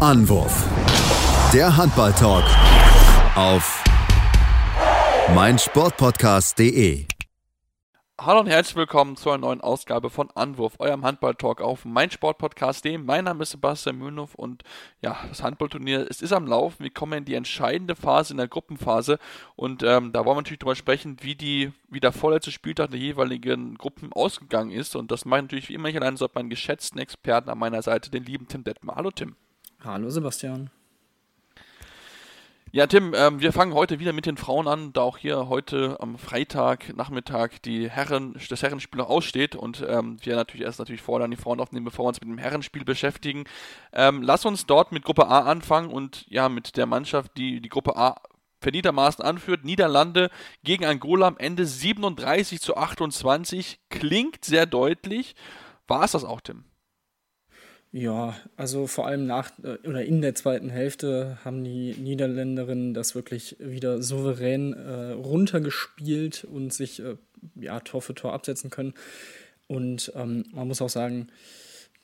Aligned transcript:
Anwurf. 0.00 0.64
Der 1.52 1.76
Handball-Talk 1.76 2.44
auf 3.34 3.84
meinsportpodcast.de. 5.34 7.04
Hallo 8.18 8.40
und 8.40 8.46
herzlich 8.46 8.76
willkommen 8.76 9.18
zu 9.18 9.28
einer 9.28 9.42
neuen 9.42 9.60
Ausgabe 9.60 10.08
von 10.08 10.30
Anwurf, 10.30 10.76
eurem 10.78 11.04
Handball-Talk 11.04 11.60
auf 11.60 11.84
meinsportpodcast.de. 11.84 12.96
Mein 12.96 13.24
Name 13.24 13.42
ist 13.42 13.50
Sebastian 13.50 13.98
Mühlenhoff 13.98 14.34
und 14.36 14.62
ja, 15.02 15.18
das 15.28 15.42
Handballturnier 15.42 16.06
es 16.08 16.22
ist 16.22 16.32
am 16.32 16.46
Laufen. 16.46 16.82
Wir 16.82 16.90
kommen 16.90 17.18
in 17.18 17.24
die 17.26 17.34
entscheidende 17.34 17.94
Phase, 17.94 18.32
in 18.32 18.38
der 18.38 18.48
Gruppenphase 18.48 19.18
und 19.54 19.82
ähm, 19.82 20.12
da 20.12 20.24
wollen 20.24 20.36
wir 20.36 20.40
natürlich 20.40 20.60
darüber 20.60 20.76
sprechen, 20.76 21.18
wie, 21.20 21.34
die, 21.34 21.72
wie 21.90 22.00
der 22.00 22.12
vorletzte 22.12 22.52
Spieltag 22.52 22.90
der 22.90 23.00
jeweiligen 23.00 23.76
Gruppen 23.76 24.14
ausgegangen 24.14 24.70
ist 24.70 24.96
und 24.96 25.10
das 25.10 25.26
mache 25.26 25.40
ich 25.40 25.44
natürlich 25.44 25.68
wie 25.68 25.74
immer 25.74 25.90
hier 25.90 26.00
allein, 26.00 26.16
so 26.16 26.26
meinen 26.32 26.48
geschätzten 26.48 26.98
Experten 26.98 27.50
an 27.50 27.58
meiner 27.58 27.82
Seite, 27.82 28.10
den 28.10 28.24
lieben 28.24 28.48
Tim 28.48 28.64
Detmer. 28.64 28.94
Hallo 28.96 29.10
Tim. 29.10 29.36
Hallo 29.82 30.10
Sebastian. 30.10 30.68
Ja, 32.70 32.86
Tim, 32.86 33.14
ähm, 33.16 33.40
wir 33.40 33.52
fangen 33.52 33.72
heute 33.72 33.98
wieder 33.98 34.12
mit 34.12 34.26
den 34.26 34.36
Frauen 34.36 34.68
an, 34.68 34.92
da 34.92 35.00
auch 35.00 35.16
hier 35.16 35.48
heute 35.48 35.96
am 36.00 36.18
Freitag 36.18 36.94
Nachmittag 36.94 37.62
die 37.62 37.88
Herren, 37.88 38.38
das 38.50 38.62
Herrenspiel 38.62 38.98
noch 38.98 39.08
aussteht 39.08 39.56
und 39.56 39.82
ähm, 39.88 40.18
wir 40.22 40.36
natürlich 40.36 40.66
erst 40.66 40.80
natürlich 40.80 41.00
vorher 41.00 41.26
die 41.28 41.36
Frauen 41.36 41.60
aufnehmen, 41.60 41.86
bevor 41.86 42.04
wir 42.04 42.08
uns 42.10 42.20
mit 42.20 42.28
dem 42.28 42.36
Herrenspiel 42.36 42.84
beschäftigen. 42.84 43.44
Ähm, 43.94 44.20
lass 44.22 44.44
uns 44.44 44.66
dort 44.66 44.92
mit 44.92 45.02
Gruppe 45.02 45.28
A 45.28 45.40
anfangen 45.40 45.90
und 45.90 46.26
ja, 46.28 46.50
mit 46.50 46.76
der 46.76 46.84
Mannschaft, 46.84 47.38
die 47.38 47.62
die 47.62 47.70
Gruppe 47.70 47.96
A 47.96 48.20
verdientermaßen 48.60 49.24
anführt. 49.24 49.64
Niederlande 49.64 50.28
gegen 50.62 50.84
Angola 50.84 51.26
am 51.26 51.38
Ende 51.38 51.64
37 51.64 52.60
zu 52.60 52.76
28. 52.76 53.80
Klingt 53.88 54.44
sehr 54.44 54.66
deutlich. 54.66 55.34
War 55.88 56.04
es 56.04 56.12
das 56.12 56.24
auch, 56.24 56.42
Tim? 56.42 56.64
Ja, 57.92 58.36
also 58.56 58.86
vor 58.86 59.08
allem 59.08 59.26
nach 59.26 59.50
äh, 59.64 59.78
oder 59.88 60.04
in 60.04 60.22
der 60.22 60.36
zweiten 60.36 60.70
Hälfte 60.70 61.38
haben 61.44 61.64
die 61.64 61.94
Niederländerinnen 61.94 62.94
das 62.94 63.16
wirklich 63.16 63.56
wieder 63.58 64.00
souverän 64.00 64.74
äh, 64.74 65.10
runtergespielt 65.12 66.44
und 66.44 66.72
sich 66.72 67.00
äh, 67.00 67.16
ja, 67.56 67.80
Tor 67.80 68.00
für 68.00 68.14
Tor 68.14 68.32
absetzen 68.32 68.70
können. 68.70 68.94
Und 69.66 70.12
ähm, 70.14 70.44
man 70.52 70.68
muss 70.68 70.82
auch 70.82 70.88
sagen, 70.88 71.28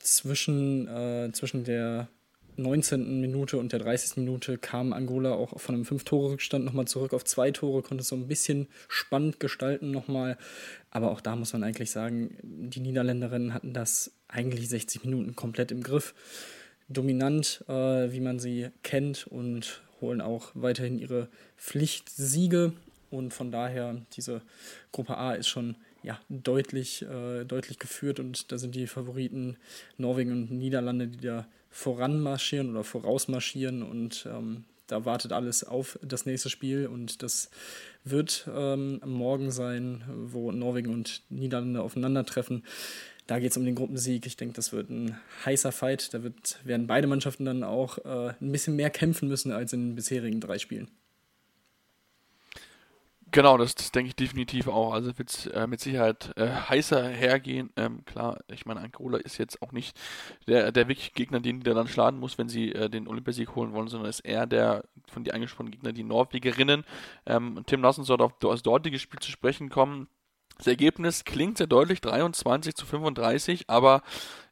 zwischen, 0.00 0.88
äh, 0.88 1.30
zwischen 1.32 1.64
der 1.64 2.08
19. 2.56 3.20
Minute 3.20 3.58
und 3.58 3.72
der 3.72 3.80
30. 3.80 4.16
Minute 4.16 4.58
kam 4.58 4.92
Angola 4.92 5.32
auch 5.32 5.60
von 5.60 5.74
einem 5.74 5.84
5-Tore-Rückstand 5.84 6.64
nochmal 6.64 6.86
zurück 6.86 7.12
auf 7.12 7.24
zwei 7.24 7.50
Tore, 7.50 7.82
konnte 7.82 8.02
es 8.02 8.08
so 8.08 8.16
ein 8.16 8.28
bisschen 8.28 8.68
spannend 8.88 9.40
gestalten 9.40 9.90
nochmal. 9.90 10.38
Aber 10.90 11.10
auch 11.10 11.20
da 11.20 11.36
muss 11.36 11.52
man 11.52 11.64
eigentlich 11.64 11.90
sagen, 11.90 12.36
die 12.42 12.80
Niederländerinnen 12.80 13.52
hatten 13.52 13.72
das 13.72 14.12
eigentlich 14.28 14.68
60 14.68 15.04
Minuten 15.04 15.36
komplett 15.36 15.70
im 15.70 15.82
Griff. 15.82 16.14
Dominant, 16.88 17.64
äh, 17.68 18.12
wie 18.12 18.20
man 18.20 18.38
sie 18.38 18.68
kennt 18.82 19.26
und 19.26 19.82
holen 20.00 20.20
auch 20.20 20.50
weiterhin 20.54 20.98
ihre 20.98 21.28
Pflichtsiege. 21.56 22.72
Und 23.10 23.34
von 23.34 23.50
daher, 23.50 24.02
diese 24.12 24.42
Gruppe 24.92 25.16
A 25.16 25.34
ist 25.34 25.48
schon 25.48 25.76
ja, 26.02 26.20
deutlich, 26.28 27.02
äh, 27.02 27.44
deutlich 27.44 27.78
geführt 27.78 28.20
und 28.20 28.52
da 28.52 28.58
sind 28.58 28.74
die 28.74 28.86
Favoriten 28.86 29.56
Norwegen 29.98 30.30
und 30.30 30.50
Niederlande, 30.52 31.08
die 31.08 31.20
da 31.20 31.46
voranmarschieren 31.76 32.70
oder 32.70 32.84
vorausmarschieren 32.84 33.82
und 33.82 34.26
ähm, 34.32 34.64
da 34.86 35.04
wartet 35.04 35.32
alles 35.32 35.62
auf 35.62 35.98
das 36.02 36.24
nächste 36.24 36.48
Spiel 36.48 36.86
und 36.86 37.22
das 37.22 37.50
wird 38.02 38.48
ähm, 38.50 39.00
morgen 39.04 39.50
sein, 39.50 40.02
wo 40.08 40.52
Norwegen 40.52 40.90
und 40.92 41.22
Niederlande 41.28 41.82
aufeinandertreffen. 41.82 42.64
Da 43.26 43.40
geht 43.40 43.50
es 43.50 43.56
um 43.58 43.64
den 43.64 43.74
Gruppensieg. 43.74 44.24
Ich 44.24 44.36
denke, 44.36 44.54
das 44.54 44.72
wird 44.72 44.88
ein 44.88 45.18
heißer 45.44 45.72
Fight. 45.72 46.14
Da 46.14 46.22
wird, 46.22 46.60
werden 46.64 46.86
beide 46.86 47.08
Mannschaften 47.08 47.44
dann 47.44 47.62
auch 47.62 47.98
äh, 47.98 48.32
ein 48.40 48.52
bisschen 48.52 48.76
mehr 48.76 48.90
kämpfen 48.90 49.28
müssen 49.28 49.52
als 49.52 49.72
in 49.72 49.88
den 49.88 49.94
bisherigen 49.96 50.40
drei 50.40 50.58
Spielen. 50.58 50.88
Genau, 53.32 53.58
das, 53.58 53.74
das 53.74 53.90
denke 53.90 54.08
ich 54.08 54.16
definitiv 54.16 54.68
auch. 54.68 54.92
Also 54.92 55.18
wird 55.18 55.30
es 55.30 55.46
äh, 55.48 55.66
mit 55.66 55.80
Sicherheit 55.80 56.32
äh, 56.36 56.48
heißer 56.48 57.08
hergehen. 57.08 57.70
Ähm, 57.76 58.04
klar, 58.04 58.38
ich 58.50 58.66
meine, 58.66 58.80
Angola 58.80 59.18
ist 59.18 59.36
jetzt 59.38 59.60
auch 59.62 59.72
nicht 59.72 59.98
der, 60.46 60.70
der 60.70 60.88
wirklich 60.88 61.12
Gegner, 61.12 61.40
den 61.40 61.60
der 61.62 61.74
dann 61.74 61.88
schlagen 61.88 62.18
muss, 62.20 62.38
wenn 62.38 62.48
sie 62.48 62.72
äh, 62.72 62.88
den 62.88 63.08
Olympiasieg 63.08 63.54
holen 63.56 63.72
wollen, 63.72 63.88
sondern 63.88 64.08
ist 64.08 64.20
eher 64.20 64.46
der 64.46 64.84
von 65.08 65.24
dir 65.24 65.34
angesprochenen 65.34 65.72
Gegner, 65.72 65.92
die 65.92 66.04
Norwegerinnen. 66.04 66.84
Ähm, 67.26 67.62
Tim, 67.66 67.82
lass 67.82 67.98
uns 67.98 68.06
dort 68.06 68.22
auf 68.22 68.32
das 68.38 68.62
dortige 68.62 68.98
Spiel 68.98 69.18
zu 69.18 69.30
sprechen 69.30 69.70
kommen. 69.70 70.08
Das 70.58 70.68
Ergebnis 70.68 71.24
klingt 71.24 71.58
sehr 71.58 71.66
deutlich, 71.66 72.00
23 72.00 72.74
zu 72.74 72.86
35, 72.86 73.68
aber 73.68 74.02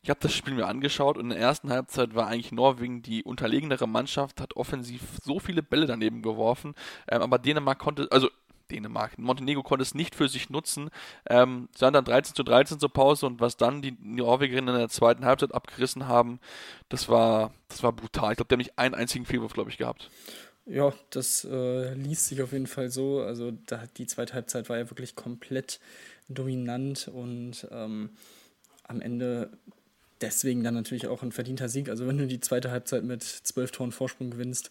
ich 0.03 0.11
habe 0.11 0.21
das 0.21 0.35
Spiel 0.35 0.53
mir 0.53 0.67
angeschaut 0.67 1.17
und 1.17 1.25
in 1.25 1.31
der 1.31 1.39
ersten 1.39 1.71
Halbzeit 1.71 2.15
war 2.15 2.27
eigentlich 2.27 2.53
Norwegen 2.53 3.01
die 3.01 3.23
unterlegenere 3.25 3.87
Mannschaft, 3.89 4.39
hat 4.43 4.55
offensiv 4.55 5.01
so 5.23 5.39
viele 5.39 5.63
Bälle 5.63 5.87
daneben 5.87 6.21
geworfen, 6.21 6.75
ähm, 7.09 7.23
aber 7.23 7.39
Dänemark 7.39 7.79
konnte, 7.79 8.07
also 8.11 8.29
Dänemark. 8.71 9.19
Montenegro 9.19 9.63
konnte 9.63 9.83
es 9.83 9.95
nicht 9.95 10.15
für 10.15 10.29
sich 10.29 10.51
nutzen. 10.51 10.91
Ähm, 11.29 11.69
dann 11.79 12.05
13 12.05 12.35
zu 12.35 12.43
13 12.43 12.81
zur 12.81 12.93
Pause 12.93 13.27
und 13.27 13.41
was 13.41 13.57
dann 13.57 13.83
die 13.83 13.97
Norwegerinnen 14.01 14.75
in 14.75 14.81
der 14.81 14.89
zweiten 14.89 15.25
Halbzeit 15.25 15.55
abgerissen 15.55 16.09
haben, 16.09 16.41
das 16.89 17.09
war, 17.09 17.53
das 17.69 17.83
war 17.83 17.93
brutal. 17.93 18.33
Ich 18.33 18.37
glaube, 18.37 18.49
die 18.49 18.55
haben 18.55 18.59
nicht 18.59 18.79
einen 18.79 18.95
einzigen 18.95 19.27
Fehlwurf, 19.27 19.53
glaube 19.53 19.71
ich, 19.71 19.79
gehabt. 19.79 20.11
Ja, 20.67 20.95
das 21.11 21.45
äh, 21.45 21.93
liest 21.95 22.27
sich 22.27 22.41
auf 22.41 22.53
jeden 22.53 22.67
Fall 22.67 22.91
so. 22.91 23.21
Also 23.21 23.53
da, 23.67 23.85
die 23.97 24.07
zweite 24.07 24.35
Halbzeit 24.35 24.69
war 24.69 24.79
ja 24.79 24.91
wirklich 24.91 25.15
komplett 25.15 25.79
dominant 26.29 27.09
und 27.09 27.69
ähm, 27.71 28.11
am 28.85 29.01
Ende 29.01 29.51
deswegen 30.25 30.65
dann 30.65 30.75
natürlich 30.75 31.07
auch 31.07 31.23
ein 31.23 31.33
verdienter 31.33 31.69
Sieg. 31.69 31.89
Also 31.91 32.07
wenn 32.07 32.17
du 32.17 32.27
die 32.27 32.41
zweite 32.41 32.71
Halbzeit 32.71 33.05
mit 33.05 33.23
zwölf 33.23 33.71
Toren 33.71 33.93
Vorsprung 33.93 34.31
gewinnst, 34.31 34.71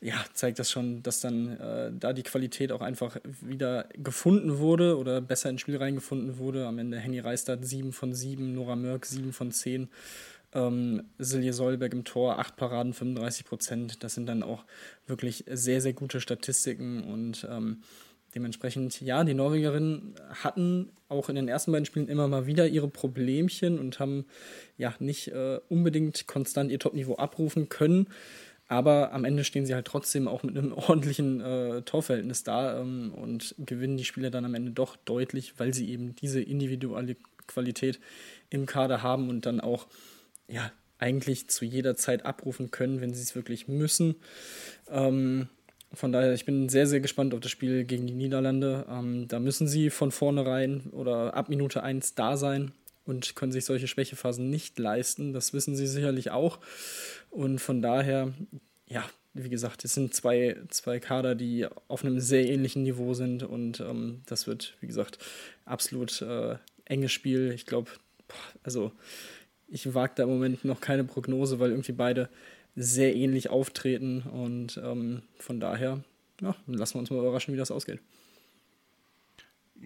ja, 0.00 0.14
zeigt 0.32 0.58
das 0.58 0.70
schon, 0.70 1.02
dass 1.02 1.20
dann 1.20 1.58
äh, 1.58 1.92
da 1.92 2.12
die 2.12 2.22
Qualität 2.22 2.72
auch 2.72 2.80
einfach 2.80 3.18
wieder 3.42 3.88
gefunden 3.94 4.58
wurde 4.58 4.96
oder 4.96 5.20
besser 5.20 5.50
ins 5.50 5.60
Spiel 5.60 5.76
reingefunden 5.76 6.38
wurde. 6.38 6.66
Am 6.66 6.78
Ende 6.78 6.98
Henny 6.98 7.20
Reistadt 7.20 7.64
7 7.64 7.92
von 7.92 8.14
7, 8.14 8.54
Nora 8.54 8.76
Mörk 8.76 9.04
7 9.04 9.32
von 9.32 9.52
10. 9.52 9.88
Ähm, 10.54 11.04
Silje 11.18 11.52
Solberg 11.52 11.92
im 11.92 12.04
Tor, 12.04 12.38
8 12.38 12.56
Paraden, 12.56 12.94
35 12.94 13.44
Prozent. 13.44 14.02
Das 14.02 14.14
sind 14.14 14.26
dann 14.26 14.42
auch 14.42 14.64
wirklich 15.06 15.44
sehr, 15.46 15.82
sehr 15.82 15.92
gute 15.92 16.20
Statistiken 16.20 17.04
und 17.04 17.46
ähm, 17.50 17.82
Dementsprechend, 18.36 19.00
ja, 19.00 19.24
die 19.24 19.32
Norwegerinnen 19.32 20.14
hatten 20.28 20.92
auch 21.08 21.30
in 21.30 21.36
den 21.36 21.48
ersten 21.48 21.72
beiden 21.72 21.86
Spielen 21.86 22.06
immer 22.06 22.28
mal 22.28 22.46
wieder 22.46 22.66
ihre 22.68 22.86
Problemchen 22.86 23.78
und 23.78 23.98
haben 23.98 24.26
ja 24.76 24.94
nicht 24.98 25.28
äh, 25.28 25.58
unbedingt 25.70 26.26
konstant 26.26 26.70
ihr 26.70 26.78
Topniveau 26.78 27.16
abrufen 27.16 27.70
können. 27.70 28.08
Aber 28.68 29.14
am 29.14 29.24
Ende 29.24 29.42
stehen 29.42 29.64
sie 29.64 29.74
halt 29.74 29.86
trotzdem 29.86 30.28
auch 30.28 30.42
mit 30.42 30.54
einem 30.54 30.72
ordentlichen 30.74 31.40
äh, 31.40 31.80
Torverhältnis 31.80 32.42
da 32.42 32.78
ähm, 32.78 33.14
und 33.14 33.54
gewinnen 33.58 33.96
die 33.96 34.04
Spiele 34.04 34.30
dann 34.30 34.44
am 34.44 34.54
Ende 34.54 34.70
doch 34.70 34.96
deutlich, 34.96 35.58
weil 35.58 35.72
sie 35.72 35.88
eben 35.88 36.14
diese 36.14 36.42
individuelle 36.42 37.16
Qualität 37.46 38.00
im 38.50 38.66
Kader 38.66 39.02
haben 39.02 39.30
und 39.30 39.46
dann 39.46 39.60
auch 39.62 39.86
ja 40.46 40.70
eigentlich 40.98 41.48
zu 41.48 41.64
jeder 41.64 41.96
Zeit 41.96 42.26
abrufen 42.26 42.70
können, 42.70 43.00
wenn 43.00 43.14
sie 43.14 43.22
es 43.22 43.34
wirklich 43.34 43.66
müssen. 43.66 44.16
Ähm, 44.90 45.48
von 45.92 46.12
daher, 46.12 46.32
ich 46.34 46.44
bin 46.44 46.68
sehr, 46.68 46.86
sehr 46.86 47.00
gespannt 47.00 47.32
auf 47.34 47.40
das 47.40 47.50
Spiel 47.50 47.84
gegen 47.84 48.06
die 48.06 48.14
Niederlande. 48.14 48.86
Ähm, 48.90 49.28
da 49.28 49.38
müssen 49.38 49.68
sie 49.68 49.90
von 49.90 50.10
vornherein 50.10 50.82
oder 50.92 51.34
ab 51.34 51.48
Minute 51.48 51.82
1 51.82 52.14
da 52.14 52.36
sein 52.36 52.72
und 53.04 53.36
können 53.36 53.52
sich 53.52 53.64
solche 53.64 53.88
Schwächephasen 53.88 54.50
nicht 54.50 54.78
leisten. 54.78 55.32
Das 55.32 55.52
wissen 55.52 55.76
sie 55.76 55.86
sicherlich 55.86 56.30
auch. 56.30 56.58
Und 57.30 57.60
von 57.60 57.82
daher, 57.82 58.34
ja, 58.86 59.04
wie 59.32 59.48
gesagt, 59.48 59.84
es 59.84 59.94
sind 59.94 60.14
zwei, 60.14 60.56
zwei 60.70 60.98
Kader, 60.98 61.34
die 61.34 61.66
auf 61.88 62.04
einem 62.04 62.20
sehr 62.20 62.46
ähnlichen 62.46 62.82
Niveau 62.82 63.14
sind 63.14 63.42
und 63.42 63.80
ähm, 63.80 64.22
das 64.26 64.46
wird, 64.46 64.76
wie 64.80 64.86
gesagt, 64.86 65.18
absolut 65.64 66.22
äh, 66.22 66.56
enges 66.84 67.12
Spiel. 67.12 67.52
Ich 67.52 67.66
glaube, 67.66 67.90
also 68.62 68.92
ich 69.68 69.94
wage 69.94 70.14
da 70.16 70.22
im 70.22 70.30
Moment 70.30 70.64
noch 70.64 70.80
keine 70.80 71.04
Prognose, 71.04 71.58
weil 71.60 71.70
irgendwie 71.70 71.92
beide 71.92 72.28
sehr 72.76 73.16
ähnlich 73.16 73.48
auftreten 73.50 74.22
und 74.22 74.78
ähm, 74.84 75.22
von 75.38 75.58
daher 75.60 76.04
ja, 76.40 76.54
lassen 76.66 76.94
wir 76.94 77.00
uns 77.00 77.10
mal 77.10 77.18
überraschen, 77.18 77.54
wie 77.54 77.58
das 77.58 77.70
ausgeht. 77.70 78.00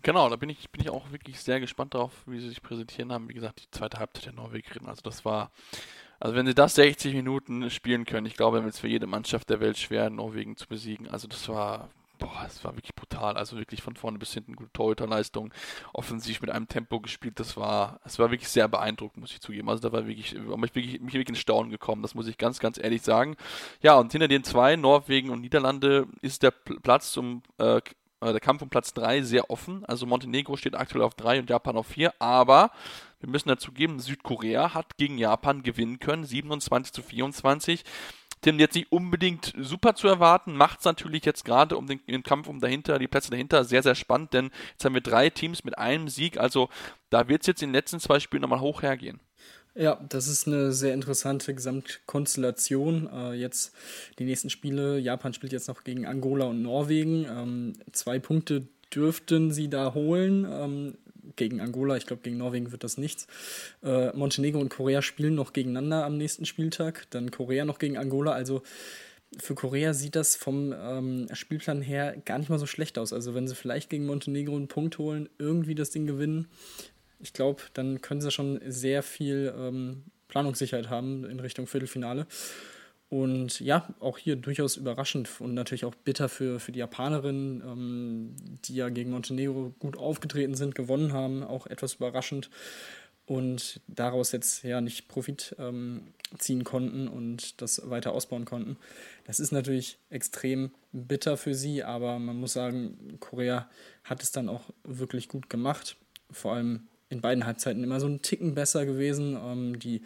Genau, 0.02 0.28
da 0.28 0.36
bin 0.36 0.50
ich, 0.50 0.70
bin 0.70 0.82
ich 0.82 0.90
auch 0.90 1.10
wirklich 1.10 1.40
sehr 1.40 1.60
gespannt 1.60 1.94
darauf, 1.94 2.12
wie 2.26 2.40
sie 2.40 2.48
sich 2.48 2.62
präsentieren 2.62 3.12
haben. 3.12 3.28
Wie 3.28 3.34
gesagt, 3.34 3.62
die 3.62 3.70
zweite 3.70 3.98
Halbzeit 3.98 4.26
der 4.26 4.32
Norwegerinnen, 4.32 4.88
also 4.88 5.02
das 5.02 5.24
war, 5.24 5.50
also 6.18 6.34
wenn 6.34 6.46
sie 6.46 6.54
das 6.54 6.74
60 6.74 7.14
Minuten 7.14 7.70
spielen 7.70 8.04
können, 8.04 8.26
ich 8.26 8.36
glaube, 8.36 8.58
dann 8.58 8.64
wird 8.64 8.74
es 8.74 8.80
für 8.80 8.88
jede 8.88 9.06
Mannschaft 9.06 9.50
der 9.50 9.60
Welt 9.60 9.78
schwer, 9.78 10.10
Norwegen 10.10 10.56
zu 10.56 10.68
besiegen. 10.68 11.08
Also 11.08 11.28
das 11.28 11.48
war 11.48 11.90
boah, 12.20 12.44
es 12.46 12.64
war 12.64 12.76
wirklich 12.76 12.94
brutal. 12.94 13.36
Also 13.36 13.56
wirklich 13.56 13.82
von 13.82 13.96
vorne 13.96 14.18
bis 14.18 14.32
hinten 14.32 14.54
gute 14.54 14.72
Torhüterleistung. 14.72 15.52
Offensiv 15.92 16.40
mit 16.40 16.50
einem 16.50 16.68
Tempo 16.68 17.00
gespielt. 17.00 17.40
Das 17.40 17.56
war, 17.56 18.00
es 18.04 18.18
war 18.18 18.30
wirklich 18.30 18.48
sehr 18.48 18.68
beeindruckend, 18.68 19.20
muss 19.20 19.32
ich 19.32 19.40
zugeben. 19.40 19.68
Also 19.68 19.88
da 19.88 19.92
war 19.92 20.06
wirklich, 20.06 20.34
mich 20.34 20.74
wirklich, 20.74 21.00
mich 21.00 21.14
wirklich 21.14 21.30
in 21.30 21.34
Staunen 21.34 21.70
gekommen. 21.70 22.02
Das 22.02 22.14
muss 22.14 22.28
ich 22.28 22.38
ganz, 22.38 22.60
ganz 22.60 22.78
ehrlich 22.78 23.02
sagen. 23.02 23.36
Ja, 23.82 23.98
und 23.98 24.12
hinter 24.12 24.28
den 24.28 24.44
zwei, 24.44 24.76
Norwegen 24.76 25.30
und 25.30 25.40
Niederlande, 25.40 26.06
ist 26.20 26.42
der 26.42 26.52
Platz 26.52 27.10
zum, 27.10 27.42
äh, 27.58 27.80
äh, 28.20 28.32
der 28.32 28.40
Kampf 28.40 28.62
um 28.62 28.68
Platz 28.68 28.92
3 28.94 29.22
sehr 29.22 29.50
offen. 29.50 29.84
Also 29.86 30.06
Montenegro 30.06 30.56
steht 30.56 30.74
aktuell 30.74 31.02
auf 31.02 31.14
3 31.14 31.40
und 31.40 31.50
Japan 31.50 31.76
auf 31.76 31.86
4. 31.86 32.12
Aber 32.20 32.70
wir 33.20 33.28
müssen 33.28 33.48
dazu 33.48 33.72
geben, 33.72 34.00
Südkorea 34.00 34.74
hat 34.74 34.96
gegen 34.96 35.18
Japan 35.18 35.62
gewinnen 35.62 35.98
können, 35.98 36.24
27 36.24 36.92
zu 36.92 37.02
24. 37.02 37.84
Tim, 38.40 38.58
jetzt 38.58 38.74
nicht 38.74 38.90
unbedingt 38.90 39.52
super 39.58 39.94
zu 39.94 40.08
erwarten, 40.08 40.56
macht 40.56 40.80
es 40.80 40.84
natürlich 40.84 41.24
jetzt 41.24 41.44
gerade 41.44 41.76
um 41.76 41.86
den, 41.86 42.00
den, 42.06 42.22
Kampf 42.22 42.48
um 42.48 42.60
dahinter, 42.60 42.98
die 42.98 43.08
Plätze 43.08 43.30
dahinter 43.30 43.64
sehr, 43.64 43.82
sehr 43.82 43.94
spannend, 43.94 44.32
denn 44.32 44.50
jetzt 44.72 44.84
haben 44.84 44.94
wir 44.94 45.02
drei 45.02 45.30
Teams 45.30 45.64
mit 45.64 45.76
einem 45.78 46.08
Sieg, 46.08 46.38
also 46.38 46.68
da 47.10 47.28
wird 47.28 47.42
es 47.42 47.48
jetzt 47.48 47.62
in 47.62 47.68
den 47.68 47.74
letzten 47.74 48.00
zwei 48.00 48.20
Spielen 48.20 48.42
nochmal 48.42 48.60
hoch 48.60 48.82
hergehen. 48.82 49.20
Ja, 49.74 50.00
das 50.08 50.26
ist 50.26 50.48
eine 50.48 50.72
sehr 50.72 50.94
interessante 50.94 51.54
Gesamtkonstellation. 51.54 53.08
Äh, 53.12 53.32
jetzt 53.34 53.72
die 54.18 54.24
nächsten 54.24 54.50
Spiele. 54.50 54.98
Japan 54.98 55.32
spielt 55.32 55.52
jetzt 55.52 55.68
noch 55.68 55.84
gegen 55.84 56.06
Angola 56.06 56.46
und 56.46 56.60
Norwegen. 56.62 57.24
Ähm, 57.24 57.72
zwei 57.92 58.18
Punkte 58.18 58.66
dürften 58.92 59.52
sie 59.52 59.70
da 59.70 59.94
holen. 59.94 60.44
Ähm, 60.50 60.98
gegen 61.36 61.60
Angola, 61.60 61.96
ich 61.96 62.06
glaube, 62.06 62.22
gegen 62.22 62.36
Norwegen 62.36 62.72
wird 62.72 62.84
das 62.84 62.98
nichts. 62.98 63.26
Äh, 63.82 64.16
Montenegro 64.16 64.60
und 64.60 64.68
Korea 64.68 65.02
spielen 65.02 65.34
noch 65.34 65.52
gegeneinander 65.52 66.04
am 66.04 66.16
nächsten 66.16 66.46
Spieltag. 66.46 67.06
Dann 67.10 67.30
Korea 67.30 67.64
noch 67.64 67.78
gegen 67.78 67.96
Angola. 67.96 68.32
Also 68.32 68.62
für 69.38 69.54
Korea 69.54 69.94
sieht 69.94 70.16
das 70.16 70.36
vom 70.36 70.74
ähm, 70.76 71.28
Spielplan 71.32 71.82
her 71.82 72.16
gar 72.24 72.38
nicht 72.38 72.50
mal 72.50 72.58
so 72.58 72.66
schlecht 72.66 72.98
aus. 72.98 73.12
Also 73.12 73.34
wenn 73.34 73.46
sie 73.46 73.54
vielleicht 73.54 73.90
gegen 73.90 74.06
Montenegro 74.06 74.56
einen 74.56 74.68
Punkt 74.68 74.98
holen, 74.98 75.28
irgendwie 75.38 75.74
das 75.74 75.90
Ding 75.90 76.06
gewinnen, 76.06 76.48
ich 77.20 77.32
glaube, 77.32 77.62
dann 77.74 78.00
können 78.00 78.20
sie 78.20 78.30
schon 78.30 78.60
sehr 78.66 79.02
viel 79.02 79.52
ähm, 79.56 80.04
Planungssicherheit 80.28 80.88
haben 80.88 81.24
in 81.24 81.38
Richtung 81.38 81.66
Viertelfinale. 81.66 82.26
Und 83.10 83.58
ja, 83.58 83.92
auch 83.98 84.18
hier 84.18 84.36
durchaus 84.36 84.76
überraschend 84.76 85.28
und 85.40 85.52
natürlich 85.52 85.84
auch 85.84 85.96
bitter 85.96 86.28
für, 86.28 86.60
für 86.60 86.70
die 86.70 86.78
Japanerinnen, 86.78 87.60
ähm, 87.60 88.36
die 88.64 88.76
ja 88.76 88.88
gegen 88.88 89.10
Montenegro 89.10 89.74
gut 89.80 89.98
aufgetreten 89.98 90.54
sind, 90.54 90.76
gewonnen 90.76 91.12
haben, 91.12 91.42
auch 91.42 91.66
etwas 91.66 91.94
überraschend 91.94 92.50
und 93.26 93.80
daraus 93.86 94.32
jetzt 94.32 94.64
ja 94.64 94.80
nicht 94.80 95.06
Profit 95.06 95.54
ähm, 95.58 96.02
ziehen 96.38 96.64
konnten 96.64 97.06
und 97.06 97.60
das 97.60 97.88
weiter 97.88 98.12
ausbauen 98.12 98.44
konnten. 98.44 98.76
Das 99.24 99.38
ist 99.38 99.52
natürlich 99.52 99.98
extrem 100.10 100.70
bitter 100.92 101.36
für 101.36 101.54
sie, 101.54 101.84
aber 101.84 102.18
man 102.18 102.36
muss 102.36 102.54
sagen, 102.54 103.18
Korea 103.20 103.68
hat 104.02 104.22
es 104.22 104.32
dann 104.32 104.48
auch 104.48 104.70
wirklich 104.82 105.28
gut 105.28 105.48
gemacht. 105.48 105.96
Vor 106.30 106.54
allem 106.54 106.88
in 107.08 107.20
beiden 107.20 107.46
Halbzeiten 107.46 107.84
immer 107.84 108.00
so 108.00 108.06
einen 108.06 108.22
Ticken 108.22 108.54
besser 108.54 108.86
gewesen. 108.86 109.36
Ähm, 109.40 109.78
die 109.78 110.02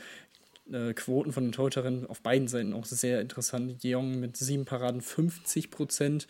äh, 0.73 0.95
Quoten 0.95 1.33
von 1.33 1.45
den 1.45 1.53
Torhüterinnen 1.53 2.07
auf 2.07 2.21
beiden 2.21 2.49
Seiten 2.49 2.73
auch 2.73 2.85
sehr 2.85 3.21
interessant. 3.21 3.83
Jeong 3.83 4.19
mit 4.21 4.37
sieben 4.37 4.65
Paraden 4.65 5.01
50 5.01 5.71
Prozent 5.71 6.27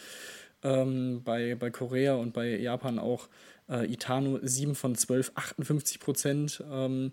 ähm, 0.63 1.23
bei, 1.25 1.55
bei 1.55 1.71
Korea 1.71 2.15
und 2.15 2.33
bei 2.33 2.57
Japan 2.57 2.99
auch 2.99 3.29
äh, 3.69 3.91
Itano 3.93 4.39
7 4.43 4.75
von 4.75 4.95
12, 4.95 5.33
58 5.35 6.01
Prozent. 6.01 6.65
Ähm, 6.71 7.13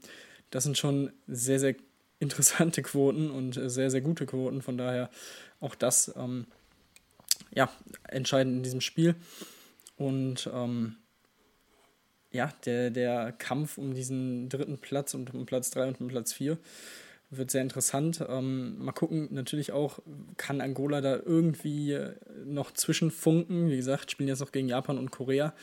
das 0.49 0.63
sind 0.63 0.77
schon 0.77 1.11
sehr, 1.27 1.59
sehr 1.59 1.75
interessante 2.19 2.81
Quoten 2.83 3.29
und 3.29 3.53
sehr, 3.53 3.91
sehr 3.91 4.01
gute 4.01 4.25
Quoten. 4.25 4.61
Von 4.61 4.77
daher 4.77 5.09
auch 5.59 5.75
das 5.75 6.13
ähm, 6.17 6.47
ja, 7.53 7.69
entscheidend 8.07 8.57
in 8.57 8.63
diesem 8.63 8.81
Spiel. 8.81 9.15
Und 9.97 10.49
ähm, 10.53 10.95
ja, 12.31 12.53
der, 12.65 12.89
der 12.89 13.33
Kampf 13.33 13.77
um 13.77 13.93
diesen 13.93 14.49
dritten 14.49 14.77
Platz 14.77 15.13
und 15.13 15.33
um 15.33 15.45
Platz 15.45 15.69
3 15.71 15.89
und 15.89 16.01
um 16.01 16.07
Platz 16.07 16.33
4 16.33 16.57
wird 17.31 17.49
sehr 17.49 17.61
interessant. 17.61 18.23
Ähm, 18.27 18.77
mal 18.83 18.91
gucken, 18.91 19.29
natürlich 19.31 19.71
auch, 19.71 19.99
kann 20.37 20.61
Angola 20.61 21.01
da 21.01 21.15
irgendwie 21.15 21.97
noch 22.45 22.71
zwischenfunken. 22.71 23.69
Wie 23.69 23.77
gesagt, 23.77 24.11
spielen 24.11 24.29
jetzt 24.29 24.41
noch 24.41 24.51
gegen 24.51 24.67
Japan 24.67 24.97
und 24.97 25.11
Korea. 25.11 25.53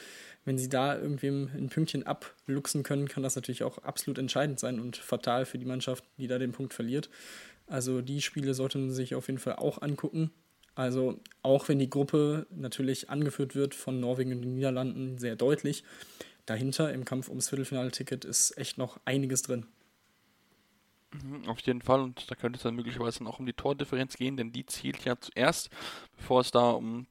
Wenn 0.44 0.56
sie 0.56 0.70
da 0.70 0.98
irgendwie 0.98 1.28
ein 1.28 1.68
Pünktchen 1.68 2.06
abluchsen 2.06 2.82
können, 2.82 3.06
kann 3.06 3.22
das 3.22 3.36
natürlich 3.36 3.64
auch 3.64 3.78
absolut 3.78 4.18
entscheidend 4.18 4.58
sein 4.58 4.80
und 4.80 4.96
fatal 4.96 5.44
für 5.44 5.58
die 5.58 5.66
Mannschaft, 5.66 6.04
die 6.16 6.26
da 6.26 6.38
den 6.38 6.52
Punkt 6.52 6.72
verliert. 6.72 7.10
Also 7.66 8.00
die 8.00 8.22
Spiele 8.22 8.54
sollte 8.54 8.78
man 8.78 8.90
sich 8.90 9.14
auf 9.14 9.26
jeden 9.26 9.38
Fall 9.38 9.56
auch 9.56 9.82
angucken. 9.82 10.30
Also 10.74 11.20
auch 11.42 11.68
wenn 11.68 11.78
die 11.78 11.90
Gruppe 11.90 12.46
natürlich 12.50 13.10
angeführt 13.10 13.54
wird 13.54 13.74
von 13.74 14.00
Norwegen 14.00 14.32
und 14.32 14.42
den 14.42 14.54
Niederlanden 14.54 15.18
sehr 15.18 15.36
deutlich, 15.36 15.84
dahinter 16.46 16.94
im 16.94 17.04
Kampf 17.04 17.28
ums 17.28 17.50
Viertelfinale-Ticket 17.50 18.24
ist 18.24 18.56
echt 18.56 18.78
noch 18.78 19.00
einiges 19.04 19.42
drin. 19.42 19.66
Mhm, 21.12 21.48
auf 21.48 21.60
jeden 21.60 21.80
Fall 21.80 22.00
und 22.00 22.30
da 22.30 22.34
könnte 22.34 22.58
es 22.58 22.62
dann 22.62 22.74
möglicherweise 22.74 23.24
auch 23.26 23.38
um 23.38 23.46
die 23.46 23.54
Tordifferenz 23.54 24.16
gehen, 24.16 24.36
denn 24.36 24.52
die 24.52 24.66
zielt 24.66 25.04
ja 25.04 25.18
zuerst, 25.18 25.70
bevor 26.16 26.42
es 26.42 26.50
da 26.50 26.70
um, 26.70 27.06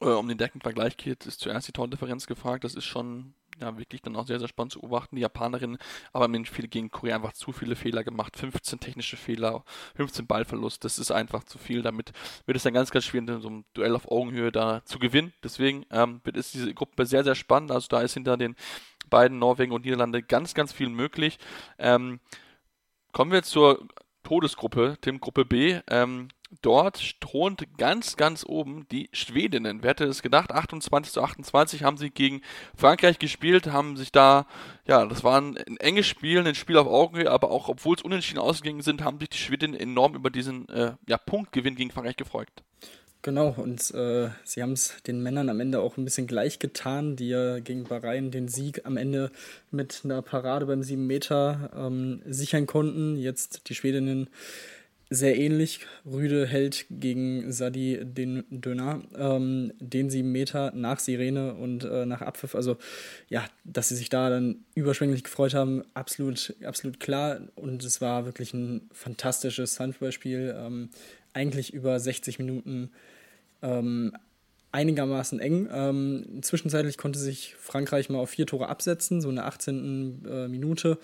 äh, 0.00 0.06
um 0.06 0.26
den 0.28 0.38
direkten 0.38 0.60
Vergleich 0.60 0.96
geht, 0.96 1.24
ist 1.26 1.40
zuerst 1.40 1.68
die 1.68 1.72
Tordifferenz 1.72 2.26
gefragt. 2.26 2.64
Das 2.64 2.74
ist 2.74 2.84
schon 2.84 3.34
ja, 3.60 3.76
wirklich 3.76 4.02
dann 4.02 4.16
auch 4.16 4.26
sehr, 4.26 4.38
sehr 4.38 4.48
spannend 4.48 4.72
zu 4.72 4.80
beobachten. 4.80 5.16
Die 5.16 5.22
Japanerinnen 5.22 5.78
haben 6.14 6.44
viel 6.44 6.68
gegen 6.68 6.90
Korea 6.90 7.16
einfach 7.16 7.32
zu 7.32 7.52
viele 7.52 7.76
Fehler 7.76 8.04
gemacht. 8.04 8.36
15 8.36 8.80
technische 8.80 9.16
Fehler, 9.16 9.64
15 9.96 10.26
Ballverlust. 10.26 10.84
Das 10.84 10.98
ist 10.98 11.10
einfach 11.10 11.44
zu 11.44 11.58
viel. 11.58 11.82
Damit 11.82 12.12
wird 12.46 12.56
es 12.56 12.62
dann 12.62 12.74
ganz, 12.74 12.90
ganz 12.90 13.04
schwierig, 13.04 13.28
in 13.28 13.40
so 13.40 13.48
einem 13.48 13.64
Duell 13.74 13.94
auf 13.94 14.10
Augenhöhe 14.10 14.52
da 14.52 14.84
zu 14.84 14.98
gewinnen. 14.98 15.32
Deswegen 15.42 15.84
ähm, 15.90 16.20
es 16.34 16.52
diese 16.52 16.72
Gruppe 16.74 17.06
sehr, 17.06 17.24
sehr 17.24 17.34
spannend. 17.34 17.70
Also 17.70 17.88
da 17.88 18.00
ist 18.00 18.14
hinter 18.14 18.36
den 18.36 18.54
beiden 19.10 19.38
Norwegen 19.38 19.72
und 19.72 19.84
Niederlande 19.84 20.22
ganz, 20.22 20.54
ganz 20.54 20.72
viel 20.72 20.88
möglich. 20.88 21.38
Ähm, 21.78 22.20
kommen 23.18 23.32
wir 23.32 23.42
zur 23.42 23.84
Todesgruppe, 24.22 24.96
Tim 25.00 25.18
Gruppe 25.18 25.44
B. 25.44 25.80
Ähm, 25.90 26.28
dort 26.62 27.20
thront 27.20 27.66
ganz, 27.76 28.16
ganz 28.16 28.44
oben 28.46 28.86
die 28.92 29.10
Schwedinnen. 29.12 29.82
Wer 29.82 29.90
hätte 29.90 30.04
es 30.04 30.22
gedacht? 30.22 30.52
28 30.52 31.14
zu 31.14 31.20
28 31.20 31.82
haben 31.82 31.96
sie 31.96 32.10
gegen 32.10 32.42
Frankreich 32.76 33.18
gespielt, 33.18 33.72
haben 33.72 33.96
sich 33.96 34.12
da, 34.12 34.46
ja, 34.86 35.04
das 35.04 35.24
war 35.24 35.40
ein, 35.40 35.56
ein 35.56 35.78
enges 35.78 36.06
Spiel, 36.06 36.46
ein 36.46 36.54
Spiel 36.54 36.76
auf 36.76 36.86
Augenhöhe, 36.86 37.28
aber 37.28 37.50
auch 37.50 37.68
obwohl 37.68 37.96
es 37.96 38.02
unentschieden 38.02 38.38
ausgegangen 38.38 38.82
sind, 38.82 39.02
haben 39.02 39.18
sich 39.18 39.30
die 39.30 39.38
Schwedinnen 39.38 39.74
enorm 39.74 40.14
über 40.14 40.30
diesen 40.30 40.68
äh, 40.68 40.92
ja, 41.08 41.18
Punktgewinn 41.18 41.74
gegen 41.74 41.90
Frankreich 41.90 42.16
gefreut. 42.16 42.52
Genau, 43.22 43.54
und 43.56 43.92
äh, 43.94 44.28
sie 44.44 44.62
haben 44.62 44.72
es 44.72 45.02
den 45.06 45.20
Männern 45.22 45.48
am 45.48 45.58
Ende 45.58 45.80
auch 45.80 45.96
ein 45.96 46.04
bisschen 46.04 46.28
gleich 46.28 46.60
getan, 46.60 47.16
die 47.16 47.30
ja 47.30 47.58
gegen 47.58 47.84
Bahrain 47.84 48.30
den 48.30 48.46
Sieg 48.46 48.86
am 48.86 48.96
Ende 48.96 49.32
mit 49.72 50.02
einer 50.04 50.22
Parade 50.22 50.66
beim 50.66 50.84
7 50.84 51.04
Meter 51.04 51.70
ähm, 51.76 52.22
sichern 52.26 52.66
konnten. 52.66 53.16
Jetzt 53.16 53.68
die 53.68 53.74
Schwedinnen 53.74 54.28
sehr 55.10 55.36
ähnlich. 55.38 55.80
Rüde 56.04 56.46
hält 56.46 56.86
gegen 56.90 57.50
Sadi 57.50 58.00
den 58.02 58.44
Döner, 58.50 59.02
ähm, 59.16 59.72
den 59.80 60.10
sieben 60.10 60.32
Meter 60.32 60.72
nach 60.74 60.98
Sirene 60.98 61.54
und 61.54 61.84
äh, 61.84 62.04
nach 62.04 62.20
Abpfiff. 62.20 62.54
Also 62.54 62.76
ja, 63.28 63.44
dass 63.64 63.88
sie 63.88 63.96
sich 63.96 64.10
da 64.10 64.28
dann 64.28 64.64
überschwänglich 64.74 65.24
gefreut 65.24 65.54
haben, 65.54 65.82
absolut, 65.94 66.54
absolut 66.62 67.00
klar. 67.00 67.40
Und 67.54 67.82
es 67.84 68.00
war 68.00 68.26
wirklich 68.26 68.52
ein 68.52 68.88
fantastisches 68.92 69.80
Handballspiel. 69.80 70.54
Ähm, 70.56 70.90
eigentlich 71.38 71.72
über 71.72 71.98
60 71.98 72.38
Minuten 72.38 72.90
ähm, 73.62 74.12
einigermaßen 74.72 75.40
eng. 75.40 75.68
Ähm, 75.72 76.42
zwischenzeitlich 76.42 76.98
konnte 76.98 77.18
sich 77.18 77.54
Frankreich 77.58 78.10
mal 78.10 78.18
auf 78.18 78.30
vier 78.30 78.46
Tore 78.46 78.68
absetzen, 78.68 79.20
so 79.20 79.30
in 79.30 79.36
der 79.36 79.46
18. 79.46 80.24
Äh, 80.28 80.48
Minute 80.48 80.98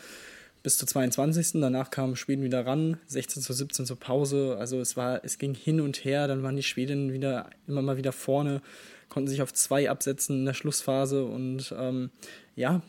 bis 0.63 0.79
zur 0.79 0.89
22. 0.89 1.61
Danach 1.61 1.91
kam 1.91 2.17
Schweden 2.17 2.43
wieder 2.43 2.67
ran, 2.67 2.99
16 3.07 3.43
zu 3.43 3.53
17 3.53 3.87
zur 3.87 3.99
Pause. 3.99 4.57
Also 4.59 4.81
es 4.81 4.97
war, 4.97 5.25
es 5.25 5.39
ging 5.39 5.55
hin 5.55 5.81
und 5.81 6.05
her, 6.05 6.27
dann 6.27 6.43
waren 6.43 6.57
die 6.57 6.63
Schwedinnen 6.63 7.13
wieder 7.13 7.51
immer 7.67 7.83
mal 7.83 7.97
wieder 7.97 8.13
vorne, 8.13 8.63
konnten 9.09 9.29
sich 9.29 9.43
auf 9.43 9.53
zwei 9.53 9.91
absetzen 9.91 10.41
in 10.41 10.47
der 10.47 10.55
Schlussphase 10.55 11.25
und 11.25 11.75
ähm, 11.79 12.11
ja, 12.57 12.83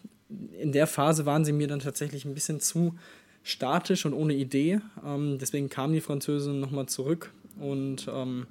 in 0.59 0.71
der 0.71 0.87
Phase 0.87 1.25
waren 1.25 1.45
sie 1.45 1.51
mir 1.51 1.67
dann 1.67 1.79
tatsächlich 1.79 2.25
ein 2.25 2.33
bisschen 2.33 2.59
zu 2.59 2.95
statisch 3.43 4.05
und 4.05 4.13
ohne 4.13 4.33
Idee. 4.33 4.79
Ähm, 5.05 5.37
deswegen 5.39 5.69
kamen 5.69 5.93
die 5.93 6.01
Französinnen 6.01 6.59
nochmal 6.59 6.87
zurück 6.87 7.31
und 7.59 8.07
ähm, 8.11 8.47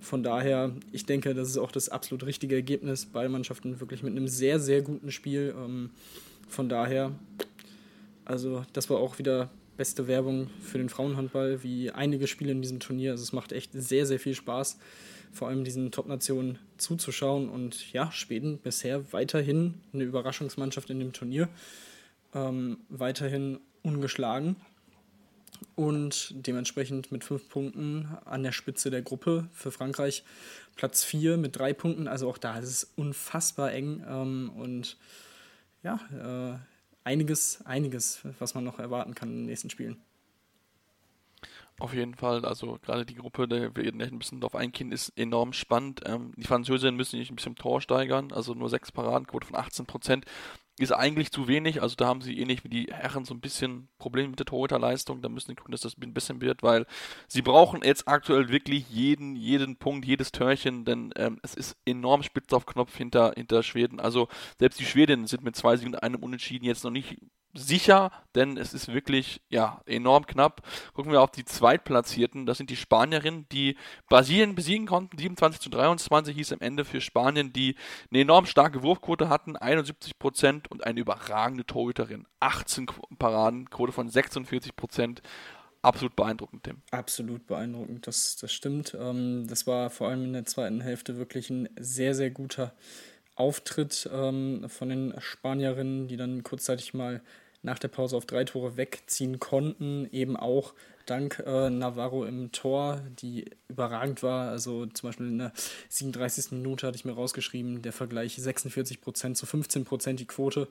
von 0.00 0.22
daher, 0.22 0.72
ich 0.92 1.04
denke, 1.04 1.34
das 1.34 1.48
ist 1.48 1.58
auch 1.58 1.72
das 1.72 1.88
absolut 1.90 2.24
richtige 2.24 2.54
Ergebnis. 2.54 3.06
Beide 3.06 3.28
Mannschaften 3.28 3.80
wirklich 3.80 4.02
mit 4.02 4.16
einem 4.16 4.28
sehr, 4.28 4.58
sehr 4.58 4.80
guten 4.80 5.12
Spiel. 5.12 5.54
Ähm, 5.56 5.90
von 6.48 6.68
daher 6.68 7.12
also 8.30 8.64
das 8.72 8.88
war 8.88 8.98
auch 8.98 9.18
wieder 9.18 9.50
beste 9.76 10.06
Werbung 10.06 10.50
für 10.62 10.78
den 10.78 10.88
Frauenhandball, 10.88 11.62
wie 11.64 11.90
einige 11.90 12.28
Spiele 12.28 12.52
in 12.52 12.62
diesem 12.62 12.78
Turnier. 12.78 13.10
Also 13.10 13.24
es 13.24 13.32
macht 13.32 13.50
echt 13.50 13.72
sehr, 13.72 14.06
sehr 14.06 14.20
viel 14.20 14.34
Spaß, 14.34 14.78
vor 15.32 15.48
allem 15.48 15.64
diesen 15.64 15.90
Top-Nationen 15.90 16.58
zuzuschauen. 16.76 17.48
Und 17.48 17.92
ja, 17.92 18.12
Schweden 18.12 18.58
bisher 18.58 19.12
weiterhin 19.12 19.74
eine 19.92 20.04
Überraschungsmannschaft 20.04 20.90
in 20.90 21.00
dem 21.00 21.12
Turnier. 21.12 21.48
Ähm, 22.32 22.78
weiterhin 22.88 23.58
ungeschlagen 23.82 24.56
und 25.74 26.32
dementsprechend 26.34 27.12
mit 27.12 27.24
fünf 27.24 27.48
Punkten 27.48 28.08
an 28.24 28.42
der 28.42 28.52
Spitze 28.52 28.90
der 28.90 29.02
Gruppe 29.02 29.48
für 29.52 29.70
Frankreich 29.70 30.24
Platz 30.76 31.04
vier 31.04 31.36
mit 31.36 31.58
drei 31.58 31.72
Punkten. 31.72 32.08
Also 32.08 32.28
auch 32.28 32.38
da 32.38 32.58
ist 32.58 32.68
es 32.68 32.92
unfassbar 32.96 33.72
eng 33.72 34.04
ähm, 34.08 34.50
und 34.56 34.96
ja, 35.82 36.00
äh, 36.12 36.58
einiges, 37.04 37.64
einiges, 37.64 38.20
was 38.38 38.54
man 38.54 38.64
noch 38.64 38.78
erwarten 38.78 39.14
kann 39.14 39.30
in 39.30 39.36
den 39.38 39.46
nächsten 39.46 39.70
Spielen. 39.70 39.96
Auf 41.78 41.94
jeden 41.94 42.14
Fall, 42.14 42.44
also 42.44 42.78
gerade 42.82 43.06
die 43.06 43.14
Gruppe, 43.14 43.48
da 43.48 43.74
wir 43.74 43.92
ein 43.92 44.18
bisschen 44.18 44.42
drauf 44.42 44.54
eingehen, 44.54 44.92
ist 44.92 45.14
enorm 45.16 45.54
spannend. 45.54 46.02
Ähm, 46.04 46.32
die 46.36 46.46
Französinnen 46.46 46.94
müssen 46.94 47.18
sich 47.18 47.30
ein 47.30 47.36
bisschen 47.36 47.56
Tor 47.56 47.80
steigern, 47.80 48.32
also 48.32 48.52
nur 48.52 48.68
sechs 48.68 48.92
Paradenquote 48.92 49.46
von 49.46 49.56
18 49.56 49.86
Prozent 49.86 50.26
ist 50.80 50.92
eigentlich 50.92 51.30
zu 51.30 51.48
wenig. 51.48 51.82
Also 51.82 51.96
da 51.96 52.06
haben 52.06 52.20
sie 52.20 52.38
ähnlich 52.38 52.64
wie 52.64 52.68
die 52.68 52.86
Herren 52.90 53.24
so 53.24 53.34
ein 53.34 53.40
bisschen 53.40 53.88
Probleme 53.98 54.28
mit 54.28 54.38
der 54.38 54.46
Torhüterleistung. 54.46 55.22
Da 55.22 55.28
müssen 55.28 55.48
sie 55.48 55.54
gucken, 55.54 55.72
dass 55.72 55.82
das 55.82 55.96
ein 55.96 56.14
bisschen 56.14 56.40
wird, 56.40 56.62
weil 56.62 56.86
sie 57.28 57.42
brauchen 57.42 57.82
jetzt 57.82 58.08
aktuell 58.08 58.48
wirklich 58.48 58.88
jeden, 58.90 59.36
jeden 59.36 59.76
Punkt, 59.76 60.06
jedes 60.06 60.32
Törchen, 60.32 60.84
denn 60.84 61.12
ähm, 61.16 61.38
es 61.42 61.54
ist 61.54 61.76
enorm 61.84 62.22
spitz 62.22 62.52
auf 62.52 62.66
Knopf 62.66 62.96
hinter, 62.96 63.32
hinter 63.36 63.62
Schweden. 63.62 64.00
Also 64.00 64.28
selbst 64.58 64.80
die 64.80 64.86
Schwedinnen 64.86 65.26
sind 65.26 65.42
mit 65.42 65.56
zwei 65.56 65.76
Siegen 65.76 65.94
und 65.94 66.02
einem 66.02 66.22
Unentschieden 66.22 66.64
jetzt 66.64 66.84
noch 66.84 66.90
nicht 66.90 67.16
sicher, 67.54 68.10
denn 68.34 68.56
es 68.56 68.74
ist 68.74 68.92
wirklich 68.92 69.40
ja 69.48 69.80
enorm 69.86 70.26
knapp. 70.26 70.62
Gucken 70.94 71.12
wir 71.12 71.20
auf 71.20 71.30
die 71.30 71.44
Zweitplatzierten, 71.44 72.46
das 72.46 72.58
sind 72.58 72.70
die 72.70 72.76
Spanierinnen, 72.76 73.46
die 73.50 73.76
Brasilien 74.08 74.54
besiegen 74.54 74.86
konnten. 74.86 75.18
27 75.18 75.60
zu 75.60 75.70
23 75.70 76.36
hieß 76.36 76.52
am 76.52 76.60
Ende 76.60 76.84
für 76.84 77.00
Spanien, 77.00 77.52
die 77.52 77.74
eine 78.10 78.20
enorm 78.22 78.46
starke 78.46 78.82
Wurfquote 78.82 79.28
hatten, 79.28 79.56
71 79.56 80.18
Prozent 80.18 80.70
und 80.70 80.84
eine 80.84 81.00
überragende 81.00 81.64
Torhüterin, 81.66 82.26
18 82.40 82.86
Paraden, 83.18 83.68
Quote 83.70 83.92
von 83.92 84.08
46 84.08 84.76
Prozent. 84.76 85.22
Absolut 85.82 86.14
beeindruckend, 86.14 86.64
Tim. 86.64 86.82
Absolut 86.90 87.46
beeindruckend, 87.46 88.06
das, 88.06 88.36
das 88.36 88.52
stimmt. 88.52 88.94
Ähm, 89.00 89.46
das 89.48 89.66
war 89.66 89.88
vor 89.88 90.08
allem 90.08 90.24
in 90.24 90.32
der 90.34 90.44
zweiten 90.44 90.82
Hälfte 90.82 91.16
wirklich 91.16 91.48
ein 91.48 91.70
sehr, 91.78 92.14
sehr 92.14 92.30
guter 92.30 92.74
Auftritt 93.40 94.08
ähm, 94.12 94.68
von 94.68 94.88
den 94.90 95.14
Spanierinnen, 95.18 96.06
die 96.06 96.16
dann 96.16 96.44
kurzzeitig 96.44 96.94
mal 96.94 97.20
nach 97.62 97.78
der 97.78 97.88
Pause 97.88 98.16
auf 98.16 98.26
drei 98.26 98.44
Tore 98.44 98.76
wegziehen 98.76 99.38
konnten, 99.38 100.08
eben 100.12 100.36
auch 100.36 100.74
dank 101.06 101.42
äh, 101.44 101.70
Navarro 101.70 102.24
im 102.24 102.52
Tor, 102.52 103.02
die 103.20 103.46
überragend 103.68 104.22
war. 104.22 104.48
Also 104.48 104.86
zum 104.86 105.08
Beispiel 105.08 105.26
in 105.26 105.38
der 105.38 105.52
37. 105.88 106.52
Minute 106.52 106.86
hatte 106.86 106.96
ich 106.96 107.04
mir 107.04 107.12
rausgeschrieben, 107.12 107.82
der 107.82 107.92
Vergleich 107.92 108.38
46% 108.38 109.34
zu 109.34 109.46
15% 109.46 110.12
die 110.14 110.26
Quote. 110.26 110.68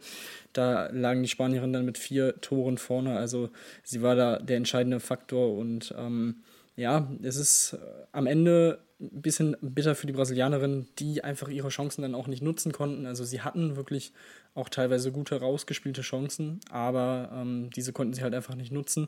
Da 0.54 0.88
lagen 0.92 1.22
die 1.22 1.30
Spanierinnen 1.30 1.74
dann 1.74 1.86
mit 1.86 1.98
vier 1.98 2.40
Toren 2.40 2.78
vorne. 2.78 3.18
Also 3.18 3.50
sie 3.84 4.02
war 4.02 4.16
da 4.16 4.40
der 4.40 4.58
entscheidende 4.58 5.00
Faktor 5.00 5.58
und 5.58 5.94
ähm, 5.98 6.36
ja, 6.80 7.12
es 7.22 7.36
ist 7.36 7.74
äh, 7.74 7.78
am 8.14 8.26
Ende 8.26 8.80
ein 9.02 9.22
bisschen 9.22 9.56
bitter 9.62 9.96
für 9.96 10.08
die 10.08 10.14
Brasilianerinnen, 10.14 10.88
die 10.98 11.24
einfach 11.24 11.50
ihre 11.50 11.70
Chancen 11.70 12.02
dann 12.02 12.16
auch 12.16 12.28
nicht 12.28 12.42
nutzen 12.42 12.72
konnten. 12.72 13.06
Also 13.06 13.24
sie 13.24 13.42
hatten 13.42 13.76
wirklich 13.76 14.14
auch 14.56 14.70
teilweise 14.70 15.12
gute 15.12 15.40
rausgespielte 15.40 16.02
Chancen, 16.02 16.60
aber 16.70 17.30
ähm, 17.34 17.70
diese 17.76 17.94
konnten 17.94 18.14
sie 18.14 18.24
halt 18.24 18.34
einfach 18.34 18.56
nicht 18.56 18.72
nutzen. 18.72 19.08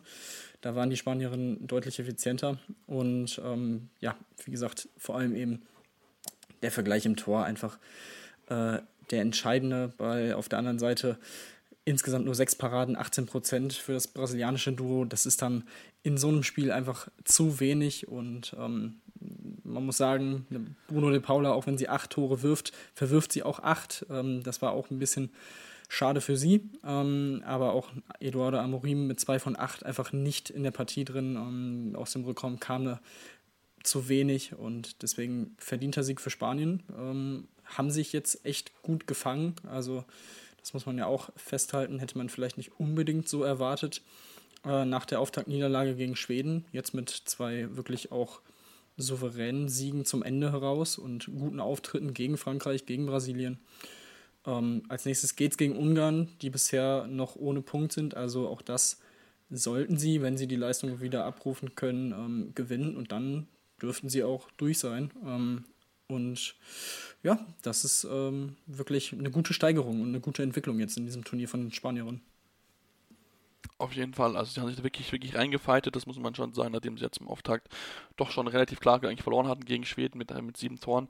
Da 0.61 0.75
waren 0.75 0.89
die 0.89 0.97
Spanierinnen 0.97 1.65
deutlich 1.67 1.99
effizienter 1.99 2.57
und 2.87 3.41
ähm, 3.43 3.89
ja, 3.99 4.15
wie 4.45 4.51
gesagt, 4.51 4.89
vor 4.97 5.17
allem 5.17 5.35
eben 5.35 5.61
der 6.61 6.71
Vergleich 6.71 7.05
im 7.05 7.15
Tor 7.15 7.43
einfach 7.45 7.79
äh, 8.47 8.79
der 9.11 9.21
entscheidende, 9.21 9.93
weil 9.97 10.33
auf 10.33 10.47
der 10.47 10.59
anderen 10.59 10.79
Seite 10.79 11.17
insgesamt 11.83 12.25
nur 12.25 12.35
sechs 12.35 12.55
Paraden, 12.55 12.95
18 12.95 13.25
Prozent 13.25 13.73
für 13.73 13.93
das 13.93 14.07
brasilianische 14.07 14.71
Duo. 14.71 15.05
Das 15.05 15.25
ist 15.25 15.41
dann 15.41 15.63
in 16.03 16.17
so 16.17 16.29
einem 16.29 16.43
Spiel 16.43 16.71
einfach 16.71 17.07
zu 17.23 17.59
wenig 17.59 18.07
und 18.07 18.55
ähm, 18.57 19.01
man 19.63 19.85
muss 19.85 19.97
sagen, 19.97 20.47
Bruno 20.87 21.11
de 21.11 21.19
Paula, 21.19 21.51
auch 21.51 21.67
wenn 21.67 21.77
sie 21.77 21.89
acht 21.89 22.09
Tore 22.09 22.41
wirft, 22.41 22.71
verwirft 22.93 23.31
sie 23.31 23.43
auch 23.43 23.59
acht. 23.59 24.05
Ähm, 24.09 24.43
das 24.43 24.61
war 24.61 24.71
auch 24.71 24.89
ein 24.89 24.99
bisschen 24.99 25.31
schade 25.87 26.21
für 26.21 26.37
sie. 26.37 26.69
Ähm, 26.83 27.43
aber 27.45 27.73
auch 27.73 27.89
Eduardo 28.19 28.57
Amorim 28.57 29.07
mit 29.07 29.19
zwei 29.19 29.39
von 29.39 29.57
acht 29.57 29.85
einfach 29.85 30.11
nicht 30.11 30.49
in 30.49 30.63
der 30.63 30.71
Partie 30.71 31.05
drin. 31.05 31.35
Ähm, 31.35 31.95
aus 31.95 32.13
dem 32.13 32.23
Rückraum 32.23 32.59
kam 32.59 32.85
da 32.85 33.01
zu 33.83 34.09
wenig 34.09 34.53
und 34.53 35.01
deswegen 35.01 35.55
verdienter 35.57 36.03
Sieg 36.03 36.21
für 36.21 36.29
Spanien. 36.29 36.83
Ähm, 36.97 37.47
haben 37.65 37.91
sich 37.91 38.13
jetzt 38.13 38.45
echt 38.45 38.81
gut 38.81 39.07
gefangen. 39.07 39.55
Also, 39.67 40.03
das 40.59 40.73
muss 40.73 40.85
man 40.85 40.97
ja 40.97 41.05
auch 41.05 41.29
festhalten, 41.35 41.99
hätte 41.99 42.17
man 42.17 42.29
vielleicht 42.29 42.57
nicht 42.57 42.79
unbedingt 42.79 43.27
so 43.27 43.43
erwartet 43.43 44.01
äh, 44.65 44.85
nach 44.85 45.05
der 45.05 45.19
Auftaktniederlage 45.19 45.95
gegen 45.95 46.15
Schweden. 46.15 46.65
Jetzt 46.71 46.93
mit 46.93 47.09
zwei 47.09 47.75
wirklich 47.75 48.11
auch 48.11 48.41
souveränen 48.97 49.69
Siegen 49.69 50.05
zum 50.05 50.23
Ende 50.23 50.51
heraus 50.51 50.97
und 50.97 51.29
guten 51.37 51.59
Auftritten 51.59 52.13
gegen 52.13 52.37
Frankreich, 52.37 52.85
gegen 52.85 53.05
Brasilien. 53.05 53.59
Ähm, 54.45 54.83
als 54.89 55.05
nächstes 55.05 55.35
geht 55.35 55.51
es 55.51 55.57
gegen 55.57 55.75
Ungarn, 55.75 56.29
die 56.41 56.49
bisher 56.49 57.07
noch 57.07 57.35
ohne 57.35 57.61
Punkt 57.61 57.91
sind. 57.93 58.15
Also 58.15 58.47
auch 58.47 58.61
das 58.61 58.99
sollten 59.49 59.97
sie, 59.97 60.21
wenn 60.21 60.37
sie 60.37 60.47
die 60.47 60.55
Leistung 60.55 61.01
wieder 61.01 61.25
abrufen 61.25 61.75
können, 61.75 62.11
ähm, 62.11 62.51
gewinnen 62.55 62.95
und 62.95 63.11
dann 63.11 63.47
dürften 63.81 64.09
sie 64.09 64.23
auch 64.23 64.49
durch 64.57 64.79
sein. 64.79 65.11
Ähm, 65.25 65.65
und 66.07 66.55
ja, 67.23 67.45
das 67.61 67.85
ist 67.85 68.05
ähm, 68.09 68.57
wirklich 68.65 69.13
eine 69.13 69.31
gute 69.31 69.53
Steigerung 69.53 70.01
und 70.01 70.09
eine 70.09 70.19
gute 70.19 70.43
Entwicklung 70.43 70.79
jetzt 70.79 70.97
in 70.97 71.05
diesem 71.05 71.23
Turnier 71.23 71.47
von 71.47 71.61
den 71.61 71.71
Spanierinnen. 71.71 72.21
Auf 73.81 73.93
jeden 73.93 74.13
Fall, 74.13 74.37
also 74.37 74.51
sie 74.51 74.61
haben 74.61 74.69
sich 74.69 74.83
wirklich, 74.83 75.11
wirklich 75.11 75.33
reingefeitet, 75.33 75.95
das 75.95 76.05
muss 76.05 76.19
man 76.19 76.35
schon 76.35 76.53
sagen, 76.53 76.71
nachdem 76.71 76.99
sie 76.99 77.03
jetzt 77.03 77.19
im 77.19 77.27
Auftakt 77.27 77.67
doch 78.15 78.29
schon 78.29 78.47
relativ 78.47 78.79
klar 78.79 79.03
eigentlich 79.03 79.23
verloren 79.23 79.47
hatten 79.47 79.65
gegen 79.65 79.85
Schweden 79.85 80.19
mit, 80.19 80.29
mit 80.43 80.55
sieben 80.55 80.79
Toren, 80.79 81.09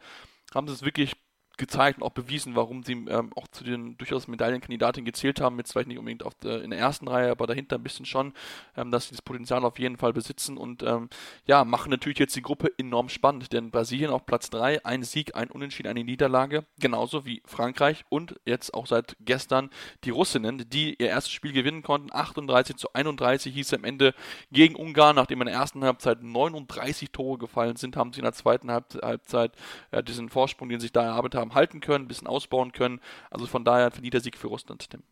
haben 0.56 0.70
sie 0.70 0.74
es 0.76 0.82
wirklich 0.82 1.18
gezeigt 1.62 2.00
und 2.00 2.04
auch 2.04 2.12
bewiesen, 2.12 2.56
warum 2.56 2.84
sie 2.84 2.94
ähm, 2.94 3.32
auch 3.36 3.48
zu 3.48 3.64
den 3.64 3.98
durchaus 3.98 4.28
Medaillenkandidatinnen 4.28 5.06
gezählt 5.06 5.40
haben. 5.40 5.58
Jetzt 5.60 5.72
vielleicht 5.72 5.88
nicht 5.88 6.00
unbedingt 6.00 6.24
der, 6.44 6.64
in 6.64 6.72
der 6.72 6.80
ersten 6.80 7.08
Reihe, 7.08 7.32
aber 7.32 7.48
dahinter 7.48 7.78
ein 7.78 7.84
bisschen 7.84 8.06
schon, 8.06 8.34
ähm, 8.76 8.92
dass 8.92 9.06
sie 9.06 9.12
das 9.12 9.22
Potenzial 9.22 9.64
auf 9.64 9.78
jeden 9.80 9.98
Fall 9.98 10.12
besitzen 10.12 10.58
und 10.58 10.84
ähm, 10.84 11.10
ja, 11.46 11.64
machen 11.64 11.92
natürlich 11.92 12.18
jetzt 12.18 12.36
die 12.36 12.42
Gruppe 12.42 12.72
enorm 12.78 13.10
spannend, 13.10 13.54
denn 13.54 13.70
Brasilien 13.70 14.10
auf 14.10 14.26
Platz 14.26 14.50
3, 14.50 14.84
ein 14.86 15.04
Sieg, 15.04 15.36
ein 15.36 15.52
Unentschieden, 15.52 15.90
eine 15.90 16.04
Niederlage, 16.04 16.66
genauso 16.80 17.26
wie 17.26 17.44
Frankreich 17.46 18.04
und 18.10 18.40
jetzt 18.46 18.74
auch 18.74 18.88
seit 18.88 19.16
gestern 19.20 19.70
die 20.04 20.10
Russinnen, 20.10 20.68
die 20.68 20.96
ihr 20.96 21.10
erstes 21.10 21.32
Spiel 21.32 21.54
gewinnen 21.54 21.84
konnten. 21.84 22.10
38 22.12 22.76
zu 22.76 22.92
31 22.94 23.54
hieß 23.54 23.76
am 23.76 23.84
Ende 23.84 24.16
gegen 24.52 24.76
Ungarn, 24.76 25.16
nachdem 25.16 25.42
in 25.42 25.46
der 25.46 25.56
ersten 25.56 25.84
Halbzeit 25.84 26.24
39 26.24 27.12
Tore 27.12 27.38
gefallen 27.38 27.76
sind, 27.76 27.96
haben 27.96 28.14
sie 28.14 28.20
in 28.20 28.26
der 28.26 28.34
zweiten 28.34 28.72
Halbzeit 28.72 29.52
äh, 29.92 30.02
diesen 30.02 30.30
Vorsprung, 30.30 30.68
den 30.68 30.80
sie 30.80 30.86
sich 30.86 30.92
da 30.92 31.04
erarbeitet 31.04 31.40
haben, 31.40 31.51
halten 31.54 31.80
können, 31.80 32.06
ein 32.06 32.08
bisschen 32.08 32.28
ausbauen 32.28 32.72
können. 32.72 33.00
Also 33.30 33.48
von 33.48 33.64
daher 33.64 33.92
verdient 33.92 34.14
der 34.14 34.22
Sieg 34.22 34.38
für 34.38 34.48
Russland, 34.48 34.90
Tim. 34.90 35.04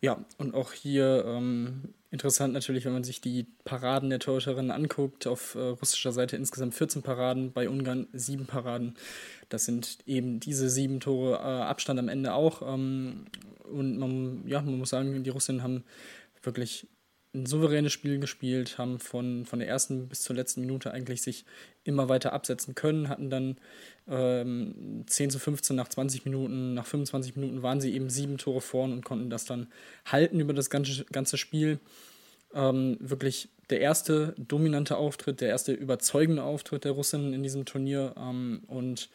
Ja, 0.00 0.18
und 0.36 0.56
auch 0.56 0.72
hier 0.72 1.24
ähm, 1.26 1.94
interessant 2.10 2.52
natürlich, 2.52 2.84
wenn 2.84 2.92
man 2.92 3.04
sich 3.04 3.20
die 3.20 3.46
Paraden 3.64 4.10
der 4.10 4.18
Torhüterinnen 4.18 4.72
anguckt. 4.72 5.28
Auf 5.28 5.54
äh, 5.54 5.60
russischer 5.60 6.10
Seite 6.10 6.36
insgesamt 6.36 6.74
14 6.74 7.02
Paraden, 7.02 7.52
bei 7.52 7.68
Ungarn 7.68 8.08
7 8.12 8.46
Paraden. 8.46 8.96
Das 9.48 9.64
sind 9.64 9.98
eben 10.06 10.40
diese 10.40 10.68
sieben 10.68 10.98
Tore 10.98 11.36
äh, 11.36 11.62
Abstand 11.62 12.00
am 12.00 12.08
Ende 12.08 12.34
auch. 12.34 12.62
Ähm, 12.62 13.26
und 13.62 13.96
man, 13.96 14.42
ja, 14.48 14.60
man 14.60 14.76
muss 14.76 14.90
sagen, 14.90 15.22
die 15.22 15.30
Russinnen 15.30 15.62
haben 15.62 15.84
wirklich 16.42 16.88
ein 17.34 17.46
souveränes 17.46 17.92
Spiel 17.92 18.18
gespielt, 18.18 18.76
haben 18.76 18.98
von, 18.98 19.46
von 19.46 19.58
der 19.58 19.68
ersten 19.68 20.08
bis 20.08 20.22
zur 20.22 20.36
letzten 20.36 20.60
Minute 20.60 20.92
eigentlich 20.92 21.22
sich 21.22 21.44
immer 21.84 22.08
weiter 22.08 22.32
absetzen 22.32 22.74
können, 22.74 23.08
hatten 23.08 23.30
dann 23.30 23.56
ähm, 24.08 25.04
10 25.06 25.30
zu 25.30 25.38
15 25.38 25.74
nach 25.74 25.88
20 25.88 26.24
Minuten, 26.26 26.74
nach 26.74 26.86
25 26.86 27.36
Minuten 27.36 27.62
waren 27.62 27.80
sie 27.80 27.94
eben 27.94 28.10
sieben 28.10 28.36
Tore 28.36 28.60
vorn 28.60 28.92
und 28.92 29.04
konnten 29.04 29.30
das 29.30 29.46
dann 29.46 29.68
halten 30.04 30.40
über 30.40 30.52
das 30.52 30.68
ganze, 30.68 31.04
ganze 31.06 31.38
Spiel. 31.38 31.78
Ähm, 32.54 32.98
wirklich 33.00 33.48
der 33.70 33.80
erste 33.80 34.34
dominante 34.36 34.98
Auftritt, 34.98 35.40
der 35.40 35.48
erste 35.48 35.72
überzeugende 35.72 36.42
Auftritt 36.42 36.84
der 36.84 36.92
Russinnen 36.92 37.32
in 37.32 37.42
diesem 37.42 37.64
Turnier 37.64 38.14
ähm, 38.18 38.62
und 38.66 39.08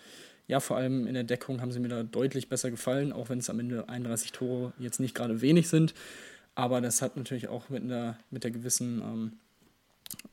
ja, 0.47 0.59
vor 0.61 0.77
allem 0.77 1.05
in 1.07 1.13
der 1.13 1.25
Deckung 1.25 1.61
haben 1.61 1.71
sie 1.71 1.79
mir 1.79 1.89
da 1.89 2.03
deutlich 2.03 2.49
besser 2.49 2.71
gefallen, 2.71 3.11
auch 3.11 3.29
wenn 3.29 3.39
es 3.39 3.49
am 3.49 3.59
Ende 3.59 3.89
31 3.89 4.31
Tore 4.31 4.73
jetzt 4.79 4.99
nicht 4.99 5.13
gerade 5.13 5.41
wenig 5.41 5.67
sind. 5.67 5.93
Aber 6.57 6.81
das 6.81 7.03
hat 7.03 7.15
natürlich 7.15 7.49
auch 7.49 7.69
mit, 7.69 7.83
einer, 7.83 8.17
mit 8.31 8.43
der 8.43 8.49
gewissen 8.49 8.99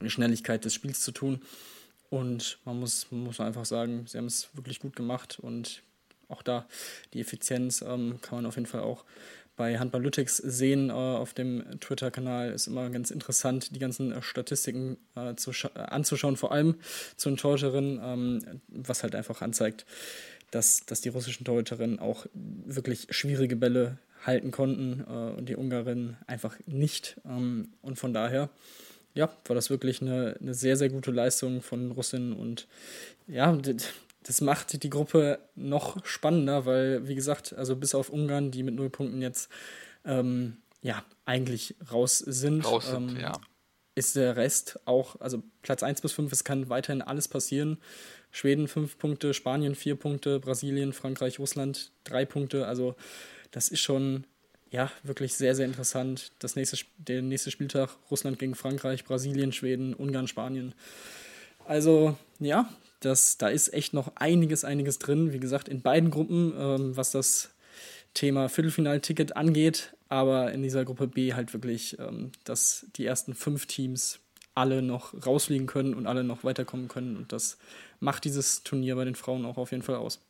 ähm, 0.01 0.09
Schnelligkeit 0.09 0.65
des 0.65 0.73
Spiels 0.73 1.01
zu 1.01 1.13
tun. 1.13 1.43
Und 2.09 2.59
man 2.65 2.81
muss, 2.81 3.11
muss 3.11 3.41
einfach 3.41 3.67
sagen, 3.67 4.07
sie 4.07 4.17
haben 4.17 4.25
es 4.25 4.49
wirklich 4.55 4.81
gut 4.81 4.97
gemacht. 4.97 5.39
Und 5.39 5.83
auch 6.29 6.41
da 6.41 6.67
die 7.13 7.21
Effizienz 7.21 7.83
ähm, 7.83 8.21
kann 8.23 8.39
man 8.39 8.47
auf 8.47 8.55
jeden 8.55 8.65
Fall 8.65 8.81
auch 8.81 9.05
bei 9.57 9.79
Handballytics 9.79 10.39
sehen 10.39 10.89
äh, 10.89 10.95
auf 10.95 11.35
dem 11.35 11.63
Twitter-Kanal. 11.81 12.53
Ist 12.53 12.69
immer 12.69 12.89
ganz 12.89 13.11
interessant, 13.11 13.75
die 13.77 13.79
ganzen 13.79 14.11
äh, 14.11 14.23
Statistiken 14.23 14.97
äh, 15.17 15.35
zu 15.35 15.53
anzuschauen, 15.75 16.39
vor 16.39 16.53
allem 16.53 16.77
zu 17.19 17.29
den 17.29 17.37
Torhüterinnen, 17.37 18.01
ähm, 18.03 18.61
was 18.69 19.03
halt 19.03 19.15
einfach 19.15 19.43
anzeigt, 19.43 19.85
dass, 20.51 20.87
dass 20.87 21.03
die 21.03 21.11
russischen 21.11 21.45
Torhüterinnen 21.45 21.99
auch 21.99 22.25
wirklich 22.33 23.09
schwierige 23.11 23.57
Bälle 23.57 23.99
halten 24.25 24.51
konnten 24.51 25.05
äh, 25.09 25.39
und 25.39 25.49
die 25.49 25.57
Ungarinnen 25.57 26.17
einfach 26.27 26.59
nicht. 26.67 27.21
Ähm, 27.25 27.69
und 27.83 27.99
von 27.99 28.13
daher, 28.13 28.51
ja, 29.15 29.31
war 29.47 29.55
das 29.55 29.71
wirklich 29.71 30.03
eine, 30.03 30.37
eine 30.41 30.55
sehr, 30.55 30.77
sehr 30.77 30.89
gute 30.89 31.11
Leistung 31.11 31.63
von 31.63 31.93
Russinnen 31.93 32.33
und 32.33 32.67
ja, 33.27 33.57
das 34.25 34.41
macht 34.41 34.83
die 34.83 34.91
Gruppe 34.91 35.39
noch 35.55 36.05
spannender, 36.05 36.67
weil, 36.67 37.07
wie 37.07 37.15
gesagt, 37.15 37.53
also 37.53 37.77
bis 37.77 37.95
auf 37.95 38.11
Ungarn, 38.11 38.51
die 38.51 38.63
mit 38.63 38.75
null 38.75 38.91
Punkten 38.91 39.23
jetzt 39.23 39.51
ähm, 40.05 40.57
ja 40.83 41.05
eigentlich 41.27 41.77
raus 41.93 42.19
sind, 42.19 42.65
raus 42.65 42.91
sind 42.91 43.11
ähm, 43.11 43.21
ja. 43.21 43.33
ist 43.95 44.17
der 44.17 44.37
Rest 44.37 44.81
auch, 44.87 45.21
also 45.21 45.43
Platz 45.63 45.83
1 45.83 46.01
bis 46.01 46.13
5, 46.13 46.33
es 46.33 46.45
kann 46.45 46.69
weiterhin 46.69 47.03
alles 47.03 47.29
passieren. 47.29 47.79
Schweden 48.31 48.67
5 48.67 48.99
Punkte, 48.99 49.33
Spanien 49.33 49.77
4 49.77 49.95
Punkte, 49.95 50.41
Brasilien, 50.41 50.93
Frankreich, 50.93 51.39
Russland 51.39 51.93
3 52.03 52.25
Punkte. 52.25 52.67
Also 52.67 52.97
das 53.55 53.69
ist 53.69 53.81
schon 53.81 54.25
ja, 54.71 54.91
wirklich 55.05 55.35
sehr, 55.35 55.55
sehr 55.55 55.67
interessant. 55.67 56.33
Das 56.41 56.57
nächste, 56.57 56.77
der 56.99 57.23
nächste 57.23 57.53
Spieltag 57.53 57.91
Russland 58.11 58.41
gegen 58.41 58.57
Frankreich, 58.57 59.05
Brasilien, 59.05 59.53
Schweden, 59.53 59.95
Ungarn, 59.95 60.27
Spanien. 60.27 60.75
Also, 61.65 62.17
ja, 62.41 62.69
das, 62.99 63.39
da 63.39 63.49
ist 63.49 63.73
echt 63.73 63.95
noch 63.95 64.17
einiges, 64.17 64.65
einiges 64.65 64.99
drin. 64.99 65.33
Wie 65.33 65.39
gesagt, 65.39 65.69
in 65.69 65.81
beiden 65.81 66.11
Gruppen, 66.11 66.53
ähm, 66.59 66.97
was 66.97 67.13
das 67.13 67.51
Thema 68.15 68.49
Viertelfinalticket 68.49 69.37
angeht. 69.37 69.95
Aber 70.09 70.51
in 70.53 70.65
dieser 70.65 70.85
Gruppe 70.85 71.07
B 71.07 71.35
halt 71.35 71.53
wirklich, 71.53 71.97
ähm, 72.01 72.33
dass 72.43 72.87
die 72.97 73.07
ersten 73.07 73.35
fünf 73.35 73.67
Teams 73.67 74.19
alle 74.57 74.83
noch 74.83 75.15
rausfliegen 75.25 75.69
können 75.69 75.95
und 75.95 76.09
alle 76.09 76.25
noch 76.25 76.43
weiterkommen 76.43 76.89
können. 76.89 77.17
Und 77.17 77.33
das 77.33 77.59
macht 78.01 78.25
dieses 78.25 78.65
Turnier 78.65 78.97
bei 78.97 79.05
den 79.05 79.15
Frauen 79.15 79.45
auch 79.45 79.57
auf 79.57 79.71
jeden 79.71 79.85
Fall 79.85 79.97
aus. 79.97 80.21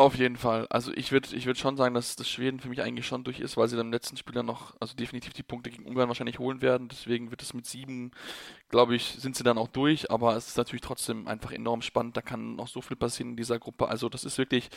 Auf 0.00 0.16
jeden 0.16 0.36
Fall. 0.36 0.66
Also 0.70 0.92
ich 0.94 1.12
würde 1.12 1.36
ich 1.36 1.44
würd 1.44 1.58
schon 1.58 1.76
sagen, 1.76 1.94
dass 1.94 2.16
das 2.16 2.26
Schweden 2.26 2.58
für 2.58 2.70
mich 2.70 2.80
eigentlich 2.80 3.06
schon 3.06 3.22
durch 3.22 3.38
ist, 3.38 3.58
weil 3.58 3.68
sie 3.68 3.76
dann 3.76 3.88
im 3.88 3.92
letzten 3.92 4.16
Spiel 4.16 4.32
dann 4.32 4.46
noch, 4.46 4.74
also 4.80 4.94
definitiv 4.94 5.34
die 5.34 5.42
Punkte 5.42 5.68
gegen 5.68 5.84
Ungarn 5.84 6.08
wahrscheinlich 6.08 6.38
holen 6.38 6.62
werden. 6.62 6.88
Deswegen 6.88 7.30
wird 7.30 7.42
es 7.42 7.52
mit 7.52 7.66
sieben, 7.66 8.10
glaube 8.70 8.96
ich, 8.96 9.16
sind 9.18 9.36
sie 9.36 9.44
dann 9.44 9.58
auch 9.58 9.68
durch. 9.68 10.10
Aber 10.10 10.34
es 10.36 10.48
ist 10.48 10.56
natürlich 10.56 10.80
trotzdem 10.80 11.28
einfach 11.28 11.52
enorm 11.52 11.82
spannend. 11.82 12.16
Da 12.16 12.22
kann 12.22 12.56
noch 12.56 12.68
so 12.68 12.80
viel 12.80 12.96
passieren 12.96 13.32
in 13.32 13.36
dieser 13.36 13.58
Gruppe. 13.58 13.88
Also 13.88 14.08
das 14.08 14.24
ist 14.24 14.38
wirklich 14.38 14.70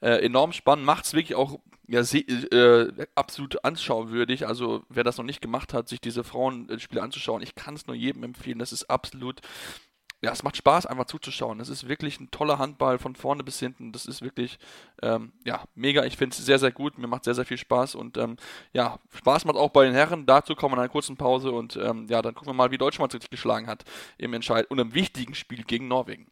äh, 0.00 0.24
enorm 0.24 0.52
spannend. 0.52 0.86
Macht 0.86 1.06
es 1.06 1.12
wirklich 1.12 1.34
auch 1.34 1.58
ja, 1.88 2.00
äh, 2.00 3.06
absolut 3.16 3.64
anschauwürdig. 3.64 4.46
Also 4.46 4.84
wer 4.88 5.02
das 5.02 5.18
noch 5.18 5.24
nicht 5.24 5.40
gemacht 5.40 5.74
hat, 5.74 5.88
sich 5.88 6.00
diese 6.00 6.22
Frauenspiele 6.22 7.02
anzuschauen, 7.02 7.42
ich 7.42 7.56
kann 7.56 7.74
es 7.74 7.88
nur 7.88 7.96
jedem 7.96 8.22
empfehlen. 8.22 8.60
Das 8.60 8.72
ist 8.72 8.88
absolut 8.88 9.40
ja, 10.20 10.32
es 10.32 10.42
macht 10.42 10.56
Spaß, 10.56 10.86
einfach 10.86 11.04
zuzuschauen. 11.04 11.60
Es 11.60 11.68
ist 11.68 11.88
wirklich 11.88 12.18
ein 12.18 12.30
toller 12.32 12.58
Handball 12.58 12.98
von 12.98 13.14
vorne 13.14 13.44
bis 13.44 13.60
hinten. 13.60 13.92
Das 13.92 14.04
ist 14.04 14.20
wirklich, 14.20 14.58
ähm, 15.00 15.32
ja, 15.44 15.62
mega. 15.76 16.04
Ich 16.04 16.16
finde 16.16 16.34
es 16.34 16.44
sehr, 16.44 16.58
sehr 16.58 16.72
gut. 16.72 16.98
Mir 16.98 17.06
macht 17.06 17.22
sehr, 17.22 17.34
sehr 17.34 17.44
viel 17.44 17.58
Spaß. 17.58 17.94
Und 17.94 18.16
ähm, 18.16 18.36
ja, 18.72 18.98
Spaß 19.14 19.44
macht 19.44 19.56
auch 19.56 19.70
bei 19.70 19.84
den 19.84 19.94
Herren. 19.94 20.26
Dazu 20.26 20.56
kommen 20.56 20.72
wir 20.72 20.78
in 20.78 20.80
einer 20.80 20.88
kurzen 20.88 21.16
Pause. 21.16 21.52
Und 21.52 21.76
ähm, 21.76 22.06
ja, 22.08 22.20
dann 22.20 22.34
gucken 22.34 22.48
wir 22.48 22.54
mal, 22.54 22.72
wie 22.72 22.78
Deutschland 22.78 23.12
sich 23.12 23.30
geschlagen 23.30 23.68
hat 23.68 23.84
im 24.18 24.34
Entscheid 24.34 24.68
und 24.68 24.80
im 24.80 24.92
wichtigen 24.92 25.36
Spiel 25.36 25.62
gegen 25.62 25.86
Norwegen. 25.86 26.26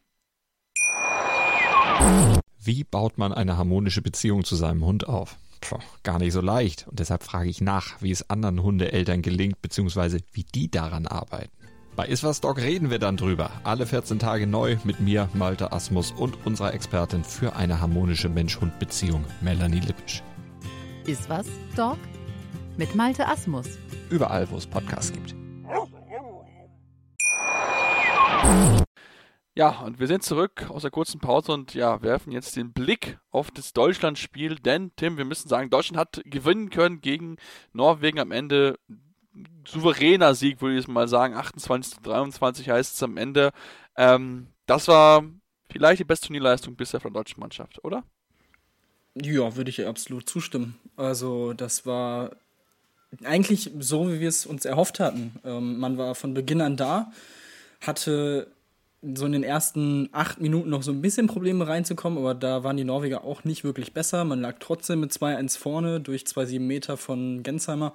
Wie 2.59 2.83
baut 2.83 3.17
man 3.17 3.31
eine 3.31 3.57
harmonische 3.57 4.01
Beziehung 4.01 4.43
zu 4.43 4.57
seinem 4.57 4.83
Hund 4.83 5.07
auf? 5.07 5.37
Puh, 5.61 5.79
gar 6.03 6.19
nicht 6.19 6.33
so 6.33 6.41
leicht. 6.41 6.87
Und 6.89 6.99
deshalb 6.99 7.23
frage 7.23 7.49
ich 7.49 7.61
nach, 7.61 8.01
wie 8.01 8.11
es 8.11 8.29
anderen 8.29 8.61
Hundeeltern 8.61 9.21
gelingt, 9.21 9.61
beziehungsweise 9.61 10.19
wie 10.33 10.43
die 10.43 10.69
daran 10.69 11.07
arbeiten. 11.07 11.56
Bei 11.97 12.05
Iswas 12.05 12.41
Dog 12.41 12.59
reden 12.59 12.91
wir 12.91 12.99
dann 12.99 13.17
drüber. 13.17 13.49
Alle 13.63 13.87
14 13.87 14.19
Tage 14.19 14.45
neu 14.45 14.77
mit 14.83 14.99
mir, 14.99 15.29
Malte 15.33 15.71
Asmus 15.71 16.11
und 16.11 16.45
unserer 16.45 16.75
Expertin 16.75 17.23
für 17.23 17.55
eine 17.55 17.81
harmonische 17.81 18.29
Mensch-Hund-Beziehung, 18.29 19.25
Melanie 19.41 19.79
Lippisch. 19.79 20.21
Iswas 21.07 21.47
Dog 21.75 21.97
mit 22.77 22.93
Malte 22.93 23.27
Asmus. 23.27 23.79
Überall, 24.11 24.47
wo 24.51 24.57
es 24.57 24.67
Podcasts 24.67 25.11
gibt. 25.11 25.35
Ja, 29.55 29.79
und 29.79 29.99
wir 29.99 30.05
sind 30.05 30.21
zurück 30.21 30.69
aus 30.69 30.83
der 30.83 30.91
kurzen 30.91 31.19
Pause 31.19 31.51
und 31.51 31.73
ja, 31.73 32.03
werfen 32.03 32.31
jetzt 32.31 32.55
den 32.57 32.73
Blick 32.73 33.17
auf 33.31 33.49
das 33.49 33.73
Deutschlandspiel, 33.73 34.57
denn 34.57 34.91
Tim, 34.97 35.17
wir 35.17 35.25
müssen 35.25 35.49
sagen, 35.49 35.71
Deutschland 35.71 35.97
hat 35.97 36.21
gewinnen 36.25 36.69
können 36.69 37.01
gegen 37.01 37.37
Norwegen 37.73 38.19
am 38.19 38.31
Ende 38.31 38.77
souveräner 39.65 40.35
Sieg, 40.35 40.61
würde 40.61 40.77
ich 40.77 40.87
mal 40.87 41.07
sagen. 41.07 41.35
28 41.35 41.95
zu 41.95 42.01
23 42.01 42.69
heißt 42.69 42.95
es 42.95 43.03
am 43.03 43.17
Ende. 43.17 43.51
Ähm, 43.95 44.47
das 44.65 44.87
war 44.87 45.23
vielleicht 45.71 45.99
die 45.99 46.05
beste 46.05 46.27
Turnierleistung 46.27 46.75
bisher 46.75 46.99
von 46.99 47.13
der 47.13 47.21
deutschen 47.21 47.39
Mannschaft, 47.39 47.83
oder? 47.83 48.03
Ja, 49.15 49.55
würde 49.55 49.69
ich 49.69 49.85
absolut 49.85 50.29
zustimmen. 50.29 50.77
Also, 50.95 51.53
das 51.53 51.85
war 51.85 52.31
eigentlich 53.23 53.71
so, 53.79 54.11
wie 54.11 54.19
wir 54.19 54.29
es 54.29 54.45
uns 54.45 54.65
erhofft 54.65 54.99
hatten. 54.99 55.35
Ähm, 55.43 55.79
man 55.79 55.97
war 55.97 56.15
von 56.15 56.33
Beginn 56.33 56.61
an 56.61 56.77
da, 56.77 57.11
hatte 57.81 58.51
so 59.01 59.25
in 59.25 59.31
den 59.31 59.43
ersten 59.43 60.09
acht 60.11 60.41
Minuten 60.41 60.69
noch 60.69 60.83
so 60.83 60.91
ein 60.91 61.01
bisschen 61.01 61.27
Probleme 61.27 61.67
reinzukommen, 61.67 62.17
aber 62.17 62.33
da 62.33 62.63
waren 62.63 62.77
die 62.77 62.83
Norweger 62.83 63.23
auch 63.23 63.43
nicht 63.43 63.63
wirklich 63.63 63.93
besser. 63.93 64.23
Man 64.23 64.41
lag 64.41 64.57
trotzdem 64.59 64.99
mit 64.99 65.11
2-1 65.11 65.57
vorne 65.57 65.99
durch 65.99 66.23
2-7 66.23 66.59
Meter 66.59 66.97
von 66.97 67.43
Gensheimer 67.43 67.93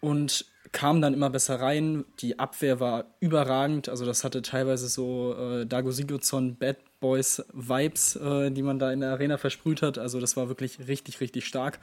und 0.00 0.46
kam 0.72 1.00
dann 1.00 1.14
immer 1.14 1.30
besser 1.30 1.60
rein. 1.60 2.04
Die 2.20 2.38
Abwehr 2.38 2.80
war 2.80 3.06
überragend. 3.20 3.88
Also 3.88 4.04
das 4.04 4.24
hatte 4.24 4.42
teilweise 4.42 4.88
so 4.88 5.34
äh, 5.34 5.66
Dago 5.66 5.90
Sigurdsson 5.90 6.56
Bad 6.56 6.76
Boys 7.00 7.42
Vibes, 7.52 8.16
äh, 8.16 8.50
die 8.50 8.62
man 8.62 8.78
da 8.78 8.92
in 8.92 9.00
der 9.00 9.10
Arena 9.10 9.38
versprüht 9.38 9.82
hat. 9.82 9.98
Also 9.98 10.20
das 10.20 10.36
war 10.36 10.48
wirklich 10.48 10.78
richtig, 10.86 11.20
richtig 11.20 11.46
stark. 11.46 11.78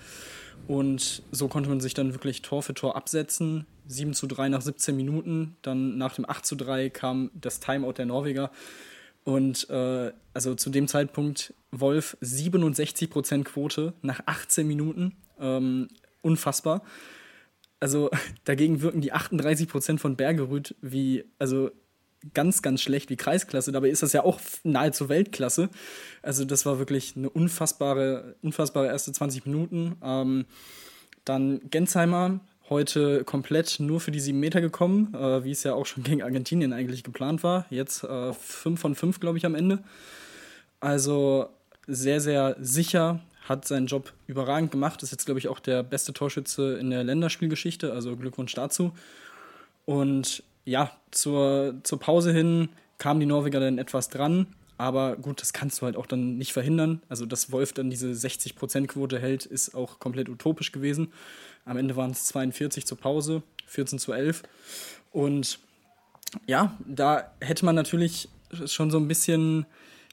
Und 0.67 1.23
so 1.31 1.47
konnte 1.47 1.69
man 1.69 1.79
sich 1.79 1.93
dann 1.93 2.13
wirklich 2.13 2.41
Tor 2.41 2.63
für 2.63 2.73
Tor 2.73 2.95
absetzen. 2.95 3.65
7 3.87 4.13
zu 4.13 4.27
3 4.27 4.49
nach 4.49 4.61
17 4.61 4.95
Minuten. 4.95 5.57
Dann 5.61 5.97
nach 5.97 6.15
dem 6.15 6.29
8 6.29 6.45
zu 6.45 6.55
3 6.55 6.89
kam 6.89 7.31
das 7.33 7.59
Timeout 7.59 7.93
der 7.93 8.05
Norweger. 8.05 8.51
Und 9.23 9.69
äh, 9.69 10.11
also 10.33 10.53
zu 10.53 10.69
dem 10.69 10.87
Zeitpunkt 10.87 11.53
Wolf 11.71 12.17
67% 12.21 13.43
Quote 13.43 13.93
nach 14.01 14.21
18 14.25 14.67
Minuten. 14.67 15.15
Ähm, 15.39 15.87
unfassbar 16.21 16.81
also 17.85 18.09
dagegen 18.45 18.81
wirken 18.81 18.99
die 18.99 19.13
38 19.13 19.67
Prozent 19.67 20.01
von 20.01 20.15
Bergerüth 20.15 20.73
wie, 20.81 21.23
also 21.37 21.69
ganz, 22.33 22.63
ganz 22.63 22.81
schlecht 22.81 23.11
wie 23.11 23.15
Kreisklasse. 23.15 23.71
Dabei 23.71 23.89
ist 23.89 24.01
das 24.01 24.11
ja 24.11 24.23
auch 24.23 24.39
nahezu 24.63 25.07
Weltklasse. 25.07 25.69
Also 26.23 26.45
das 26.45 26.65
war 26.65 26.79
wirklich 26.79 27.15
eine 27.15 27.29
unfassbare, 27.29 28.37
unfassbare 28.41 28.87
erste 28.87 29.11
20 29.11 29.45
Minuten. 29.45 29.97
Ähm, 30.03 30.45
dann 31.25 31.61
Gensheimer, 31.69 32.39
heute 32.71 33.23
komplett 33.23 33.79
nur 33.79 33.99
für 33.99 34.09
die 34.09 34.19
7 34.19 34.39
Meter 34.39 34.61
gekommen, 34.61 35.13
äh, 35.13 35.43
wie 35.43 35.51
es 35.51 35.61
ja 35.61 35.75
auch 35.75 35.85
schon 35.85 36.01
gegen 36.01 36.23
Argentinien 36.23 36.73
eigentlich 36.73 37.03
geplant 37.03 37.43
war. 37.43 37.67
Jetzt 37.69 38.03
äh, 38.03 38.33
5 38.33 38.81
von 38.81 38.95
5, 38.95 39.19
glaube 39.19 39.37
ich, 39.37 39.45
am 39.45 39.53
Ende. 39.53 39.83
Also 40.79 41.49
sehr, 41.85 42.19
sehr 42.19 42.57
sicher, 42.59 43.19
hat 43.45 43.65
seinen 43.67 43.87
Job 43.87 44.13
überragend 44.27 44.71
gemacht. 44.71 45.03
Ist 45.03 45.11
jetzt, 45.11 45.25
glaube 45.25 45.39
ich, 45.39 45.47
auch 45.47 45.59
der 45.59 45.83
beste 45.83 46.13
Torschütze 46.13 46.77
in 46.77 46.89
der 46.89 47.03
Länderspielgeschichte. 47.03 47.93
Also 47.93 48.17
Glückwunsch 48.17 48.53
dazu. 48.53 48.91
Und 49.85 50.43
ja, 50.65 50.91
zur, 51.11 51.75
zur 51.83 51.99
Pause 51.99 52.33
hin 52.33 52.69
kamen 52.97 53.19
die 53.19 53.25
Norweger 53.25 53.59
dann 53.59 53.77
etwas 53.77 54.09
dran. 54.09 54.47
Aber 54.77 55.15
gut, 55.15 55.41
das 55.41 55.53
kannst 55.53 55.79
du 55.81 55.85
halt 55.85 55.95
auch 55.95 56.05
dann 56.05 56.37
nicht 56.37 56.51
verhindern. 56.51 57.01
Also, 57.07 57.25
dass 57.25 57.51
Wolf 57.51 57.71
dann 57.71 57.89
diese 57.89 58.11
60%-Quote 58.11 59.19
hält, 59.19 59.45
ist 59.45 59.73
auch 59.73 59.99
komplett 59.99 60.27
utopisch 60.27 60.71
gewesen. 60.71 61.13
Am 61.63 61.77
Ende 61.77 61.95
waren 61.95 62.11
es 62.11 62.25
42 62.25 62.85
zur 62.85 62.97
Pause, 62.97 63.41
14 63.67 63.99
zu 63.99 64.11
11. 64.11 64.43
Und 65.11 65.59
ja, 66.45 66.77
da 66.85 67.31
hätte 67.39 67.63
man 67.63 67.75
natürlich 67.75 68.27
schon 68.65 68.91
so 68.91 68.97
ein 68.97 69.07
bisschen 69.07 69.65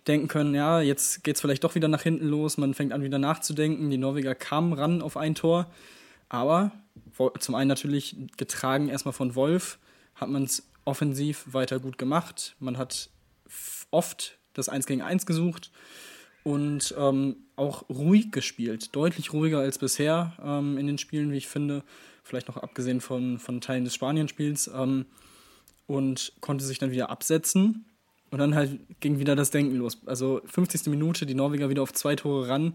denken 0.06 0.28
können, 0.28 0.54
ja, 0.54 0.80
jetzt 0.80 1.22
geht 1.24 1.36
es 1.36 1.40
vielleicht 1.40 1.64
doch 1.64 1.74
wieder 1.74 1.88
nach 1.88 2.02
hinten 2.02 2.26
los, 2.26 2.58
man 2.58 2.74
fängt 2.74 2.92
an 2.92 3.02
wieder 3.02 3.18
nachzudenken. 3.18 3.90
Die 3.90 3.98
Norweger 3.98 4.34
kamen 4.34 4.72
ran 4.72 5.02
auf 5.02 5.16
ein 5.16 5.34
Tor, 5.34 5.70
aber 6.28 6.72
zum 7.38 7.54
einen 7.54 7.68
natürlich 7.68 8.16
getragen 8.36 8.88
erstmal 8.88 9.12
von 9.12 9.34
Wolf, 9.34 9.78
hat 10.14 10.28
man 10.28 10.44
es 10.44 10.66
offensiv 10.84 11.44
weiter 11.52 11.78
gut 11.78 11.98
gemacht. 11.98 12.56
Man 12.58 12.78
hat 12.78 13.10
oft 13.90 14.38
das 14.54 14.68
1 14.68 14.86
gegen 14.86 15.02
1 15.02 15.26
gesucht 15.26 15.70
und 16.42 16.94
ähm, 16.98 17.36
auch 17.56 17.88
ruhig 17.88 18.32
gespielt. 18.32 18.94
Deutlich 18.94 19.32
ruhiger 19.32 19.60
als 19.60 19.78
bisher 19.78 20.32
ähm, 20.42 20.78
in 20.78 20.86
den 20.86 20.98
Spielen, 20.98 21.30
wie 21.30 21.36
ich 21.36 21.48
finde. 21.48 21.84
Vielleicht 22.24 22.48
noch 22.48 22.56
abgesehen 22.56 23.00
von, 23.00 23.38
von 23.38 23.60
Teilen 23.60 23.84
des 23.84 23.94
Spanienspiels. 23.94 24.70
Ähm, 24.74 25.06
und 25.86 26.32
konnte 26.40 26.64
sich 26.64 26.78
dann 26.78 26.90
wieder 26.90 27.10
absetzen 27.10 27.84
und 28.32 28.38
dann 28.38 28.54
halt 28.54 28.80
ging 29.00 29.18
wieder 29.18 29.36
das 29.36 29.50
Denken 29.50 29.76
los. 29.76 29.98
Also 30.06 30.40
50. 30.46 30.86
Minute, 30.86 31.26
die 31.26 31.34
Norweger 31.34 31.68
wieder 31.68 31.82
auf 31.82 31.92
zwei 31.92 32.16
Tore 32.16 32.48
ran. 32.48 32.74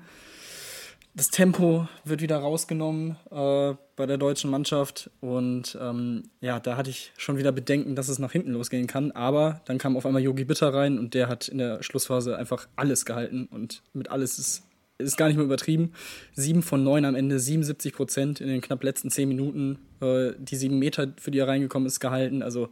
Das 1.15 1.31
Tempo 1.31 1.87
wird 2.05 2.21
wieder 2.21 2.37
rausgenommen 2.37 3.17
äh, 3.31 3.73
bei 3.95 4.05
der 4.05 4.19
deutschen 4.19 4.51
Mannschaft. 4.51 5.09
Und 5.19 5.75
ähm, 5.81 6.29
ja, 6.41 6.59
da 6.59 6.77
hatte 6.77 6.91
ich 6.91 7.11
schon 7.17 7.39
wieder 7.39 7.51
Bedenken, 7.51 7.95
dass 7.95 8.07
es 8.07 8.19
nach 8.19 8.31
hinten 8.31 8.51
losgehen 8.51 8.85
kann. 8.85 9.11
Aber 9.13 9.61
dann 9.65 9.79
kam 9.79 9.97
auf 9.97 10.05
einmal 10.05 10.21
Yogi 10.21 10.45
Bitter 10.45 10.71
rein 10.71 10.99
und 10.99 11.15
der 11.15 11.27
hat 11.27 11.47
in 11.47 11.57
der 11.57 11.81
Schlussphase 11.81 12.37
einfach 12.37 12.67
alles 12.75 13.03
gehalten. 13.05 13.47
Und 13.49 13.81
mit 13.93 14.11
alles 14.11 14.37
ist, 14.37 14.63
ist 14.99 15.17
gar 15.17 15.25
nicht 15.25 15.37
mehr 15.37 15.45
übertrieben. 15.45 15.93
Sieben 16.33 16.61
von 16.61 16.83
neun 16.83 17.03
am 17.03 17.15
Ende, 17.15 17.39
77 17.39 17.93
Prozent 17.93 18.41
in 18.41 18.47
den 18.47 18.61
knapp 18.61 18.83
letzten 18.83 19.09
zehn 19.09 19.27
Minuten. 19.27 19.79
Äh, 20.01 20.33
die 20.37 20.55
sieben 20.55 20.77
Meter, 20.77 21.13
für 21.19 21.31
die 21.31 21.39
er 21.39 21.47
reingekommen 21.47 21.87
ist, 21.87 21.99
gehalten. 21.99 22.43
Also 22.43 22.69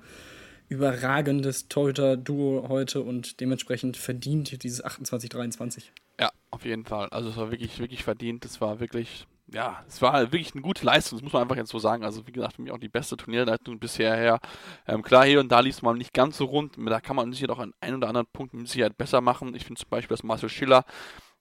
überragendes 0.68 1.68
Torhüter-Duo 1.68 2.68
heute 2.70 3.02
und 3.02 3.40
dementsprechend 3.40 3.98
verdient 3.98 4.64
dieses 4.64 4.84
28-23. 4.84 5.84
Ja, 6.20 6.32
auf 6.50 6.66
jeden 6.66 6.86
Fall. 6.86 7.10
Also 7.10 7.30
es 7.30 7.38
war 7.38 7.52
wirklich, 7.52 7.80
wirklich 7.80 8.04
verdient. 8.04 8.46
Es 8.46 8.62
war 8.62 8.80
wirklich, 8.80 9.28
ja, 9.48 9.84
es 9.88 10.02
war 10.02 10.20
wirklich 10.32 10.54
eine 10.54 10.62
gute 10.62 10.86
Leistung, 10.86 11.18
das 11.18 11.24
muss 11.24 11.34
man 11.34 11.44
einfach 11.44 11.58
jetzt 11.58 11.70
so 11.70 11.80
sagen. 11.80 12.04
Also 12.04 12.26
wie 12.26 12.32
gesagt, 12.32 12.56
für 12.56 12.62
mich 12.62 12.72
auch 12.72 12.80
die 12.80 12.90
beste 12.90 13.18
Turnierleistung 13.18 13.80
bisher 13.80 14.16
her. 14.16 14.40
Ähm, 14.88 15.02
klar, 15.02 15.26
hier 15.26 15.40
und 15.40 15.52
da 15.52 15.60
lief 15.60 15.76
es 15.76 15.82
mal 15.82 15.94
nicht 15.94 16.14
ganz 16.14 16.38
so 16.38 16.46
rund. 16.46 16.78
Da 16.78 17.02
kann 17.02 17.16
man 17.16 17.32
sicher 17.32 17.50
auch 17.52 17.60
an 17.60 17.74
einen 17.82 17.98
oder 17.98 18.08
anderen 18.08 18.28
Punkt 18.32 18.54
mit 18.54 18.68
Sicherheit 18.68 18.98
besser 18.98 19.22
machen. 19.22 19.54
Ich 19.56 19.66
finde 19.66 19.80
zum 19.80 19.90
Beispiel, 19.90 20.16
dass 20.16 20.24
Marcel 20.24 20.50
Schiller 20.50 20.86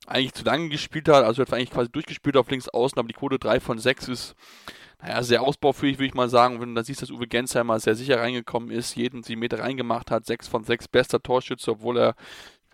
eigentlich 0.07 0.35
zu 0.35 0.45
lange 0.45 0.69
gespielt 0.69 1.09
hat, 1.09 1.25
also 1.25 1.41
hat 1.41 1.53
eigentlich 1.53 1.71
quasi 1.71 1.91
durchgespielt 1.91 2.37
auf 2.37 2.51
links 2.51 2.69
außen, 2.69 2.99
aber 2.99 3.09
die 3.09 3.15
Quote 3.15 3.39
3 3.39 3.61
von 3.61 3.79
6 3.79 4.09
ist 4.09 4.35
naja, 5.05 5.23
sehr 5.23 5.43
ausbaufähig, 5.43 5.99
würde 5.99 6.07
ich 6.07 6.15
mal 6.15 6.31
sagen. 6.31 6.61
Wenn 6.61 6.71
du 6.71 6.77
da 6.77 6.85
siehst, 6.85 7.03
dass 7.03 7.11
Uwe 7.11 7.27
Gensheimer 7.27 7.79
sehr 7.79 7.95
sicher 7.95 8.21
reingekommen 8.21 8.71
ist, 8.71 8.97
jeden 8.97 9.23
7 9.23 9.39
Meter 9.39 9.59
reingemacht 9.59 10.11
hat, 10.11 10.25
6 10.25 10.49
von 10.49 10.65
6 10.65 10.89
bester 10.89 11.23
Torschütze, 11.23 11.73
obwohl 11.73 11.99
er 11.99 12.15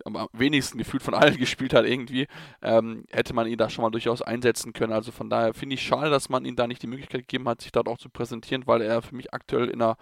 am 0.05 0.27
wenigsten 0.33 0.77
gefühlt 0.77 1.03
von 1.03 1.13
allen 1.13 1.37
gespielt 1.37 1.73
hat 1.73 1.85
irgendwie, 1.85 2.27
ähm, 2.61 3.05
hätte 3.11 3.33
man 3.33 3.47
ihn 3.47 3.57
da 3.57 3.69
schon 3.69 3.83
mal 3.83 3.91
durchaus 3.91 4.21
einsetzen 4.21 4.73
können. 4.73 4.93
Also 4.93 5.11
von 5.11 5.29
daher 5.29 5.53
finde 5.53 5.75
ich 5.75 5.81
schade, 5.81 6.09
dass 6.09 6.29
man 6.29 6.45
ihm 6.45 6.55
da 6.55 6.67
nicht 6.67 6.81
die 6.81 6.87
Möglichkeit 6.87 7.21
gegeben 7.21 7.47
hat, 7.47 7.61
sich 7.61 7.71
dort 7.71 7.87
auch 7.87 7.97
zu 7.97 8.09
präsentieren, 8.09 8.67
weil 8.67 8.81
er 8.81 9.01
für 9.01 9.15
mich 9.15 9.33
aktuell 9.33 9.67
in 9.69 9.81
einer 9.81 9.97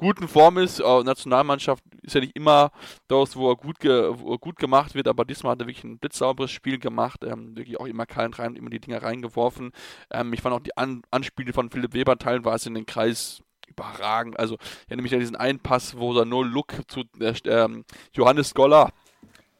guten 0.00 0.28
Form 0.28 0.56
ist. 0.56 0.80
Äh, 0.80 1.02
Nationalmannschaft 1.02 1.84
ist 2.02 2.14
ja 2.14 2.20
nicht 2.22 2.34
immer 2.34 2.72
das, 3.06 3.36
wo 3.36 3.50
er 3.50 3.56
gut, 3.56 3.78
ge 3.80 4.12
wo 4.14 4.32
er 4.32 4.38
gut 4.38 4.56
gemacht 4.56 4.94
wird, 4.94 5.06
aber 5.06 5.26
diesmal 5.26 5.52
hat 5.52 5.60
er 5.60 5.66
wirklich 5.66 5.84
ein 5.84 5.98
blitzsauberes 5.98 6.50
Spiel 6.50 6.78
gemacht, 6.78 7.22
ähm, 7.24 7.56
wirklich 7.56 7.78
auch 7.78 7.86
immer 7.86 8.06
keinen 8.06 8.32
rein, 8.32 8.56
immer 8.56 8.70
die 8.70 8.80
Dinger 8.80 9.02
reingeworfen. 9.02 9.72
Ähm, 10.10 10.32
ich 10.32 10.40
fand 10.40 10.54
auch 10.54 10.60
die 10.60 10.76
An 10.76 11.02
Anspiele 11.10 11.52
von 11.52 11.70
Philipp 11.70 11.92
Weber 11.92 12.16
teilweise 12.16 12.70
in 12.70 12.74
den 12.74 12.86
Kreis 12.86 13.42
überragend. 13.68 14.38
Also, 14.38 14.56
ich 14.60 14.88
erinnere 14.88 15.02
mich 15.02 15.14
an 15.14 15.20
diesen 15.20 15.36
einen 15.36 15.60
Pass, 15.60 15.96
wo 15.96 16.16
er 16.16 16.24
nur 16.24 16.46
Look 16.46 16.74
zu 16.88 17.04
äh, 17.20 17.34
ähm, 17.44 17.84
Johannes 18.12 18.54
Goller 18.54 18.90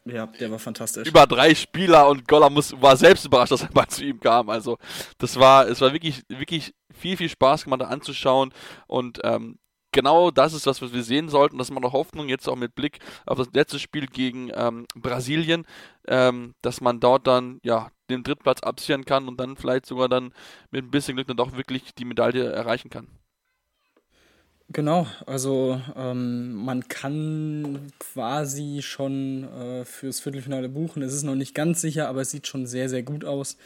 ja, 0.05 0.25
der 0.25 0.51
war 0.51 0.59
fantastisch. 0.59 1.07
Über 1.07 1.27
drei 1.27 1.53
Spieler 1.53 2.09
und 2.09 2.27
Goller 2.27 2.49
war 2.53 2.97
selbst 2.97 3.25
überrascht, 3.25 3.51
dass 3.51 3.63
er 3.63 3.69
mal 3.73 3.87
zu 3.89 4.03
ihm 4.03 4.19
kam. 4.19 4.49
Also, 4.49 4.77
das 5.17 5.39
war, 5.39 5.67
es 5.67 5.81
war 5.81 5.93
wirklich, 5.93 6.23
wirklich 6.27 6.73
viel, 6.91 7.17
viel 7.17 7.29
Spaß 7.29 7.65
gemacht, 7.65 7.81
anzuschauen. 7.83 8.51
Und 8.87 9.19
ähm, 9.23 9.59
genau 9.91 10.31
das 10.31 10.53
ist 10.53 10.65
was 10.65 10.81
wir 10.81 11.03
sehen 11.03 11.29
sollten. 11.29 11.57
Das 11.57 11.71
macht 11.71 11.85
auch 11.85 11.93
Hoffnung, 11.93 12.29
jetzt 12.29 12.47
auch 12.47 12.55
mit 12.55 12.73
Blick 12.75 12.99
auf 13.25 13.37
das 13.37 13.49
letzte 13.53 13.79
Spiel 13.79 14.07
gegen 14.07 14.49
ähm, 14.55 14.85
Brasilien, 14.95 15.65
ähm, 16.07 16.55
dass 16.61 16.81
man 16.81 16.99
dort 16.99 17.27
dann 17.27 17.59
ja 17.63 17.91
den 18.09 18.23
Drittplatz 18.23 18.61
absichern 18.61 19.05
kann 19.05 19.27
und 19.27 19.39
dann 19.39 19.55
vielleicht 19.55 19.85
sogar 19.85 20.09
dann 20.09 20.33
mit 20.71 20.83
ein 20.83 20.91
bisschen 20.91 21.15
Glück 21.15 21.27
dann 21.27 21.37
doch 21.37 21.55
wirklich 21.55 21.93
die 21.95 22.05
Medaille 22.05 22.51
erreichen 22.51 22.89
kann. 22.89 23.07
Genau, 24.73 25.05
also 25.25 25.81
ähm, 25.97 26.53
man 26.53 26.87
kann 26.87 27.91
quasi 27.99 28.81
schon 28.81 29.43
äh, 29.43 29.83
fürs 29.83 30.21
Viertelfinale 30.21 30.69
buchen. 30.69 31.01
Es 31.01 31.13
ist 31.13 31.23
noch 31.23 31.35
nicht 31.35 31.53
ganz 31.53 31.81
sicher, 31.81 32.07
aber 32.07 32.21
es 32.21 32.31
sieht 32.31 32.47
schon 32.47 32.65
sehr, 32.67 32.87
sehr 32.87 33.03
gut 33.03 33.25
aus. 33.25 33.57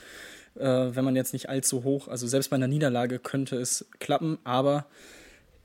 Äh, 0.56 0.64
wenn 0.64 1.06
man 1.06 1.16
jetzt 1.16 1.34
nicht 1.34 1.48
allzu 1.48 1.84
hoch, 1.84 2.08
also 2.08 2.26
selbst 2.26 2.50
bei 2.50 2.56
einer 2.56 2.68
Niederlage 2.68 3.20
könnte 3.20 3.58
es 3.58 3.86
klappen, 4.00 4.40
aber 4.46 4.88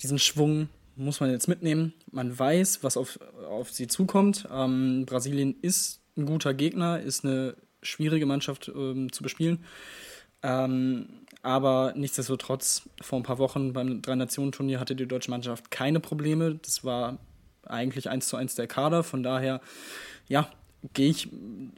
diesen 0.03 0.18
Schwung 0.18 0.68
muss 0.96 1.20
man 1.20 1.31
jetzt 1.31 1.48
mitnehmen. 1.48 1.94
Man 2.11 2.38
weiß, 2.38 2.83
was 2.83 2.98
auf, 2.98 3.18
auf 3.48 3.70
sie 3.70 3.87
zukommt. 3.87 4.46
Ähm, 4.53 5.07
Brasilien 5.07 5.57
ist 5.62 6.00
ein 6.18 6.26
guter 6.26 6.53
Gegner, 6.53 7.00
ist 7.00 7.24
eine 7.24 7.57
schwierige 7.83 8.26
Mannschaft 8.26 8.70
ähm, 8.74 9.11
zu 9.11 9.22
bespielen. 9.22 9.64
Ähm, 10.42 11.07
aber 11.42 11.94
nichtsdestotrotz, 11.96 12.88
vor 13.00 13.18
ein 13.18 13.22
paar 13.22 13.38
Wochen 13.38 13.72
beim 13.72 14.03
Drei-Nationen-Turnier 14.03 14.81
hatte 14.81 14.94
die 14.94 15.07
deutsche 15.07 15.31
Mannschaft 15.31 15.70
keine 15.70 16.00
Probleme. 16.00 16.57
Das 16.57 16.85
war 16.85 17.18
eigentlich 17.64 18.11
eins 18.11 18.29
zu 18.29 18.37
eins 18.37 18.55
der 18.55 18.66
Kader. 18.66 19.03
Von 19.03 19.22
daher, 19.22 19.61
ja, 20.29 20.50
gehe 20.92 21.11
ich 21.11 21.29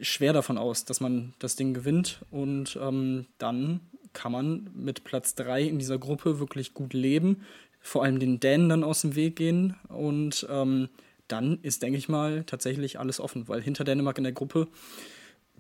schwer 0.01 0.33
davon 0.33 0.59
aus, 0.59 0.85
dass 0.85 1.01
man 1.01 1.35
das 1.39 1.57
Ding 1.57 1.75
gewinnt. 1.75 2.25
Und 2.31 2.79
ähm, 2.81 3.27
dann 3.39 3.81
kann 4.13 4.33
man 4.33 4.71
mit 4.75 5.05
Platz 5.05 5.35
3 5.37 5.63
in 5.63 5.79
dieser 5.79 5.99
Gruppe 5.99 6.41
wirklich 6.41 6.75
gut 6.75 6.93
leben. 6.93 7.45
Vor 7.81 8.05
allem 8.05 8.19
den 8.19 8.41
Dänen 8.41 8.69
dann 8.69 8.85
aus 8.85 9.03
dem 9.03 9.15
Weg 9.15 9.37
gehen. 9.37 9.77
Und 9.89 10.47
ähm, 10.51 10.89
dann 11.29 11.61
ist, 11.63 11.83
denke 11.83 11.99
ich 11.99 12.09
mal, 12.09 12.43
tatsächlich 12.45 12.99
alles 12.99 13.21
offen. 13.21 13.47
Weil 13.49 13.63
hinter 13.63 13.85
Dänemark 13.85 14.19
in 14.19 14.25
der 14.25 14.33
Gruppe, 14.33 14.69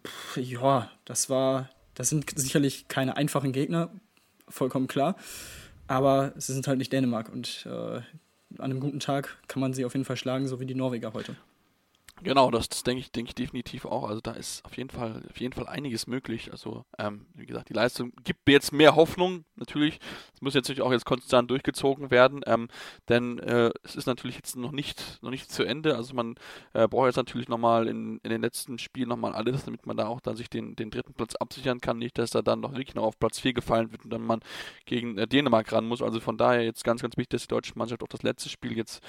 pff, 0.05 0.37
ja, 0.39 0.91
das 1.05 1.31
war 1.31 1.69
das 1.95 2.09
sind 2.09 2.39
sicherlich 2.39 2.89
keine 2.89 3.17
einfachen 3.17 3.53
Gegner, 3.53 3.91
vollkommen 4.49 4.89
klar. 4.89 5.17
Aber 5.87 6.33
sie 6.37 6.53
sind 6.53 6.67
halt 6.67 6.79
nicht 6.79 6.93
Dänemark 6.93 7.29
und 7.29 7.67
äh, 7.67 7.71
an 7.71 8.05
einem 8.59 8.81
guten 8.81 9.01
Tag 9.01 9.39
kann 9.49 9.61
man 9.61 9.75
sie 9.75 9.85
auf 9.85 9.95
jeden 9.95 10.05
Fall 10.05 10.17
schlagen, 10.17 10.47
so 10.47 10.61
wie 10.61 10.67
die 10.67 10.75
Norweger 10.75 11.13
heute. 11.13 11.37
Genau, 12.25 12.53
das, 12.53 12.69
das 12.69 12.85
denke 12.85 13.01
ich, 13.01 13.11
denke 13.11 13.31
ich 13.31 13.35
definitiv 13.35 13.85
auch. 13.85 14.09
Also 14.09 14.21
da 14.21 14.33
ist 14.33 14.65
auf 14.65 14.77
jeden 14.77 14.91
Fall, 14.91 15.23
auf 15.29 15.41
jeden 15.41 15.53
Fall 15.53 15.67
einiges 15.67 16.07
möglich. 16.07 16.53
Also 16.53 16.85
ähm, 16.97 17.27
wie 17.35 17.47
gesagt, 17.47 17.69
die 17.69 17.73
Leistung 17.73 18.13
gibt 18.23 18.47
mir 18.47 18.53
jetzt 18.53 18.73
mehr 18.73 18.95
Hoffnung. 18.95 19.45
Natürlich, 19.57 19.99
es 20.33 20.41
muss 20.41 20.55
jetzt 20.55 20.67
natürlich 20.69 20.83
auch 20.83 20.93
jetzt 20.93 21.05
konstant 21.05 21.51
durchgezogen 21.51 22.13
werden, 22.13 22.43
ähm, 22.47 22.69
denn 23.09 23.41
äh, 23.41 23.73
es 23.83 23.97
ist 23.97 24.07
natürlich 24.07 24.37
jetzt 24.37 24.55
noch 24.55 24.71
nicht, 24.71 25.19
noch 25.21 25.31
nicht 25.31 25.51
zu 25.51 25.65
Ende. 25.65 25.97
Also 25.97 26.15
man 26.15 26.37
äh, 26.75 26.87
braucht 26.87 27.07
jetzt 27.07 27.17
natürlich 27.17 27.49
nochmal 27.49 27.89
in, 27.89 28.19
in 28.23 28.31
den 28.31 28.41
letzten 28.43 28.79
Spielen 28.79 29.09
nochmal 29.09 29.33
alles, 29.33 29.65
damit 29.65 29.85
man 29.87 29.97
da 29.97 30.07
auch 30.07 30.21
dann 30.21 30.37
sich 30.37 30.49
den, 30.49 30.77
den 30.77 30.91
dritten 30.91 31.15
Platz 31.15 31.35
absichern 31.35 31.81
kann. 31.81 31.99
Nicht, 31.99 32.19
dass 32.19 32.37
er 32.37 32.45
dann 32.45 32.61
noch 32.61 32.73
wirklich 32.73 32.95
noch 32.95 33.05
auf 33.05 33.19
Platz 33.19 33.41
4 33.41 33.53
gefallen 33.53 33.91
wird 33.91 34.05
und 34.05 34.11
dann 34.11 34.23
man 34.23 34.41
gegen 34.85 35.19
äh, 35.19 35.27
Dänemark 35.27 35.73
ran 35.73 35.87
muss. 35.87 36.03
Also 36.03 36.21
von 36.21 36.39
daher 36.39 36.63
jetzt 36.63 36.85
ganz, 36.85 37.03
ganz 37.03 37.17
wichtig, 37.17 37.31
dass 37.31 37.43
die 37.43 37.49
deutsche 37.49 37.73
Mannschaft 37.75 38.05
auch 38.05 38.09
das 38.09 38.23
letzte 38.23 38.49
Spiel 38.49 38.77
jetzt 38.77 39.03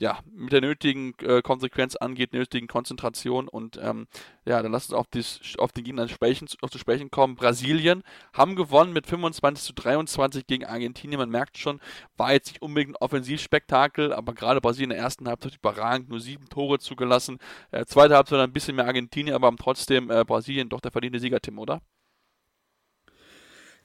ja, 0.00 0.18
mit 0.34 0.50
der 0.52 0.62
nötigen 0.62 1.12
äh, 1.20 1.42
Konsequenz 1.42 1.94
angeht, 1.94 2.32
nötigen 2.32 2.68
Konzentration 2.68 3.48
und 3.48 3.78
ähm, 3.82 4.06
ja, 4.46 4.62
dann 4.62 4.72
lass 4.72 4.86
uns 4.86 4.94
auf, 4.94 5.06
dies, 5.12 5.40
auf 5.58 5.72
den 5.72 5.84
Gegner 5.84 6.08
sprechen, 6.08 6.48
auf 6.62 6.70
zu 6.70 6.78
sprechen 6.78 7.10
kommen. 7.10 7.36
Brasilien 7.36 8.02
haben 8.32 8.56
gewonnen 8.56 8.94
mit 8.94 9.06
25 9.06 9.62
zu 9.62 9.74
23 9.74 10.46
gegen 10.46 10.64
Argentinien. 10.64 11.20
Man 11.20 11.28
merkt 11.28 11.58
schon, 11.58 11.80
war 12.16 12.32
jetzt 12.32 12.48
nicht 12.48 12.62
unbedingt 12.62 12.92
ein 12.92 12.96
Offensivspektakel, 12.96 14.14
aber 14.14 14.32
gerade 14.32 14.62
Brasilien 14.62 14.90
in 14.90 14.96
der 14.96 15.04
ersten 15.04 15.28
Halbzeit 15.28 15.56
überragend, 15.56 16.08
nur 16.08 16.20
sieben 16.20 16.48
Tore 16.48 16.78
zugelassen. 16.78 17.38
Äh, 17.70 17.84
zweite 17.84 18.16
Halbzeit 18.16 18.40
ein 18.40 18.54
bisschen 18.54 18.76
mehr 18.76 18.86
Argentinien, 18.86 19.34
aber 19.34 19.54
trotzdem 19.56 20.10
äh, 20.10 20.24
Brasilien 20.24 20.70
doch 20.70 20.80
der 20.80 20.92
verdiente 20.92 21.20
Sieger, 21.20 21.40
Tim, 21.40 21.58
oder? 21.58 21.82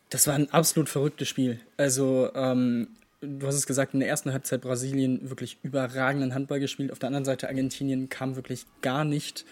Das 0.10 0.28
war 0.28 0.36
ein 0.36 0.49
absolut 0.51 0.88
verrücktes 0.88 1.28
Spiel. 1.28 1.60
Also 1.75 2.32
ähm, 2.36 2.95
du 3.21 3.47
hast 3.47 3.56
es 3.56 3.67
gesagt, 3.67 3.93
in 3.93 3.99
der 3.99 4.10
ersten 4.10 4.32
Halbzeit 4.32 4.62
Brasilien 4.62 5.30
wirklich 5.30 5.58
überragenden 5.63 6.34
Handball 6.34 6.60
gespielt. 6.60 6.91
Auf 6.91 6.99
der 6.99 7.08
anderen 7.08 7.25
Seite 7.25 7.47
Argentinien 7.47 8.10
kam 8.10 8.36
wirklich 8.36 8.65
gar 8.82 9.06
nicht 9.06 9.45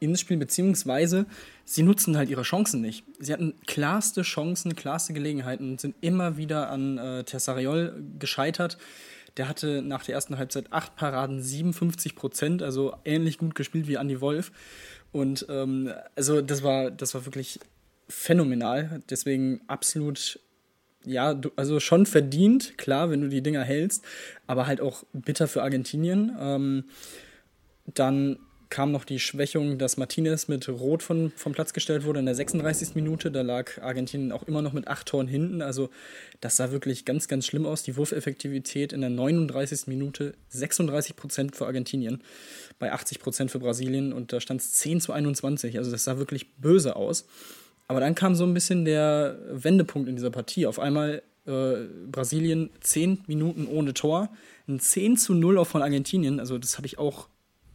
ins 0.00 0.20
Spiel, 0.20 0.36
beziehungsweise 0.36 1.26
sie 1.64 1.82
nutzen 1.82 2.16
halt 2.16 2.28
ihre 2.28 2.42
Chancen 2.42 2.80
nicht. 2.80 3.04
Sie 3.18 3.32
hatten 3.32 3.54
klarste 3.66 4.22
Chancen, 4.22 4.76
klarste 4.76 5.12
Gelegenheiten 5.12 5.70
und 5.72 5.80
sind 5.80 5.94
immer 6.00 6.36
wieder 6.36 6.70
an 6.70 6.98
äh, 6.98 7.24
Tessariol 7.24 8.02
gescheitert. 8.18 8.78
Der 9.36 9.48
hatte 9.48 9.82
nach 9.82 10.04
der 10.04 10.14
ersten 10.14 10.38
Halbzeit 10.38 10.72
acht 10.72 10.94
Paraden, 10.94 11.42
57 11.42 12.14
Prozent, 12.14 12.62
also 12.62 12.94
ähnlich 13.04 13.38
gut 13.38 13.54
gespielt 13.54 13.88
wie 13.88 13.94
Andy 13.94 14.20
Wolf. 14.20 14.52
Und 15.12 15.46
ähm, 15.48 15.92
also 16.14 16.40
das 16.40 16.62
war, 16.62 16.90
das 16.90 17.14
war 17.14 17.24
wirklich 17.24 17.58
phänomenal. 18.08 19.02
Deswegen 19.10 19.60
absolut 19.66 20.40
ja, 21.04 21.34
du, 21.34 21.50
also 21.56 21.80
schon 21.80 22.06
verdient, 22.06 22.78
klar, 22.78 23.10
wenn 23.10 23.20
du 23.20 23.28
die 23.28 23.42
Dinger 23.42 23.62
hältst, 23.62 24.04
aber 24.46 24.66
halt 24.66 24.80
auch 24.80 25.04
bitter 25.12 25.48
für 25.48 25.62
Argentinien. 25.62 26.36
Ähm, 26.40 26.84
dann 27.86 28.38
kam 28.74 28.90
noch 28.90 29.04
die 29.04 29.20
Schwächung, 29.20 29.78
dass 29.78 29.98
Martinez 29.98 30.48
mit 30.48 30.68
Rot 30.68 31.04
von, 31.04 31.32
vom 31.36 31.52
Platz 31.52 31.72
gestellt 31.74 32.04
wurde 32.04 32.18
in 32.18 32.26
der 32.26 32.34
36. 32.34 32.96
Minute. 32.96 33.30
Da 33.30 33.42
lag 33.42 33.80
Argentinien 33.80 34.32
auch 34.32 34.42
immer 34.44 34.62
noch 34.62 34.72
mit 34.72 34.88
acht 34.88 35.06
Toren 35.06 35.28
hinten. 35.28 35.62
Also 35.62 35.90
das 36.40 36.56
sah 36.56 36.72
wirklich 36.72 37.04
ganz, 37.04 37.28
ganz 37.28 37.46
schlimm 37.46 37.66
aus. 37.66 37.84
Die 37.84 37.96
Wurfeffektivität 37.96 38.92
in 38.92 39.00
der 39.00 39.10
39. 39.10 39.86
Minute 39.86 40.34
36 40.48 41.14
Prozent 41.14 41.54
für 41.54 41.66
Argentinien, 41.66 42.24
bei 42.80 42.90
80 42.90 43.20
Prozent 43.20 43.52
für 43.52 43.60
Brasilien 43.60 44.12
und 44.12 44.32
da 44.32 44.40
stand 44.40 44.60
es 44.60 44.72
10 44.72 45.00
zu 45.00 45.12
21. 45.12 45.78
Also 45.78 45.92
das 45.92 46.02
sah 46.02 46.18
wirklich 46.18 46.56
böse 46.56 46.96
aus. 46.96 47.26
Aber 47.86 48.00
dann 48.00 48.14
kam 48.14 48.34
so 48.34 48.44
ein 48.44 48.54
bisschen 48.54 48.84
der 48.84 49.38
Wendepunkt 49.50 50.08
in 50.08 50.16
dieser 50.16 50.30
Partie. 50.30 50.66
Auf 50.66 50.78
einmal 50.78 51.22
äh, 51.46 51.86
Brasilien 52.10 52.70
10 52.80 53.24
Minuten 53.26 53.66
ohne 53.66 53.94
Tor, 53.94 54.30
ein 54.66 54.80
10 54.80 55.16
zu 55.16 55.34
0 55.34 55.58
auch 55.58 55.66
von 55.66 55.82
Argentinien. 55.82 56.40
Also 56.40 56.58
das 56.58 56.76
habe 56.76 56.86
ich 56.86 56.98
auch 56.98 57.28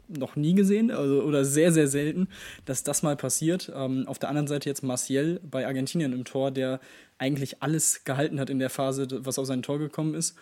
noch 0.08 0.36
nie 0.36 0.56
gesehen 0.56 0.90
also, 0.90 1.22
oder 1.22 1.46
sehr, 1.46 1.72
sehr 1.72 1.88
selten, 1.88 2.28
dass 2.66 2.84
das 2.84 3.04
mal 3.04 3.16
passiert. 3.16 3.72
Ähm, 3.76 4.06
auf 4.08 4.18
der 4.18 4.30
anderen 4.30 4.48
Seite 4.48 4.68
jetzt 4.68 4.84
Martial 4.84 5.40
bei 5.44 5.68
Argentinien 5.68 6.14
im 6.14 6.26
Tor, 6.26 6.52
der 6.52 6.80
eigentlich 7.20 7.62
alles 7.62 8.04
gehalten 8.06 8.40
hat 8.40 8.50
in 8.50 8.60
der 8.60 8.70
Phase, 8.70 9.08
was 9.24 9.38
auf 9.38 9.46
sein 9.46 9.62
Tor 9.62 9.78
gekommen 9.78 10.16
ist. 10.16 10.36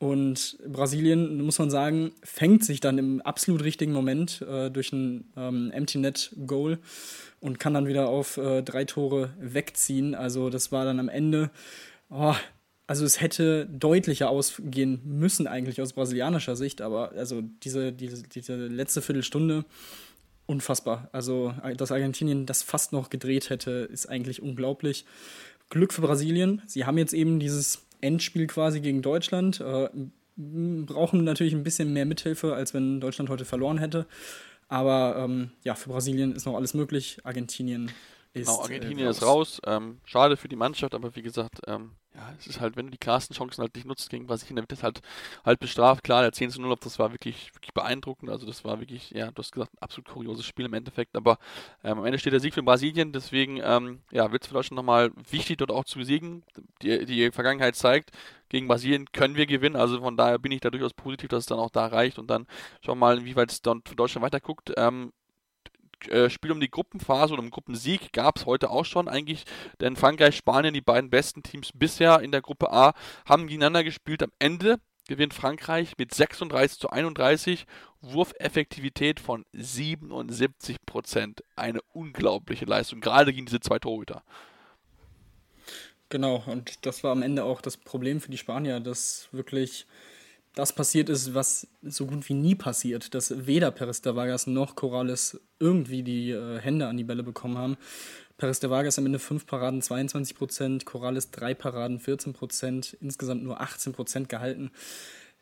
Und 0.00 0.56
Brasilien, 0.66 1.42
muss 1.42 1.58
man 1.58 1.68
sagen, 1.68 2.12
fängt 2.22 2.64
sich 2.64 2.80
dann 2.80 2.96
im 2.96 3.20
absolut 3.20 3.62
richtigen 3.62 3.92
Moment 3.92 4.40
äh, 4.40 4.70
durch 4.70 4.94
ein 4.94 5.30
ähm, 5.36 5.70
Empty 5.72 5.98
Net 5.98 6.34
Goal 6.46 6.78
und 7.38 7.58
kann 7.58 7.74
dann 7.74 7.86
wieder 7.86 8.08
auf 8.08 8.38
äh, 8.38 8.62
drei 8.62 8.86
Tore 8.86 9.34
wegziehen. 9.38 10.14
Also 10.14 10.48
das 10.48 10.72
war 10.72 10.86
dann 10.86 11.00
am 11.00 11.10
Ende, 11.10 11.50
oh, 12.08 12.34
also 12.86 13.04
es 13.04 13.20
hätte 13.20 13.66
deutlicher 13.66 14.30
ausgehen 14.30 15.02
müssen 15.04 15.46
eigentlich 15.46 15.82
aus 15.82 15.92
brasilianischer 15.92 16.56
Sicht, 16.56 16.80
aber 16.80 17.12
also 17.12 17.42
diese, 17.42 17.92
diese, 17.92 18.22
diese 18.22 18.56
letzte 18.68 19.02
Viertelstunde 19.02 19.66
unfassbar. 20.46 21.10
Also 21.12 21.52
dass 21.76 21.92
Argentinien 21.92 22.46
das 22.46 22.62
fast 22.62 22.94
noch 22.94 23.10
gedreht 23.10 23.50
hätte, 23.50 23.86
ist 23.92 24.08
eigentlich 24.08 24.40
unglaublich. 24.40 25.04
Glück 25.68 25.92
für 25.92 26.00
Brasilien. 26.00 26.62
Sie 26.66 26.86
haben 26.86 26.96
jetzt 26.96 27.12
eben 27.12 27.38
dieses 27.38 27.82
Endspiel 28.00 28.46
quasi 28.46 28.80
gegen 28.80 29.02
Deutschland. 29.02 29.60
Äh, 29.60 29.88
brauchen 30.36 31.24
natürlich 31.24 31.52
ein 31.54 31.62
bisschen 31.62 31.92
mehr 31.92 32.06
Mithilfe, 32.06 32.54
als 32.54 32.72
wenn 32.72 33.00
Deutschland 33.00 33.30
heute 33.30 33.44
verloren 33.44 33.78
hätte. 33.78 34.06
Aber 34.68 35.16
ähm, 35.18 35.50
ja, 35.64 35.74
für 35.74 35.90
Brasilien 35.90 36.34
ist 36.34 36.46
noch 36.46 36.54
alles 36.54 36.74
möglich. 36.74 37.18
Argentinien 37.24 37.90
ist. 38.32 38.46
Genau, 38.46 38.62
Argentinien 38.62 39.06
äh, 39.06 39.10
ist 39.10 39.22
raus. 39.22 39.60
Ähm, 39.66 39.98
schade 40.04 40.36
für 40.36 40.48
die 40.48 40.56
Mannschaft, 40.56 40.94
aber 40.94 41.14
wie 41.16 41.22
gesagt, 41.22 41.60
ähm, 41.66 41.92
ja, 42.14 42.34
es 42.38 42.46
ist 42.48 42.60
halt, 42.60 42.76
wenn 42.76 42.86
du 42.86 42.92
die 42.92 42.98
klarsten 42.98 43.36
Chancen 43.36 43.62
halt 43.62 43.74
nicht 43.76 43.86
nutzt 43.86 44.10
gegen 44.10 44.26
Brasilien, 44.26 44.56
dann 44.56 44.64
wird 44.64 44.72
das 44.72 44.82
halt, 44.82 45.00
halt 45.44 45.60
bestraft. 45.60 46.02
Klar, 46.02 46.22
der 46.22 46.32
10 46.32 46.50
zu 46.50 46.60
0, 46.60 46.74
das 46.80 46.98
war 46.98 47.12
wirklich, 47.12 47.54
wirklich 47.54 47.72
beeindruckend. 47.72 48.30
Also 48.30 48.46
das 48.46 48.64
war 48.64 48.80
wirklich, 48.80 49.10
ja, 49.12 49.30
du 49.30 49.38
hast 49.38 49.52
gesagt, 49.52 49.72
ein 49.74 49.78
absolut 49.78 50.08
kurioses 50.08 50.44
Spiel 50.44 50.66
im 50.66 50.74
Endeffekt. 50.74 51.16
Aber 51.16 51.38
ähm, 51.84 51.98
am 51.98 52.04
Ende 52.04 52.18
steht 52.18 52.32
der 52.32 52.40
Sieg 52.40 52.54
für 52.54 52.64
Brasilien, 52.64 53.12
deswegen, 53.12 53.60
ähm, 53.62 54.00
ja, 54.10 54.32
wird 54.32 54.42
es 54.42 54.48
für 54.48 54.54
Deutschland 54.54 54.76
nochmal 54.76 55.12
wichtig, 55.30 55.58
dort 55.58 55.70
auch 55.70 55.84
zu 55.84 55.98
besiegen. 55.98 56.42
Die, 56.82 57.06
die 57.06 57.30
Vergangenheit 57.30 57.76
zeigt, 57.76 58.10
gegen 58.48 58.66
Brasilien 58.66 59.06
können 59.12 59.36
wir 59.36 59.46
gewinnen. 59.46 59.76
Also 59.76 60.00
von 60.00 60.16
daher 60.16 60.38
bin 60.40 60.50
ich 60.50 60.60
da 60.60 60.70
durchaus 60.70 60.94
positiv, 60.94 61.28
dass 61.28 61.44
es 61.44 61.46
dann 61.46 61.60
auch 61.60 61.70
da 61.70 61.86
reicht. 61.86 62.18
Und 62.18 62.28
dann 62.28 62.46
schauen 62.84 62.98
wir 62.98 63.06
mal, 63.06 63.24
wie 63.24 63.36
weit 63.36 63.52
es 63.52 63.62
dann 63.62 63.82
für 63.86 63.94
Deutschland 63.94 64.24
weiterguckt. 64.24 64.72
Ähm, 64.76 65.12
äh, 66.08 66.30
Spiel 66.30 66.52
um 66.52 66.60
die 66.60 66.70
Gruppenphase 66.70 67.32
oder 67.32 67.42
um 67.42 67.50
Gruppensieg 67.50 68.12
gab 68.12 68.38
es 68.38 68.46
heute 68.46 68.70
auch 68.70 68.84
schon 68.84 69.08
eigentlich, 69.08 69.44
denn 69.80 69.96
Frankreich, 69.96 70.36
Spanien, 70.36 70.74
die 70.74 70.80
beiden 70.80 71.10
besten 71.10 71.42
Teams 71.42 71.70
bisher 71.74 72.20
in 72.20 72.32
der 72.32 72.42
Gruppe 72.42 72.72
A, 72.72 72.94
haben 73.26 73.46
gegeneinander 73.46 73.84
gespielt. 73.84 74.22
Am 74.22 74.32
Ende 74.38 74.78
gewinnt 75.08 75.34
Frankreich 75.34 75.98
mit 75.98 76.14
36 76.14 76.78
zu 76.78 76.90
31, 76.90 77.66
Wurfeffektivität 78.00 79.20
von 79.20 79.44
77 79.52 80.76
Prozent. 80.86 81.42
Eine 81.56 81.80
unglaubliche 81.92 82.64
Leistung, 82.64 83.00
gerade 83.00 83.32
gegen 83.32 83.46
diese 83.46 83.60
zwei 83.60 83.78
Torhüter. 83.78 84.22
Genau, 86.10 86.42
und 86.46 86.86
das 86.86 87.04
war 87.04 87.12
am 87.12 87.22
Ende 87.22 87.44
auch 87.44 87.60
das 87.60 87.76
Problem 87.76 88.20
für 88.20 88.30
die 88.30 88.38
Spanier, 88.38 88.80
dass 88.80 89.28
wirklich 89.32 89.86
das 90.54 90.72
passiert 90.72 91.08
ist, 91.08 91.34
was 91.34 91.68
so 91.82 92.06
gut 92.06 92.28
wie 92.28 92.34
nie 92.34 92.54
passiert, 92.54 93.14
dass 93.14 93.46
weder 93.46 93.70
Perez 93.70 94.02
de 94.02 94.14
Vargas 94.14 94.46
noch 94.46 94.74
Corrales 94.74 95.40
irgendwie 95.58 96.02
die 96.02 96.30
äh, 96.30 96.58
Hände 96.58 96.88
an 96.88 96.96
die 96.96 97.04
Bälle 97.04 97.22
bekommen 97.22 97.56
haben. 97.56 97.76
Perez 98.36 98.58
de 98.58 98.70
Vargas 98.70 98.98
am 98.98 99.06
Ende 99.06 99.18
5 99.18 99.46
Paraden 99.46 99.82
22 99.82 100.36
Prozent, 100.36 100.86
Corrales 100.86 101.30
3 101.30 101.54
Paraden 101.54 102.00
14 102.00 102.32
Prozent, 102.32 102.96
insgesamt 103.00 103.42
nur 103.42 103.60
18 103.60 103.92
Prozent 103.92 104.28
gehalten. 104.28 104.70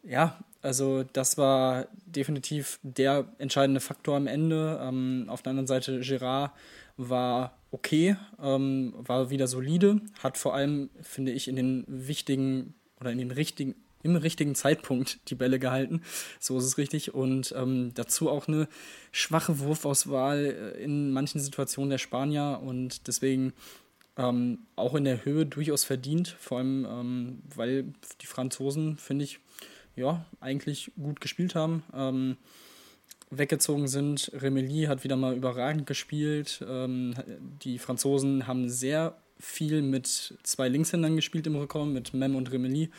Ja, 0.02 0.38
also 0.62 1.04
das 1.04 1.38
war 1.38 1.86
definitiv 2.06 2.78
der 2.82 3.26
entscheidende 3.38 3.80
Faktor 3.80 4.16
am 4.16 4.26
Ende. 4.26 4.78
Ähm, 4.82 5.26
auf 5.28 5.42
der 5.42 5.50
anderen 5.50 5.66
Seite, 5.66 6.00
Gerard 6.00 6.52
war 6.96 7.56
okay, 7.70 8.16
ähm, 8.42 8.94
war 8.96 9.30
wieder 9.30 9.46
solide, 9.46 10.00
hat 10.22 10.36
vor 10.36 10.54
allem, 10.54 10.90
finde 11.00 11.32
ich, 11.32 11.48
in 11.48 11.56
den 11.56 11.84
wichtigen 11.86 12.74
oder 13.00 13.12
in 13.12 13.18
den 13.18 13.30
richtigen 13.30 13.74
im 14.02 14.16
richtigen 14.16 14.54
Zeitpunkt 14.54 15.18
die 15.30 15.34
Bälle 15.34 15.58
gehalten. 15.58 16.02
So 16.38 16.58
ist 16.58 16.64
es 16.64 16.78
richtig. 16.78 17.14
Und 17.14 17.54
ähm, 17.56 17.92
dazu 17.94 18.30
auch 18.30 18.48
eine 18.48 18.68
schwache 19.12 19.58
Wurfauswahl 19.58 20.74
äh, 20.76 20.82
in 20.82 21.12
manchen 21.12 21.40
Situationen 21.40 21.90
der 21.90 21.98
Spanier 21.98 22.60
und 22.62 23.06
deswegen 23.06 23.52
ähm, 24.16 24.60
auch 24.76 24.94
in 24.94 25.04
der 25.04 25.24
Höhe 25.24 25.46
durchaus 25.46 25.84
verdient. 25.84 26.28
Vor 26.28 26.58
allem, 26.58 26.86
ähm, 26.88 27.42
weil 27.54 27.92
die 28.20 28.26
Franzosen, 28.26 28.96
finde 28.96 29.24
ich, 29.24 29.40
ja, 29.96 30.24
eigentlich 30.40 30.92
gut 30.96 31.20
gespielt 31.20 31.54
haben. 31.54 31.82
Ähm, 31.92 32.36
weggezogen 33.30 33.88
sind. 33.88 34.30
Remeli 34.34 34.84
hat 34.84 35.04
wieder 35.04 35.16
mal 35.16 35.36
überragend 35.36 35.86
gespielt. 35.86 36.64
Ähm, 36.66 37.14
die 37.62 37.78
Franzosen 37.78 38.46
haben 38.46 38.68
sehr 38.68 39.16
viel 39.40 39.82
mit 39.82 40.06
zwei 40.42 40.68
Linkshändern 40.68 41.16
gespielt 41.16 41.46
im 41.46 41.56
Rückraum, 41.56 41.92
mit 41.92 42.14
Mem 42.14 42.36
und 42.36 42.50
Remeli, 42.50 42.90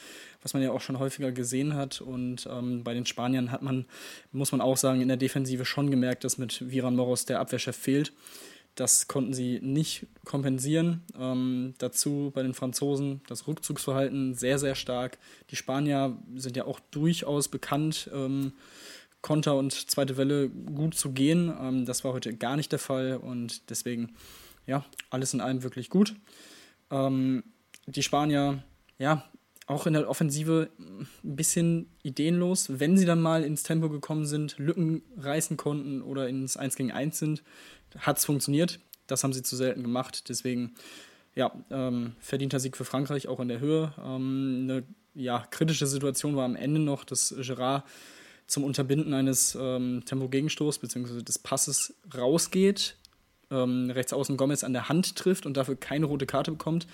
was 0.41 0.53
man 0.53 0.63
ja 0.63 0.71
auch 0.71 0.81
schon 0.81 0.99
häufiger 0.99 1.31
gesehen 1.31 1.75
hat. 1.75 2.01
Und 2.01 2.47
ähm, 2.49 2.83
bei 2.83 2.93
den 2.93 3.05
Spaniern 3.05 3.51
hat 3.51 3.61
man, 3.61 3.85
muss 4.31 4.51
man 4.51 4.61
auch 4.61 4.77
sagen, 4.77 5.01
in 5.01 5.07
der 5.07 5.17
Defensive 5.17 5.65
schon 5.65 5.91
gemerkt, 5.91 6.23
dass 6.23 6.37
mit 6.37 6.69
Viran 6.69 6.95
Moros 6.95 7.25
der 7.25 7.39
Abwehrchef 7.39 7.75
fehlt. 7.75 8.13
Das 8.75 9.09
konnten 9.09 9.33
sie 9.33 9.59
nicht 9.61 10.07
kompensieren. 10.23 11.01
Ähm, 11.19 11.73
dazu 11.79 12.31
bei 12.33 12.43
den 12.43 12.53
Franzosen 12.53 13.21
das 13.27 13.47
Rückzugsverhalten 13.47 14.35
sehr, 14.35 14.57
sehr 14.57 14.75
stark. 14.75 15.17
Die 15.49 15.57
Spanier 15.57 16.17
sind 16.35 16.55
ja 16.55 16.65
auch 16.65 16.79
durchaus 16.91 17.49
bekannt, 17.49 18.09
ähm, 18.13 18.53
Konter 19.21 19.57
und 19.57 19.73
zweite 19.73 20.15
Welle 20.15 20.47
gut 20.49 20.95
zu 20.95 21.11
gehen. 21.11 21.53
Ähm, 21.61 21.85
das 21.85 22.05
war 22.05 22.13
heute 22.13 22.33
gar 22.33 22.55
nicht 22.55 22.71
der 22.71 22.79
Fall 22.79 23.17
und 23.17 23.69
deswegen 23.69 24.13
ja, 24.69 24.85
alles 25.09 25.33
in 25.33 25.41
allem 25.41 25.63
wirklich 25.63 25.89
gut. 25.89 26.15
Ähm, 26.91 27.43
die 27.87 28.03
Spanier, 28.03 28.63
ja, 28.99 29.25
auch 29.65 29.87
in 29.87 29.93
der 29.93 30.07
Offensive 30.07 30.69
ein 30.77 31.07
bisschen 31.23 31.89
ideenlos. 32.03 32.79
Wenn 32.79 32.95
sie 32.95 33.05
dann 33.05 33.21
mal 33.21 33.43
ins 33.43 33.63
Tempo 33.63 33.89
gekommen 33.89 34.25
sind, 34.25 34.57
Lücken 34.59 35.01
reißen 35.17 35.57
konnten 35.57 36.01
oder 36.03 36.29
ins 36.29 36.55
1 36.55 36.75
gegen 36.75 36.91
1 36.91 37.17
sind, 37.17 37.43
hat 37.97 38.19
es 38.19 38.25
funktioniert. 38.25 38.79
Das 39.07 39.23
haben 39.23 39.33
sie 39.33 39.41
zu 39.41 39.55
selten 39.55 39.81
gemacht. 39.81 40.29
Deswegen, 40.29 40.75
ja, 41.35 41.51
ähm, 41.71 42.13
verdienter 42.19 42.59
Sieg 42.59 42.77
für 42.77 42.85
Frankreich, 42.85 43.27
auch 43.27 43.39
in 43.39 43.47
der 43.47 43.59
Höhe. 43.59 43.93
Ähm, 43.99 44.61
eine 44.63 44.83
ja, 45.15 45.45
kritische 45.49 45.87
Situation 45.87 46.35
war 46.35 46.45
am 46.45 46.55
Ende 46.55 46.79
noch, 46.79 47.03
dass 47.05 47.33
Gerard 47.39 47.85
zum 48.45 48.63
Unterbinden 48.63 49.13
eines 49.13 49.57
ähm, 49.59 50.03
Tempo-Gegenstoßs 50.05 50.77
bzw. 50.79 51.23
des 51.23 51.39
Passes 51.39 51.95
rausgeht 52.15 52.98
ähm, 53.51 53.89
rechts 53.91 54.13
außen 54.13 54.37
Gomez 54.37 54.63
an 54.63 54.73
der 54.73 54.89
Hand 54.89 55.15
trifft 55.15 55.45
und 55.45 55.57
dafür 55.57 55.75
keine 55.75 56.05
rote 56.05 56.25
Karte 56.25 56.51
bekommt. 56.51 56.87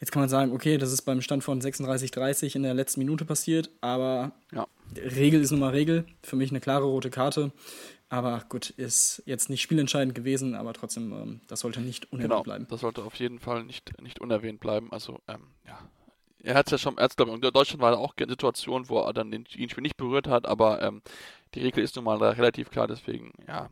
Jetzt 0.00 0.12
kann 0.12 0.22
man 0.22 0.30
sagen, 0.30 0.52
okay, 0.52 0.78
das 0.78 0.92
ist 0.92 1.02
beim 1.02 1.20
Stand 1.20 1.44
von 1.44 1.60
36-30 1.60 2.56
in 2.56 2.62
der 2.62 2.72
letzten 2.72 3.00
Minute 3.00 3.26
passiert, 3.26 3.68
aber 3.82 4.32
ja. 4.52 4.66
Regel 4.96 5.42
ist 5.42 5.50
nun 5.50 5.60
mal 5.60 5.70
Regel. 5.70 6.06
Für 6.22 6.36
mich 6.36 6.50
eine 6.50 6.60
klare 6.60 6.84
rote 6.84 7.10
Karte. 7.10 7.52
Aber 8.08 8.42
gut, 8.48 8.70
ist 8.70 9.22
jetzt 9.24 9.50
nicht 9.50 9.62
spielentscheidend 9.62 10.16
gewesen, 10.16 10.56
aber 10.56 10.72
trotzdem, 10.72 11.12
ähm, 11.12 11.40
das 11.46 11.60
sollte 11.60 11.80
nicht 11.80 12.12
unerwähnt 12.12 12.30
genau, 12.30 12.42
bleiben. 12.42 12.66
Das 12.68 12.80
sollte 12.80 13.04
auf 13.04 13.14
jeden 13.16 13.38
Fall 13.38 13.62
nicht, 13.62 14.02
nicht 14.02 14.20
unerwähnt 14.20 14.58
bleiben. 14.58 14.90
Also, 14.90 15.20
ähm, 15.28 15.42
ja. 15.66 15.78
Er 16.42 16.54
hat 16.54 16.66
es 16.66 16.72
ja 16.72 16.78
schon, 16.78 16.96
er 16.96 17.08
glaube 17.08 17.32
in 17.32 17.40
Deutschland 17.40 17.82
war 17.82 17.96
auch 17.98 18.14
eine 18.16 18.30
Situation, 18.30 18.88
wo 18.88 19.00
er 19.00 19.12
dann 19.12 19.30
den 19.30 19.46
Spiel 19.46 19.82
nicht 19.82 19.98
berührt 19.98 20.26
hat, 20.26 20.46
aber 20.46 20.80
ähm, 20.82 21.02
die 21.54 21.60
Regel 21.60 21.84
ist 21.84 21.94
nun 21.96 22.06
mal 22.06 22.16
relativ 22.16 22.70
klar, 22.70 22.88
deswegen, 22.88 23.32
ja, 23.46 23.68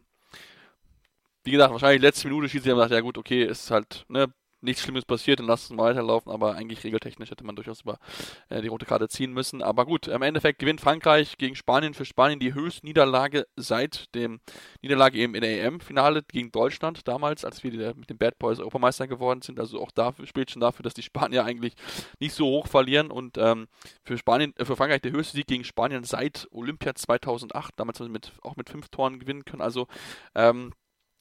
wie 1.49 1.53
gesagt, 1.53 1.73
wahrscheinlich 1.73 2.03
letzte 2.03 2.29
Minute 2.29 2.47
schießt 2.47 2.65
sie 2.65 2.77
sagt, 2.77 2.93
ja 2.93 3.01
gut, 3.01 3.17
okay, 3.17 3.43
ist 3.43 3.71
halt, 3.71 4.05
ne, 4.09 4.27
nichts 4.61 4.83
Schlimmes 4.83 5.07
passiert, 5.07 5.39
dann 5.39 5.47
lass 5.47 5.65
es 5.65 5.71
mal 5.71 5.85
weiterlaufen, 5.85 6.31
aber 6.31 6.57
eigentlich 6.57 6.85
regeltechnisch 6.85 7.31
hätte 7.31 7.45
man 7.45 7.57
durchaus 7.57 7.81
über 7.83 7.99
äh, 8.51 8.61
die 8.61 8.69
rote 8.69 8.85
Karte 8.85 9.09
ziehen 9.09 9.33
müssen. 9.33 9.63
Aber 9.63 9.87
gut, 9.87 10.09
im 10.09 10.21
Endeffekt 10.21 10.59
gewinnt 10.59 10.83
Frankreich 10.83 11.39
gegen 11.39 11.55
Spanien 11.55 11.95
für 11.95 12.05
Spanien 12.05 12.39
die 12.39 12.53
höchste 12.53 12.85
Niederlage 12.85 13.47
seit 13.57 14.15
dem 14.15 14.41
Niederlage 14.83 15.19
eben 15.19 15.35
in 15.35 15.41
der 15.41 15.65
EM-Finale 15.65 16.23
gegen 16.23 16.51
Deutschland 16.51 17.07
damals, 17.07 17.47
als 17.47 17.63
wir 17.63 17.71
die, 17.71 17.79
mit 17.79 18.11
den 18.11 18.19
Bad 18.19 18.39
Boys 18.39 18.59
Europameister 18.59 19.07
geworden 19.07 19.41
sind. 19.41 19.59
Also 19.59 19.81
auch 19.81 19.91
dafür 19.91 20.27
spielt 20.27 20.51
schon 20.51 20.61
dafür, 20.61 20.83
dass 20.83 20.95
die 20.95 21.03
Spanier 21.03 21.45
eigentlich 21.45 21.75
nicht 22.19 22.35
so 22.35 22.45
hoch 22.47 22.67
verlieren 22.67 23.11
und 23.11 23.39
ähm, 23.39 23.69
für 24.05 24.19
Spanien, 24.19 24.53
äh, 24.57 24.67
für 24.67 24.77
Frankreich 24.77 25.01
der 25.01 25.13
höchste 25.13 25.37
Sieg 25.37 25.47
gegen 25.47 25.65
Spanien 25.65 26.05
seit 26.05 26.47
Olympia 26.51 26.95
2008. 26.95 27.75
Damals 27.77 28.01
haben 28.01 28.07
sie 28.07 28.13
mit, 28.13 28.33
auch 28.43 28.57
mit 28.57 28.69
fünf 28.69 28.89
Toren 28.89 29.19
gewinnen 29.19 29.45
können. 29.45 29.63
Also 29.63 29.87
ähm, 30.35 30.73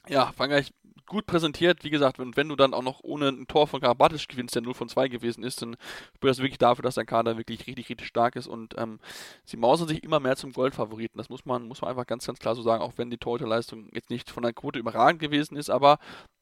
ja, 0.10 0.32
Frankreich 0.36 0.72
gut 1.08 1.26
präsentiert. 1.26 1.84
Wie 1.84 1.89
gesagt, 1.89 2.20
wenn, 2.20 2.36
wenn 2.36 2.50
du 2.50 2.56
dann 2.56 2.74
auch 2.74 2.84
noch 2.84 3.00
ohne 3.02 3.30
ein 3.30 3.48
Tor 3.48 3.67
von 3.67 3.82
Karabatic 3.82 4.28
gewinnst, 4.28 4.56
der 4.56 4.62
0 4.62 4.74
von 4.74 4.89
2 4.89 5.08
gewesen 5.08 5.43
ist, 5.43 5.62
dann 5.62 5.78
spricht 6.15 6.32
das 6.32 6.39
wirklich 6.39 6.58
dafür, 6.58 6.84
dass 6.84 6.96
dein 6.96 7.06
Kader 7.06 7.38
wirklich 7.38 7.65
richtig, 7.65 7.89
richtig 7.89 8.08
stark 8.08 8.36
ist 8.36 8.48
und 8.48 8.76
ähm, 8.78 9.00
sie 9.46 9.58
mausern 9.58 9.88
sich 9.88 10.04
immer 10.04 10.20
mehr 10.20 10.36
zum 10.36 10.52
Goldfavoriten. 10.52 11.17
Das 11.17 11.30
muss 11.30 11.46
man, 11.46 11.67
muss 11.67 11.82
man 11.82 11.89
einfach 11.89 12.06
ganz, 12.06 12.28
ganz 12.28 12.39
klar 12.39 12.56
so 12.56 12.62
sagen, 12.62 12.84
auch 12.84 12.93
wenn 12.98 13.10
die 13.10 13.17
Torhüterleistung 13.17 13.89
jetzt 13.93 14.10
nicht 14.10 14.30
von 14.30 14.43
der 14.43 14.54
Quote 14.54 14.80
überragend 14.80 15.22
gewesen 15.22 15.56
ist, 15.58 15.70
aber 15.70 15.98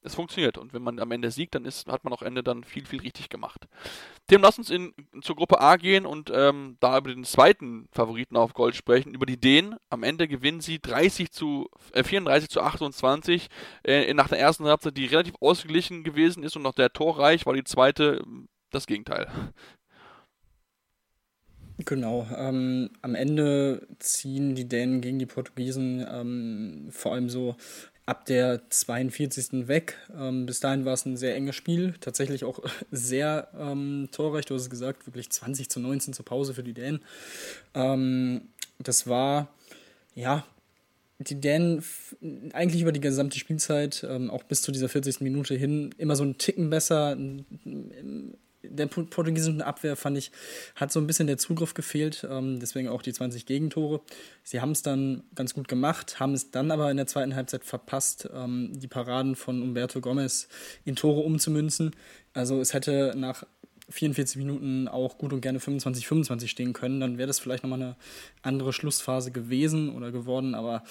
es 0.06 0.16
funktioniert. 0.16 0.58
Und 0.58 0.74
wenn 0.74 0.82
man 0.82 1.00
am 1.00 1.12
Ende 1.12 1.32
siegt, 1.32 1.56
dann 1.56 1.66
ist, 1.66 1.88
hat 1.88 2.04
man 2.04 2.14
auch 2.14 2.22
Ende 2.22 2.44
dann 2.44 2.64
viel, 2.64 2.86
viel 2.86 3.02
richtig 3.02 3.30
gemacht. 3.30 3.68
Tim, 4.28 4.42
lass 4.42 4.58
uns 4.58 4.70
in, 4.70 4.94
zur 5.22 5.36
Gruppe 5.36 5.60
A 5.60 5.76
gehen 5.76 6.06
und 6.06 6.32
ähm, 6.34 6.78
da 6.80 6.98
über 6.98 7.14
den 7.14 7.24
zweiten 7.24 7.88
Favoriten 7.92 8.38
auf 8.38 8.54
Gold 8.54 8.76
sprechen, 8.76 9.14
über 9.14 9.26
die 9.26 9.40
Dänen. 9.40 9.76
Am 9.90 10.04
Ende 10.04 10.28
gewinnen 10.28 10.62
sie 10.62 10.80
30 10.80 11.32
zu, 11.32 11.70
äh, 11.94 12.04
34 12.04 12.50
zu 12.50 12.62
28 12.62 13.48
äh, 13.84 14.14
nach 14.14 14.30
der 14.30 14.40
ersten 14.40 14.66
Halbzeit, 14.66 14.98
die 14.98 15.06
relativ 15.06 15.36
ausgeglichen 15.40 16.04
gewesen 16.04 16.44
ist 16.44 16.56
und 16.56 16.64
noch 16.64 16.74
der 16.74 16.94
torreich 16.94 17.46
war 17.46 17.54
die 17.54 17.64
zweite 17.64 18.24
das 18.72 18.88
Gegenteil. 18.88 19.28
Genau, 21.80 22.26
ähm, 22.38 22.90
am 23.02 23.16
Ende 23.16 23.86
ziehen 24.00 24.56
die 24.56 24.68
Dänen 24.68 25.02
gegen 25.02 25.20
die 25.20 25.26
Portugiesen 25.26 26.06
ähm, 26.10 26.88
vor 26.90 27.14
allem 27.14 27.30
so 27.30 27.56
ab 28.06 28.26
der 28.26 28.62
42. 28.70 29.68
weg. 29.68 29.98
Ähm, 30.18 30.46
bis 30.46 30.60
dahin 30.60 30.86
war 30.86 30.94
es 30.94 31.06
ein 31.06 31.18
sehr 31.18 31.36
enges 31.36 31.56
Spiel, 31.56 31.96
tatsächlich 32.00 32.44
auch 32.44 32.60
sehr 32.92 33.50
ähm, 33.58 34.10
torreich, 34.12 34.46
du 34.46 34.56
hast 34.56 34.64
es 34.64 34.70
gesagt, 34.70 35.08
wirklich 35.08 35.30
20 35.30 35.70
zu 35.70 35.80
19 35.80 36.14
zur 36.14 36.26
Pause 36.26 36.54
für 36.54 36.64
die 36.64 36.74
Dänen. 36.74 37.02
Ähm, 37.74 38.50
das 38.80 39.08
war, 39.08 39.48
ja, 40.14 40.46
die 41.20 41.40
Dänen 41.40 41.84
eigentlich 42.52 42.82
über 42.82 42.92
die 42.92 43.00
gesamte 43.00 43.40
Spielzeit, 43.40 44.06
ähm, 44.08 44.30
auch 44.30 44.44
bis 44.44 44.62
zu 44.62 44.72
dieser 44.72 44.90
40. 44.90 45.22
Minute 45.22 45.56
hin, 45.56 45.96
immer 45.98 46.16
so 46.16 46.24
einen 46.24 46.38
Ticken 46.38 46.70
besser, 46.70 47.18
der 48.70 48.88
portugiesischen 48.88 49.62
Abwehr, 49.62 49.96
fand 49.96 50.18
ich, 50.18 50.32
hat 50.76 50.92
so 50.92 51.00
ein 51.00 51.08
bisschen 51.08 51.28
der 51.28 51.38
Zugriff 51.38 51.74
gefehlt. 51.74 52.28
Ähm, 52.30 52.60
deswegen 52.60 52.88
auch 52.88 53.02
die 53.02 53.14
20 53.14 53.46
Gegentore. 53.46 54.02
Sie 54.44 54.62
haben 54.62 54.72
es 54.72 54.82
dann 54.82 55.24
ganz 55.36 55.54
gut 55.54 55.68
gemacht, 55.68 56.20
haben 56.20 56.34
es 56.34 56.52
dann 56.52 56.72
aber 56.72 56.92
in 56.92 56.98
der 56.98 57.08
zweiten 57.08 57.36
Halbzeit 57.36 57.64
verpasst, 57.64 58.30
ähm, 58.34 58.72
die 58.74 58.88
Paraden 58.88 59.36
von 59.36 59.62
Umberto 59.62 60.02
Gomez 60.02 60.48
in 60.84 60.96
Tore 60.96 61.22
umzumünzen. 61.22 61.92
Also 62.34 62.60
es 62.60 62.74
hätte 62.74 63.14
nach 63.16 63.46
44 63.90 64.38
Minuten 64.38 64.88
auch 64.88 65.18
gut 65.18 65.34
und 65.34 65.42
gerne 65.42 65.60
25, 65.60 66.08
25 66.08 66.50
stehen 66.50 66.74
können, 66.74 67.00
dann 67.00 67.18
wäre 67.18 67.28
das 67.28 67.40
vielleicht 67.40 67.64
nochmal 67.64 67.82
eine 67.82 67.96
andere 68.42 68.74
Schlussphase 68.74 69.32
gewesen 69.32 69.90
oder 69.96 70.12
geworden, 70.12 70.56
aber 70.56 70.84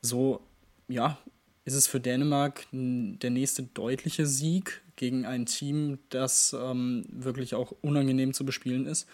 so, 0.00 0.40
ja, 0.88 1.18
ist 1.64 1.74
es 1.74 1.88
für 1.88 1.98
Dänemark 1.98 2.66
der 2.70 3.30
nächste 3.30 3.64
deutliche 3.64 4.26
Sieg 4.26 4.82
gegen 4.96 5.26
ein 5.26 5.46
Team, 5.46 5.98
das 6.10 6.56
ähm, 6.58 7.04
wirklich 7.10 7.54
auch 7.54 7.72
unangenehm 7.82 8.34
zu 8.34 8.44
bespielen 8.44 8.86
ist. 8.86 9.06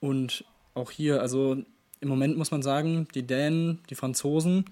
Und 0.00 0.44
auch 0.74 0.90
hier, 0.90 1.20
also 1.20 1.62
im 2.00 2.08
Moment 2.08 2.36
muss 2.36 2.50
man 2.50 2.62
sagen, 2.62 3.08
die 3.14 3.26
Dänen, 3.26 3.80
die 3.90 3.94
Franzosen, 3.94 4.64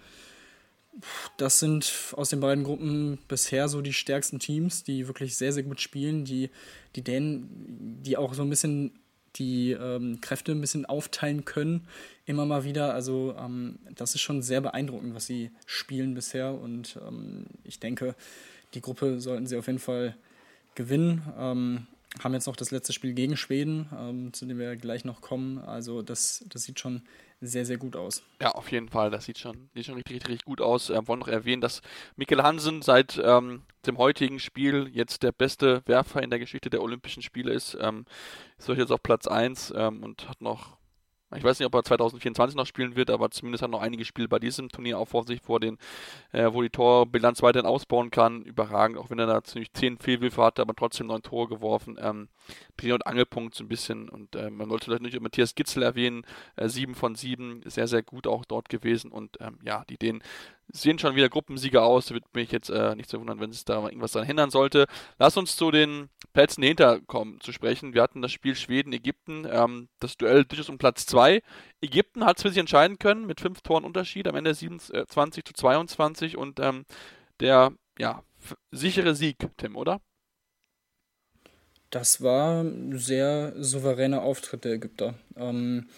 das 1.36 1.58
sind 1.58 1.92
aus 2.12 2.30
den 2.30 2.40
beiden 2.40 2.64
Gruppen 2.64 3.18
bisher 3.28 3.68
so 3.68 3.82
die 3.82 3.92
stärksten 3.92 4.38
Teams, 4.38 4.82
die 4.84 5.06
wirklich 5.06 5.36
sehr, 5.36 5.52
sehr 5.52 5.62
gut 5.62 5.80
spielen, 5.80 6.24
die, 6.24 6.50
die 6.94 7.02
Dänen, 7.02 8.00
die 8.02 8.16
auch 8.16 8.32
so 8.34 8.42
ein 8.42 8.50
bisschen 8.50 8.92
die 9.36 9.72
ähm, 9.72 10.20
Kräfte 10.22 10.52
ein 10.52 10.60
bisschen 10.60 10.86
aufteilen 10.86 11.44
können, 11.44 11.86
immer 12.24 12.46
mal 12.46 12.64
wieder. 12.64 12.94
Also 12.94 13.34
ähm, 13.38 13.78
das 13.94 14.14
ist 14.14 14.22
schon 14.22 14.40
sehr 14.40 14.62
beeindruckend, 14.62 15.14
was 15.14 15.26
sie 15.26 15.50
spielen 15.66 16.14
bisher. 16.14 16.54
Und 16.54 16.98
ähm, 17.06 17.44
ich 17.64 17.78
denke, 17.78 18.14
die 18.72 18.80
Gruppe 18.80 19.20
sollten 19.20 19.46
sie 19.46 19.56
auf 19.56 19.66
jeden 19.66 19.78
Fall 19.78 20.16
gewinnen. 20.76 21.22
Ähm, 21.36 21.86
haben 22.22 22.34
jetzt 22.34 22.46
noch 22.46 22.56
das 22.56 22.70
letzte 22.70 22.92
Spiel 22.92 23.12
gegen 23.12 23.36
Schweden, 23.36 23.88
ähm, 23.96 24.32
zu 24.32 24.46
dem 24.46 24.58
wir 24.58 24.76
gleich 24.76 25.04
noch 25.04 25.20
kommen. 25.20 25.58
Also 25.58 26.02
das, 26.02 26.44
das 26.48 26.62
sieht 26.62 26.80
schon 26.80 27.02
sehr, 27.40 27.66
sehr 27.66 27.76
gut 27.76 27.96
aus. 27.96 28.22
Ja, 28.40 28.52
auf 28.52 28.70
jeden 28.70 28.88
Fall. 28.88 29.10
Das 29.10 29.26
sieht 29.26 29.38
schon, 29.38 29.68
sieht 29.74 29.86
schon 29.86 29.96
richtig, 29.96 30.16
richtig, 30.16 30.44
gut 30.44 30.60
aus. 30.60 30.88
Ähm, 30.88 31.06
wollen 31.06 31.20
noch 31.20 31.28
erwähnen, 31.28 31.60
dass 31.60 31.82
Mikkel 32.16 32.42
Hansen 32.42 32.80
seit 32.80 33.20
ähm, 33.22 33.62
dem 33.86 33.98
heutigen 33.98 34.38
Spiel 34.38 34.88
jetzt 34.92 35.22
der 35.22 35.32
beste 35.32 35.82
Werfer 35.86 36.22
in 36.22 36.30
der 36.30 36.38
Geschichte 36.38 36.70
der 36.70 36.82
Olympischen 36.82 37.22
Spiele 37.22 37.52
ist. 37.52 37.76
Ähm, 37.80 38.06
ist 38.58 38.68
jetzt 38.68 38.92
auf 38.92 39.02
Platz 39.02 39.26
1 39.26 39.74
ähm, 39.76 40.02
und 40.02 40.28
hat 40.28 40.40
noch 40.40 40.78
ich 41.34 41.42
weiß 41.42 41.58
nicht, 41.58 41.66
ob 41.66 41.74
er 41.74 41.82
2024 41.82 42.56
noch 42.56 42.66
spielen 42.66 42.94
wird, 42.94 43.10
aber 43.10 43.30
zumindest 43.30 43.62
hat 43.62 43.68
er 43.68 43.72
noch 43.72 43.82
einige 43.82 44.04
Spiele 44.04 44.28
bei 44.28 44.38
diesem 44.38 44.68
Turnier 44.68 44.98
auch 44.98 45.08
vor 45.08 45.24
sich, 45.24 45.40
vor 45.40 45.58
den, 45.58 45.76
äh, 46.32 46.52
wo 46.52 46.62
die 46.62 46.70
Torbilanz 46.70 47.42
weiterhin 47.42 47.66
ausbauen 47.66 48.12
kann. 48.12 48.42
Überragend, 48.42 48.96
auch 48.96 49.10
wenn 49.10 49.18
er 49.18 49.26
da 49.26 49.42
ziemlich 49.42 49.72
10 49.72 49.98
Fehlwürfe 49.98 50.42
hatte, 50.42 50.62
aber 50.62 50.74
trotzdem 50.74 51.08
neun 51.08 51.22
Tore 51.22 51.48
geworfen. 51.48 51.96
Ähm, 52.00 52.28
Dreh- 52.76 52.92
und 52.92 53.06
Angelpunkt 53.06 53.56
so 53.56 53.64
ein 53.64 53.68
bisschen. 53.68 54.08
Und 54.08 54.36
äh, 54.36 54.50
man 54.50 54.68
sollte 54.68 54.84
vielleicht 54.86 55.02
nicht 55.02 55.20
Matthias 55.20 55.56
Gitzel 55.56 55.82
erwähnen, 55.82 56.24
äh, 56.54 56.68
7 56.68 56.94
von 56.94 57.16
7, 57.16 57.62
sehr, 57.64 57.88
sehr 57.88 58.04
gut 58.04 58.28
auch 58.28 58.44
dort 58.44 58.68
gewesen. 58.68 59.10
Und 59.10 59.38
ähm, 59.40 59.58
ja, 59.64 59.84
die 59.88 59.98
den 59.98 60.22
sehen 60.72 60.98
schon 60.98 61.14
wieder 61.14 61.28
Gruppensieger 61.28 61.82
aus. 61.82 62.10
Wird 62.10 62.24
mich 62.34 62.52
jetzt 62.52 62.70
äh, 62.70 62.94
nicht 62.94 63.10
so 63.10 63.20
wundern, 63.20 63.40
wenn 63.40 63.50
es 63.50 63.64
da 63.64 63.82
irgendwas 63.84 64.12
daran 64.12 64.26
hindern 64.26 64.50
sollte. 64.50 64.86
Lass 65.18 65.36
uns 65.36 65.56
zu 65.56 65.70
den 65.70 66.08
Plätzen 66.32 66.62
dahinter 66.62 67.00
kommen 67.00 67.40
zu 67.40 67.52
sprechen. 67.52 67.94
Wir 67.94 68.02
hatten 68.02 68.22
das 68.22 68.32
Spiel 68.32 68.54
Schweden-Ägypten, 68.54 69.46
ähm, 69.50 69.88
das 70.00 70.16
Duell 70.16 70.44
durchaus 70.44 70.68
um 70.68 70.78
Platz 70.78 71.06
2. 71.06 71.42
Ägypten 71.80 72.24
hat 72.24 72.36
es 72.36 72.42
für 72.42 72.48
sich 72.50 72.58
entscheiden 72.58 72.98
können 72.98 73.26
mit 73.26 73.40
fünf 73.40 73.62
Toren 73.62 73.84
Unterschied, 73.84 74.28
am 74.28 74.36
Ende 74.36 74.54
27 74.54 75.44
zu 75.44 75.52
22 75.54 76.36
und 76.36 76.60
ähm, 76.60 76.84
der 77.40 77.72
ja, 77.98 78.22
sichere 78.70 79.14
Sieg, 79.14 79.36
Tim, 79.56 79.76
oder? 79.76 80.00
Das 81.90 82.20
war 82.20 82.62
ein 82.62 82.98
sehr 82.98 83.52
souveräner 83.56 84.22
Auftritt 84.22 84.64
der 84.64 84.72
Ägypter. 84.72 85.14
Ähm, 85.36 85.88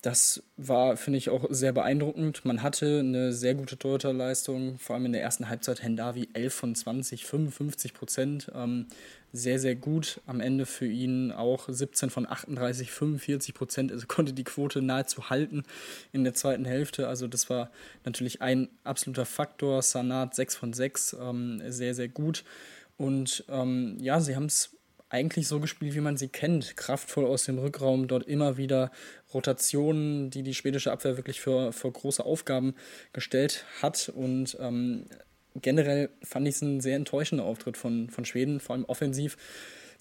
das 0.00 0.44
war, 0.56 0.96
finde 0.96 1.18
ich, 1.18 1.28
auch 1.28 1.46
sehr 1.50 1.72
beeindruckend. 1.72 2.44
Man 2.44 2.62
hatte 2.62 3.00
eine 3.00 3.32
sehr 3.32 3.56
gute 3.56 3.76
Torhüterleistung, 3.76 4.78
vor 4.78 4.94
allem 4.94 5.06
in 5.06 5.12
der 5.12 5.22
ersten 5.22 5.48
Halbzeit 5.48 5.82
Hendavi 5.82 6.28
11 6.34 6.54
von 6.54 6.74
20, 6.74 7.26
55 7.26 7.94
Prozent. 7.94 8.52
Ähm, 8.54 8.86
sehr, 9.32 9.58
sehr 9.58 9.74
gut. 9.74 10.20
Am 10.26 10.40
Ende 10.40 10.66
für 10.66 10.86
ihn 10.86 11.32
auch 11.32 11.68
17 11.68 12.10
von 12.10 12.28
38, 12.28 12.92
45 12.92 13.54
Prozent. 13.54 13.90
Also 13.90 14.06
konnte 14.06 14.32
die 14.32 14.44
Quote 14.44 14.82
nahezu 14.82 15.30
halten 15.30 15.64
in 16.12 16.22
der 16.22 16.34
zweiten 16.34 16.64
Hälfte. 16.64 17.08
Also 17.08 17.26
das 17.26 17.50
war 17.50 17.70
natürlich 18.04 18.40
ein 18.40 18.68
absoluter 18.84 19.26
Faktor. 19.26 19.82
Sanat 19.82 20.34
6 20.36 20.54
von 20.54 20.72
6, 20.72 21.16
ähm, 21.20 21.60
sehr, 21.68 21.96
sehr 21.96 22.08
gut. 22.08 22.44
Und 22.96 23.44
ähm, 23.48 23.96
ja, 24.00 24.20
sie 24.20 24.36
haben 24.36 24.46
es 24.46 24.77
eigentlich 25.10 25.48
so 25.48 25.60
gespielt, 25.60 25.94
wie 25.94 26.00
man 26.00 26.16
sie 26.16 26.28
kennt. 26.28 26.76
Kraftvoll 26.76 27.24
aus 27.24 27.44
dem 27.44 27.58
Rückraum, 27.58 28.08
dort 28.08 28.26
immer 28.26 28.56
wieder 28.56 28.90
Rotationen, 29.32 30.30
die 30.30 30.42
die 30.42 30.54
schwedische 30.54 30.92
Abwehr 30.92 31.16
wirklich 31.16 31.40
für, 31.40 31.72
für 31.72 31.90
große 31.90 32.24
Aufgaben 32.24 32.74
gestellt 33.12 33.64
hat. 33.80 34.12
Und 34.14 34.56
ähm, 34.60 35.06
generell 35.54 36.10
fand 36.22 36.46
ich 36.46 36.56
es 36.56 36.62
ein 36.62 36.80
sehr 36.80 36.96
enttäuschender 36.96 37.44
Auftritt 37.44 37.76
von, 37.76 38.10
von 38.10 38.24
Schweden, 38.24 38.60
vor 38.60 38.74
allem 38.76 38.84
offensiv. 38.84 39.36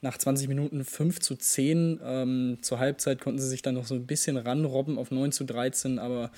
Nach 0.02 0.16
20 0.16 0.48
Minuten 0.48 0.86
5 0.86 1.20
zu 1.22 1.36
10. 1.36 2.02
Ähm, 2.04 2.58
zur 2.62 2.78
Halbzeit 2.78 3.20
konnten 3.20 3.40
sie 3.40 3.50
sich 3.50 3.64
dann 3.64 3.74
noch 3.74 3.86
so 3.86 3.96
ein 3.96 4.06
bisschen 4.06 4.38
ranrobben 4.38 5.00
auf 5.00 5.10
9 5.10 5.32
zu 5.32 5.44
13, 5.44 5.98
aber 5.98 6.32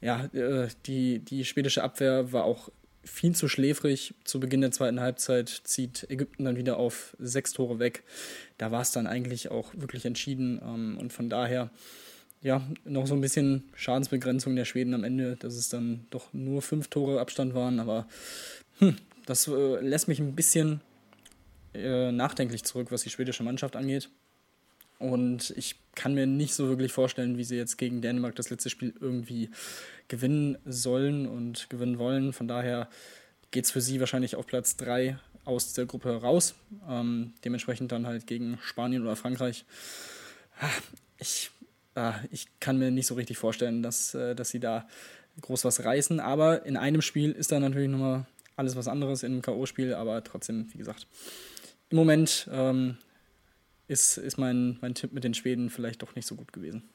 ja, 0.00 0.26
äh, 0.26 0.68
die, 0.86 1.18
die 1.18 1.44
schwedische 1.44 1.82
Abwehr 1.82 2.32
war 2.32 2.44
auch 2.44 2.70
viel 3.04 3.34
zu 3.34 3.48
schläfrig. 3.48 4.14
Zu 4.24 4.40
Beginn 4.40 4.60
der 4.60 4.72
zweiten 4.72 5.00
Halbzeit 5.00 5.48
zieht 5.64 6.06
Ägypten 6.10 6.44
dann 6.44 6.56
wieder 6.56 6.76
auf 6.76 7.16
sechs 7.18 7.52
Tore 7.52 7.78
weg. 7.78 8.02
Da 8.58 8.70
war 8.70 8.82
es 8.82 8.92
dann 8.92 9.06
eigentlich 9.06 9.50
auch 9.50 9.72
wirklich 9.74 10.04
entschieden. 10.04 10.60
Ähm, 10.62 10.98
und 10.98 11.12
von 11.12 11.28
daher, 11.28 11.70
ja, 12.42 12.62
noch 12.84 13.06
so 13.06 13.14
ein 13.14 13.20
bisschen 13.20 13.64
Schadensbegrenzung 13.74 14.56
der 14.56 14.64
Schweden 14.64 14.94
am 14.94 15.04
Ende, 15.04 15.36
dass 15.36 15.54
es 15.54 15.68
dann 15.68 16.06
doch 16.10 16.32
nur 16.32 16.62
fünf 16.62 16.88
Tore 16.88 17.20
Abstand 17.20 17.54
waren. 17.54 17.80
Aber 17.80 18.06
hm, 18.78 18.96
das 19.26 19.48
äh, 19.48 19.80
lässt 19.80 20.08
mich 20.08 20.18
ein 20.18 20.34
bisschen 20.34 20.80
äh, 21.74 22.12
nachdenklich 22.12 22.64
zurück, 22.64 22.88
was 22.90 23.02
die 23.02 23.10
schwedische 23.10 23.42
Mannschaft 23.42 23.76
angeht. 23.76 24.10
Und 25.00 25.54
ich 25.56 25.76
kann 25.94 26.12
mir 26.12 26.26
nicht 26.26 26.54
so 26.54 26.68
wirklich 26.68 26.92
vorstellen, 26.92 27.38
wie 27.38 27.44
sie 27.44 27.56
jetzt 27.56 27.78
gegen 27.78 28.02
Dänemark 28.02 28.36
das 28.36 28.50
letzte 28.50 28.68
Spiel 28.68 28.94
irgendwie 29.00 29.48
gewinnen 30.08 30.58
sollen 30.66 31.26
und 31.26 31.70
gewinnen 31.70 31.98
wollen. 31.98 32.34
Von 32.34 32.46
daher 32.46 32.88
geht 33.50 33.64
es 33.64 33.70
für 33.70 33.80
sie 33.80 33.98
wahrscheinlich 33.98 34.36
auf 34.36 34.46
Platz 34.46 34.76
3 34.76 35.18
aus 35.46 35.72
der 35.72 35.86
Gruppe 35.86 36.20
raus. 36.20 36.54
Ähm, 36.86 37.32
dementsprechend 37.44 37.92
dann 37.92 38.06
halt 38.06 38.26
gegen 38.26 38.58
Spanien 38.62 39.02
oder 39.02 39.16
Frankreich. 39.16 39.64
Ah, 40.60 40.68
ich, 41.18 41.50
äh, 41.94 42.12
ich 42.30 42.48
kann 42.60 42.78
mir 42.78 42.90
nicht 42.90 43.06
so 43.06 43.14
richtig 43.14 43.38
vorstellen, 43.38 43.82
dass, 43.82 44.14
äh, 44.14 44.34
dass 44.34 44.50
sie 44.50 44.60
da 44.60 44.86
groß 45.40 45.64
was 45.64 45.82
reißen. 45.82 46.20
Aber 46.20 46.66
in 46.66 46.76
einem 46.76 47.00
Spiel 47.00 47.32
ist 47.32 47.52
da 47.52 47.58
natürlich 47.58 47.88
nochmal 47.88 48.26
alles 48.54 48.76
was 48.76 48.86
anderes 48.86 49.22
in 49.22 49.32
einem 49.32 49.42
K.O.-Spiel. 49.42 49.94
Aber 49.94 50.22
trotzdem, 50.22 50.68
wie 50.74 50.78
gesagt, 50.78 51.06
im 51.88 51.96
Moment 51.96 52.48
ähm, 52.52 52.98
ist, 53.90 54.16
ist 54.18 54.38
mein, 54.38 54.78
mein 54.80 54.94
Tipp 54.94 55.12
mit 55.12 55.24
den 55.24 55.34
Schweden 55.34 55.68
vielleicht 55.68 56.02
doch 56.02 56.14
nicht 56.14 56.26
so 56.26 56.36
gut 56.36 56.52
gewesen. 56.52 56.88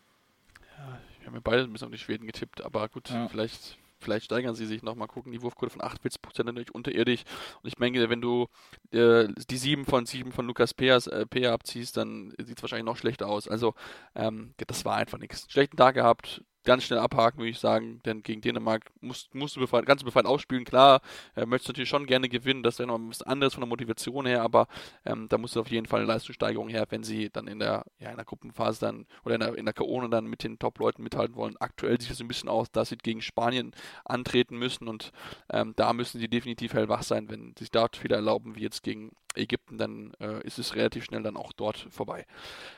Ja, 0.77 0.99
wir 1.19 1.27
haben 1.27 1.33
ja 1.35 1.41
beide 1.43 1.63
ein 1.63 1.73
bisschen 1.73 1.87
auf 1.87 1.91
die 1.91 1.99
Schweden 1.99 2.25
getippt, 2.25 2.63
aber 2.63 2.87
gut, 2.87 3.09
ja. 3.09 3.27
vielleicht, 3.27 3.77
vielleicht 3.99 4.25
steigern 4.25 4.55
sie 4.55 4.65
sich 4.65 4.81
noch. 4.81 4.95
Mal 4.95 5.07
gucken, 5.07 5.33
die 5.33 5.41
Wurfquote 5.41 5.71
von 5.71 5.81
48% 5.81 6.43
natürlich 6.45 6.73
unterirdisch. 6.73 7.23
Und 7.61 7.67
ich 7.67 7.75
denke, 7.75 8.09
wenn 8.09 8.21
du 8.21 8.47
äh, 8.91 9.27
die 9.49 9.57
7 9.57 9.85
von 9.85 10.05
7 10.05 10.31
von 10.31 10.47
Lukas 10.47 10.73
Peas, 10.73 11.07
äh, 11.07 11.25
Pea 11.25 11.53
abziehst, 11.53 11.97
dann 11.97 12.33
sieht 12.41 12.57
es 12.57 12.63
wahrscheinlich 12.63 12.85
noch 12.85 12.97
schlechter 12.97 13.27
aus. 13.27 13.49
Also, 13.49 13.75
ähm, 14.15 14.53
das 14.65 14.85
war 14.85 14.95
einfach 14.95 15.19
nichts. 15.19 15.51
Schlechten 15.51 15.75
Tag 15.75 15.95
gehabt, 15.95 16.45
ganz 16.65 16.83
schnell 16.83 16.99
abhaken, 16.99 17.39
würde 17.39 17.51
ich 17.51 17.59
sagen, 17.59 18.01
denn 18.05 18.23
gegen 18.23 18.41
Dänemark 18.41 18.91
musst, 19.01 19.33
musst 19.33 19.55
du 19.55 19.59
befreit, 19.59 19.85
ganz 19.85 20.03
befreit 20.03 20.25
ausspielen. 20.25 20.65
Klar, 20.65 21.01
äh, 21.35 21.45
möchtest 21.45 21.69
natürlich 21.69 21.89
schon 21.89 22.05
gerne 22.05 22.27
gewinnen, 22.29 22.63
das 22.63 22.79
wäre 22.79 22.87
noch 22.87 22.99
bisschen 22.99 23.27
anderes 23.27 23.53
von 23.53 23.61
der 23.61 23.69
Motivation 23.69 24.25
her, 24.25 24.41
aber 24.41 24.67
ähm, 25.05 25.27
da 25.29 25.37
muss 25.37 25.55
auf 25.55 25.69
jeden 25.69 25.85
Fall 25.85 26.01
eine 26.01 26.07
Leistungssteigerung 26.07 26.69
her, 26.69 26.85
wenn 26.89 27.03
sie 27.03 27.29
dann 27.29 27.47
in 27.47 27.59
der, 27.59 27.85
ja, 27.99 28.09
in 28.09 28.17
der 28.17 28.25
Gruppenphase 28.25 28.81
dann 28.81 29.05
oder 29.23 29.35
in 29.35 29.41
der, 29.41 29.55
in 29.55 29.65
der 29.65 29.73
K.O. 29.73 30.07
dann 30.07 30.25
mit 30.25 30.43
den 30.43 30.59
Top-Leuten 30.59 31.03
mithalten 31.03 31.35
wollen. 31.35 31.55
Aktuell 31.59 31.99
sieht 32.01 32.11
es 32.11 32.19
ein 32.19 32.27
bisschen 32.27 32.49
aus, 32.49 32.71
dass 32.71 32.89
sie 32.89 32.97
gegen 32.97 33.21
Spanien 33.21 33.71
antreten 34.03 34.57
müssen 34.57 34.87
und 34.87 35.11
ähm, 35.51 35.73
da 35.75 35.93
müssen 35.93 36.19
sie 36.19 36.27
definitiv 36.27 36.73
hellwach 36.73 37.03
sein, 37.03 37.29
wenn 37.29 37.53
sie 37.57 37.65
sich 37.65 37.71
dort 37.71 37.95
Fehler 37.95 38.17
erlauben, 38.17 38.55
wie 38.55 38.61
jetzt 38.61 38.83
gegen 38.83 39.11
Ägypten, 39.37 39.77
dann 39.77 40.13
äh, 40.19 40.45
ist 40.45 40.59
es 40.59 40.75
relativ 40.75 41.05
schnell 41.05 41.23
dann 41.23 41.37
auch 41.37 41.53
dort 41.53 41.87
vorbei. 41.89 42.25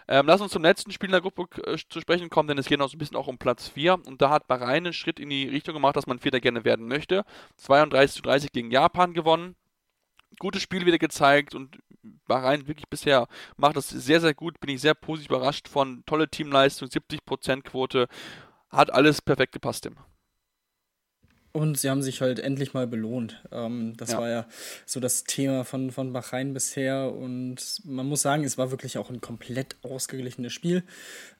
Ähm, 0.07 0.27
lass 0.27 0.41
uns 0.41 0.51
zum 0.51 0.63
letzten 0.63 0.91
Spiel 0.91 1.09
in 1.09 1.13
der 1.13 1.21
Gruppe 1.21 1.47
äh, 1.63 1.77
zu 1.89 2.01
sprechen 2.01 2.29
kommen, 2.29 2.47
denn 2.47 2.57
es 2.57 2.67
geht 2.67 2.79
noch 2.79 2.89
so 2.89 2.95
ein 2.95 2.99
bisschen 2.99 3.17
auch 3.17 3.27
um 3.27 3.37
Platz 3.37 3.67
4 3.69 3.93
und 4.05 4.21
da 4.21 4.29
hat 4.29 4.47
Bahrain 4.47 4.85
einen 4.85 4.93
Schritt 4.93 5.19
in 5.19 5.29
die 5.29 5.47
Richtung 5.47 5.73
gemacht, 5.73 5.95
dass 5.95 6.07
man 6.07 6.19
Vierter 6.19 6.39
gerne 6.39 6.65
werden 6.65 6.87
möchte. 6.87 7.25
32 7.57 8.15
zu 8.15 8.21
30 8.21 8.51
gegen 8.51 8.71
Japan 8.71 9.13
gewonnen. 9.13 9.55
Gutes 10.39 10.61
Spiel 10.61 10.85
wieder 10.85 10.99
gezeigt 10.99 11.55
und 11.55 11.77
Bahrain 12.27 12.67
wirklich 12.67 12.87
bisher 12.89 13.27
macht 13.55 13.75
das 13.75 13.89
sehr, 13.89 14.21
sehr 14.21 14.33
gut. 14.33 14.59
Bin 14.59 14.69
ich 14.69 14.81
sehr 14.81 14.93
positiv 14.93 15.31
überrascht 15.31 15.67
von 15.67 16.03
tolle 16.05 16.29
Teamleistung, 16.29 16.89
70% 16.89 17.63
Quote. 17.63 18.07
Hat 18.69 18.93
alles 18.93 19.21
perfekt 19.21 19.53
gepasst, 19.53 19.83
Tim. 19.83 19.97
Und 21.57 21.75
sie 21.75 21.89
haben 21.89 22.03
sich 22.03 22.21
halt 22.21 22.37
endlich 22.37 22.75
mal 22.75 22.85
belohnt. 22.85 23.41
Ähm, 23.51 23.95
das 23.97 24.11
ja. 24.11 24.19
war 24.19 24.29
ja 24.29 24.45
so 24.85 24.99
das 24.99 25.23
Thema 25.23 25.65
von, 25.65 25.89
von 25.89 26.13
Bahrain 26.13 26.53
bisher. 26.53 27.11
Und 27.11 27.81
man 27.83 28.05
muss 28.05 28.21
sagen, 28.21 28.43
es 28.43 28.59
war 28.59 28.69
wirklich 28.69 28.99
auch 28.99 29.09
ein 29.09 29.21
komplett 29.21 29.75
ausgeglichenes 29.81 30.53
Spiel. 30.53 30.83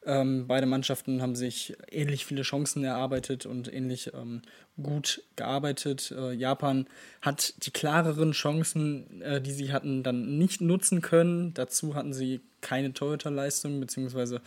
Ähm, 0.07 0.47
beide 0.47 0.65
Mannschaften 0.65 1.22
haben 1.22 1.36
sich 1.36 1.76
ähnlich 1.91 2.26
viele 2.26 2.41
Chancen 2.41 2.84
erarbeitet 2.84 3.45
und 3.45 3.72
ähnlich 3.72 4.11
ähm, 4.15 4.41
gut 4.82 5.22
gearbeitet. 5.36 6.11
Äh, 6.18 6.32
Japan 6.32 6.88
hat 7.22 7.53
die 7.68 7.72
klareren 7.72 8.32
Chancen, 8.32 9.22
äh, 9.22 9.39
die 9.39 9.51
sie 9.51 9.72
hatten, 9.72 10.01
dann 10.01 10.39
nicht 10.39 10.61
nutzen 10.61 11.03
können. 11.03 11.53
Dazu 11.53 11.93
hatten 11.93 12.13
sie 12.13 12.41
keine 12.61 12.91
Torhüterleistung, 12.91 13.80
beziehungsweise 13.80 14.41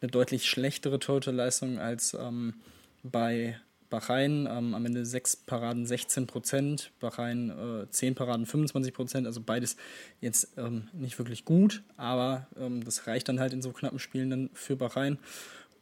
eine 0.00 0.10
deutlich 0.10 0.48
schlechtere 0.48 0.98
Torhüterleistung 0.98 1.78
als 1.78 2.14
ähm, 2.14 2.54
bei 3.02 3.60
Bahrain 3.90 4.48
ähm, 4.50 4.74
am 4.74 4.86
Ende 4.86 5.04
6 5.04 5.36
Paraden 5.36 5.84
16 5.84 6.26
Prozent, 6.26 6.92
Bahrain 7.00 7.50
äh, 7.50 7.90
10 7.90 8.14
Paraden 8.14 8.46
25 8.46 8.94
Prozent, 8.94 9.26
also 9.26 9.40
beides 9.40 9.76
jetzt 10.20 10.56
ähm, 10.56 10.88
nicht 10.92 11.18
wirklich 11.18 11.44
gut, 11.44 11.82
aber 11.96 12.46
ähm, 12.58 12.84
das 12.84 13.06
reicht 13.06 13.28
dann 13.28 13.40
halt 13.40 13.52
in 13.52 13.62
so 13.62 13.72
knappen 13.72 13.98
Spielen 13.98 14.30
dann 14.30 14.50
für 14.54 14.76
Bahrain. 14.76 15.18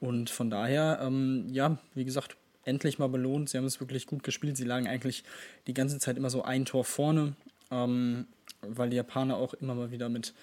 Und 0.00 0.30
von 0.30 0.48
daher, 0.48 1.00
ähm, 1.02 1.46
ja, 1.50 1.78
wie 1.94 2.04
gesagt, 2.04 2.36
endlich 2.64 2.98
mal 2.98 3.08
belohnt. 3.08 3.48
Sie 3.48 3.58
haben 3.58 3.64
es 3.64 3.80
wirklich 3.80 4.06
gut 4.06 4.22
gespielt. 4.22 4.56
Sie 4.56 4.64
lagen 4.64 4.86
eigentlich 4.86 5.24
die 5.66 5.74
ganze 5.74 5.98
Zeit 5.98 6.16
immer 6.16 6.30
so 6.30 6.42
ein 6.42 6.64
Tor 6.64 6.84
vorne, 6.84 7.34
ähm, 7.70 8.26
weil 8.60 8.90
die 8.90 8.96
Japaner 8.96 9.36
auch 9.36 9.54
immer 9.54 9.74
mal 9.74 9.90
wieder 9.90 10.08
mit 10.08 10.34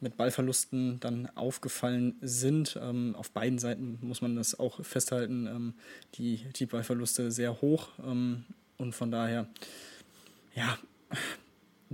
mit 0.00 0.16
Ballverlusten 0.16 1.00
dann 1.00 1.28
aufgefallen 1.34 2.16
sind. 2.20 2.78
Ähm, 2.80 3.14
auf 3.16 3.30
beiden 3.30 3.58
Seiten 3.58 3.98
muss 4.02 4.20
man 4.20 4.36
das 4.36 4.58
auch 4.58 4.84
festhalten, 4.84 5.46
ähm, 5.46 5.74
die, 6.14 6.44
die 6.56 6.66
Ballverluste 6.66 7.30
sehr 7.30 7.60
hoch 7.60 7.88
ähm, 8.04 8.44
und 8.76 8.94
von 8.94 9.10
daher, 9.10 9.46
ja, 10.54 10.78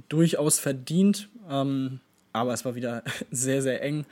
durchaus 0.09 0.59
verdient, 0.59 1.29
ähm, 1.49 2.01
aber 2.33 2.53
es 2.53 2.65
war 2.65 2.75
wieder 2.75 3.05
sehr, 3.31 3.63
sehr 3.63 3.83
eng. 3.83 4.05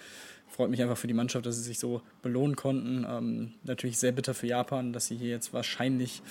Freut 0.48 0.70
mich 0.70 0.82
einfach 0.82 0.98
für 0.98 1.06
die 1.06 1.14
Mannschaft, 1.14 1.46
dass 1.46 1.56
sie 1.56 1.62
sich 1.62 1.78
so 1.78 2.02
belohnen 2.22 2.56
konnten. 2.56 3.06
Ähm, 3.08 3.52
natürlich 3.62 3.98
sehr 3.98 4.12
bitter 4.12 4.34
für 4.34 4.46
Japan, 4.46 4.92
dass 4.92 5.06
sie 5.06 5.16
hier 5.16 5.30
jetzt 5.30 5.52
wahrscheinlich 5.52 6.22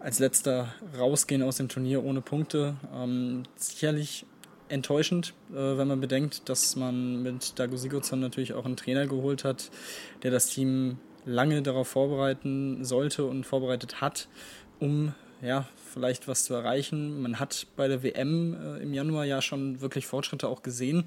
als 0.00 0.18
letzter 0.18 0.74
rausgehen 0.98 1.42
aus 1.42 1.56
dem 1.56 1.68
Turnier 1.68 2.02
ohne 2.02 2.22
Punkte. 2.22 2.76
Ähm, 2.92 3.44
sicherlich 3.56 4.24
enttäuschend, 4.70 5.34
äh, 5.50 5.76
wenn 5.76 5.88
man 5.88 6.00
bedenkt, 6.00 6.48
dass 6.48 6.76
man 6.76 7.22
mit 7.22 7.58
Dago 7.58 7.76
Sigurdsson 7.76 8.20
natürlich 8.20 8.54
auch 8.54 8.64
einen 8.64 8.76
Trainer 8.76 9.06
geholt 9.06 9.44
hat, 9.44 9.70
der 10.22 10.30
das 10.30 10.46
Team 10.46 10.98
lange 11.24 11.62
darauf 11.62 11.88
vorbereiten 11.88 12.84
sollte 12.84 13.24
und 13.24 13.44
vorbereitet 13.44 14.00
hat, 14.00 14.28
um 14.78 15.14
ja, 15.42 15.66
vielleicht 15.92 16.28
was 16.28 16.44
zu 16.44 16.54
erreichen. 16.54 17.22
Man 17.22 17.38
hat 17.38 17.66
bei 17.76 17.88
der 17.88 18.02
WM 18.02 18.54
äh, 18.54 18.82
im 18.82 18.92
Januar 18.92 19.24
ja 19.24 19.40
schon 19.40 19.80
wirklich 19.80 20.06
Fortschritte 20.06 20.48
auch 20.48 20.62
gesehen. 20.62 21.04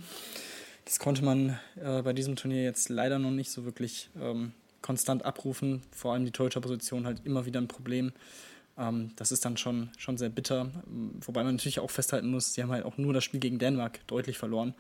Das 0.86 1.00
konnte 1.00 1.24
man 1.24 1.60
äh, 1.82 2.02
bei 2.02 2.14
diesem 2.14 2.36
Turnier 2.36 2.64
jetzt 2.64 2.90
leider 2.90 3.20
noch 3.20 3.32
nicht 3.32 3.52
so 3.52 3.66
wirklich 3.66 4.10
ähm, 4.20 4.54
konstant 4.82 5.24
abrufen. 5.24 5.82
Vor 5.92 6.14
allem 6.14 6.26
die 6.26 6.32
Torhüterposition 6.32 7.06
halt 7.06 7.22
immer 7.26 7.46
wieder 7.46 7.62
ein 7.62 7.68
Problem. 7.68 8.12
Ähm, 8.78 9.12
das 9.16 9.32
ist 9.32 9.46
dann 9.46 9.58
schon, 9.58 9.90
schon 9.98 10.18
sehr 10.18 10.30
bitter. 10.30 10.72
Wobei 11.22 11.44
man 11.44 11.56
natürlich 11.56 11.80
auch 11.80 11.92
festhalten 11.92 12.30
muss, 12.30 12.54
sie 12.54 12.62
haben 12.64 12.72
halt 12.72 12.86
auch 12.86 12.98
nur 12.98 13.14
das 13.14 13.24
Spiel 13.24 13.40
gegen 13.40 13.60
Dänemark 13.60 14.06
deutlich 14.08 14.38
verloren. 14.38 14.74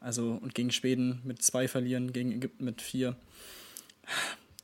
Also 0.00 0.38
und 0.40 0.54
gegen 0.54 0.70
Schweden 0.70 1.20
mit 1.24 1.42
zwei 1.42 1.68
verlieren, 1.68 2.12
gegen 2.12 2.32
Ägypten 2.32 2.64
mit 2.64 2.82
vier. 2.82 3.16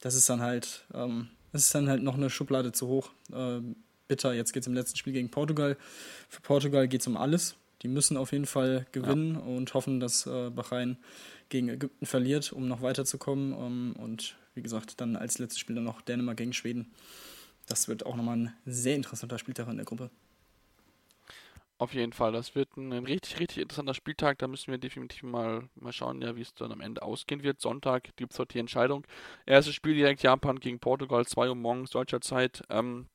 Das 0.01 0.15
ist 0.15 0.29
dann 0.29 0.41
halt, 0.41 0.85
ähm, 0.95 1.29
das 1.53 1.67
ist 1.67 1.75
dann 1.75 1.89
halt 1.89 2.03
noch 2.03 2.17
eine 2.17 2.31
Schublade 2.31 2.73
zu 2.73 2.89
hoch. 2.89 3.11
Äh, 3.33 3.61
bitter. 4.09 4.35
Jetzt 4.35 4.53
geht 4.53 4.63
es 4.63 4.67
im 4.67 4.75
letzten 4.75 4.99
Spiel 4.99 5.13
gegen 5.13 5.31
Portugal. 5.31 5.77
Für 6.29 6.43
Portugal 6.43 6.87
geht 6.89 7.01
es 7.01 7.07
um 7.07 7.17
alles. 7.17 7.57
Die 7.83 7.89
müssen 7.89 8.17
auf 8.17 8.33
jeden 8.33 8.47
Fall 8.47 8.87
gewinnen 8.93 9.35
ja. 9.35 9.41
und 9.41 9.73
hoffen, 9.75 10.01
dass 10.01 10.27
äh, 10.27 10.51
Bahrain 10.51 10.99
gegen 11.49 11.69
Ägypten 11.69 12.07
verliert, 12.07 12.53
um 12.53 12.69
noch 12.69 12.83
weiterzukommen. 12.83 13.53
Ähm, 13.53 13.95
und 13.99 14.37
wie 14.55 14.63
gesagt, 14.63 15.01
dann 15.01 15.17
als 15.17 15.39
letztes 15.39 15.59
Spiel 15.59 15.77
dann 15.77 15.85
noch 15.85 16.03
Dänemark 16.03 16.37
gegen 16.37 16.53
Schweden 16.53 16.93
das 17.73 17.89
wird 17.89 18.05
auch 18.05 18.17
nochmal 18.17 18.37
ein 18.37 18.55
sehr 18.67 18.95
interessanter 18.95 19.39
Spieltag 19.39 19.67
in 19.69 19.77
der 19.77 19.87
Gruppe. 19.87 20.11
Auf 21.79 21.95
jeden 21.95 22.13
Fall, 22.13 22.31
das 22.31 22.55
wird 22.55 22.77
ein, 22.77 22.93
ein, 22.93 23.07
richtig, 23.07 23.41
richtig 23.41 23.59
interessanter 23.63 23.95
Spieltag. 23.95 24.39
Da 24.39 24.47
müssen 24.47 24.71
wir 24.71 24.79
definitiv 24.79 25.23
mal, 25.25 25.69
mal 25.75 25.93
schauen, 25.93 26.21
ja, 26.23 26.37
wie 26.37 26.43
es 26.43 26.55
dann 26.55 26.71
am 26.71 26.81
Ende 26.81 27.03
ausgehen 27.03 27.43
wird. 27.43 27.61
Sonntag 27.61 28.15
gibt 28.15 28.33
es 28.33 28.37
dort 28.37 28.55
die 28.55 28.61
Entscheidung. 28.61 29.05
Erstes 29.47 29.75
Spiel 29.75 29.95
direkt 29.95 30.23
Japan 30.23 30.61
gegen 30.61 30.79
Portugal, 30.79 31.27
2 31.27 31.49
Uhr 31.49 31.57
morgens 31.57 31.91
deutscher 31.91 32.21
Zeit. 32.21 32.63
Ähm, 32.69 33.09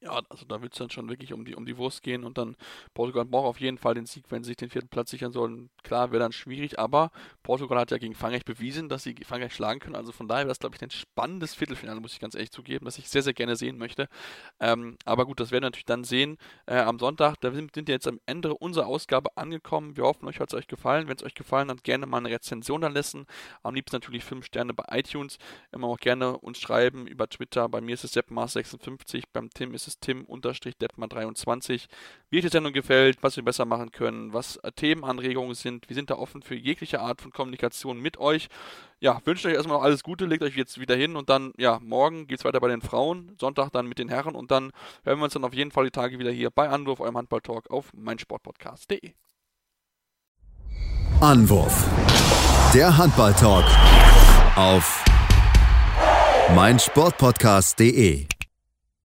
ja, 0.00 0.20
also 0.28 0.44
da 0.46 0.62
wird 0.62 0.74
es 0.74 0.78
dann 0.78 0.90
schon 0.90 1.08
wirklich 1.08 1.32
um 1.32 1.44
die, 1.44 1.56
um 1.56 1.66
die 1.66 1.76
Wurst 1.76 2.04
gehen 2.04 2.24
und 2.24 2.38
dann 2.38 2.56
Portugal 2.94 3.24
braucht 3.24 3.46
auf 3.46 3.60
jeden 3.60 3.78
Fall 3.78 3.94
den 3.94 4.06
Sieg, 4.06 4.24
wenn 4.28 4.44
sie 4.44 4.48
sich 4.48 4.56
den 4.56 4.70
vierten 4.70 4.88
Platz 4.88 5.10
sichern 5.10 5.32
sollen. 5.32 5.70
Klar, 5.82 6.12
wäre 6.12 6.20
dann 6.20 6.30
schwierig, 6.30 6.78
aber 6.78 7.10
Portugal 7.42 7.78
hat 7.78 7.90
ja 7.90 7.98
gegen 7.98 8.14
Frankreich 8.14 8.44
bewiesen, 8.44 8.88
dass 8.88 9.02
sie 9.02 9.16
Frankreich 9.24 9.54
schlagen 9.54 9.80
können. 9.80 9.96
Also 9.96 10.12
von 10.12 10.28
daher 10.28 10.42
wäre 10.42 10.50
das, 10.50 10.60
glaube 10.60 10.76
ich, 10.76 10.82
ein 10.82 10.90
spannendes 10.90 11.54
Viertelfinale, 11.56 12.00
muss 12.00 12.12
ich 12.12 12.20
ganz 12.20 12.36
ehrlich 12.36 12.52
zugeben, 12.52 12.84
das 12.84 12.98
ich 12.98 13.08
sehr, 13.08 13.22
sehr 13.22 13.34
gerne 13.34 13.56
sehen 13.56 13.76
möchte. 13.76 14.08
Ähm, 14.60 14.96
aber 15.04 15.26
gut, 15.26 15.40
das 15.40 15.50
werden 15.50 15.62
wir 15.62 15.68
natürlich 15.68 15.84
dann 15.86 16.04
sehen 16.04 16.38
äh, 16.66 16.76
am 16.76 17.00
Sonntag. 17.00 17.40
Da 17.40 17.50
sind, 17.50 17.74
sind 17.74 17.88
wir 17.88 17.94
jetzt 17.94 18.06
am 18.06 18.20
Ende 18.24 18.54
unserer 18.54 18.86
Ausgabe 18.86 19.36
angekommen. 19.36 19.96
Wir 19.96 20.04
hoffen, 20.04 20.28
euch 20.28 20.38
hat 20.38 20.50
es 20.50 20.54
euch 20.54 20.68
gefallen. 20.68 21.08
Wenn 21.08 21.16
es 21.16 21.24
euch 21.24 21.34
gefallen 21.34 21.70
hat, 21.70 21.82
gerne 21.82 22.06
mal 22.06 22.18
eine 22.18 22.30
Rezension 22.30 22.82
da 22.82 22.88
lassen. 22.88 23.26
Am 23.64 23.74
liebsten 23.74 23.96
natürlich 23.96 24.22
5 24.22 24.44
Sterne 24.46 24.74
bei 24.74 24.84
iTunes. 24.96 25.38
Immer 25.72 25.88
auch 25.88 25.98
gerne 25.98 26.38
uns 26.38 26.60
schreiben 26.60 27.08
über 27.08 27.28
Twitter. 27.28 27.68
Bei 27.68 27.80
mir 27.80 27.94
ist 27.94 28.04
es 28.04 28.16
SeppMars56, 28.16 29.24
beim 29.32 29.50
Tim 29.50 29.74
ist 29.74 29.87
es 29.87 29.87
Tim-Detmar23. 29.98 31.86
Wie 32.30 32.38
euch 32.38 32.44
die 32.44 32.48
Sendung 32.48 32.72
gefällt, 32.72 33.22
was 33.22 33.36
wir 33.36 33.44
besser 33.44 33.64
machen 33.64 33.90
können, 33.90 34.32
was 34.32 34.60
Themenanregungen 34.76 35.54
sind. 35.54 35.88
Wir 35.88 35.94
sind 35.94 36.10
da 36.10 36.16
offen 36.16 36.42
für 36.42 36.54
jegliche 36.54 37.00
Art 37.00 37.20
von 37.20 37.32
Kommunikation 37.32 38.00
mit 38.00 38.18
euch. 38.18 38.48
Ja, 39.00 39.20
wünsche 39.24 39.48
euch 39.48 39.54
erstmal 39.54 39.78
noch 39.78 39.84
alles 39.84 40.02
Gute, 40.02 40.26
legt 40.26 40.42
euch 40.42 40.56
jetzt 40.56 40.80
wieder 40.80 40.96
hin 40.96 41.16
und 41.16 41.30
dann, 41.30 41.52
ja, 41.56 41.78
morgen 41.80 42.26
geht 42.26 42.40
es 42.40 42.44
weiter 42.44 42.60
bei 42.60 42.68
den 42.68 42.82
Frauen, 42.82 43.36
Sonntag 43.38 43.70
dann 43.70 43.86
mit 43.86 43.98
den 43.98 44.08
Herren 44.08 44.34
und 44.34 44.50
dann 44.50 44.72
hören 45.04 45.18
wir 45.18 45.24
uns 45.24 45.34
dann 45.34 45.44
auf 45.44 45.54
jeden 45.54 45.70
Fall 45.70 45.84
die 45.84 45.90
Tage 45.90 46.18
wieder 46.18 46.32
hier 46.32 46.50
bei 46.50 46.68
Anwurf, 46.68 47.00
eurem 47.00 47.16
Handball-Talk 47.16 47.70
auf 47.70 47.92
meinsportpodcast.de. 47.94 49.12
Anwurf. 51.20 51.84
Der 52.74 52.96
Handball-Talk 52.96 53.64
auf 54.56 55.04
meinsportpodcast.de 56.54 58.26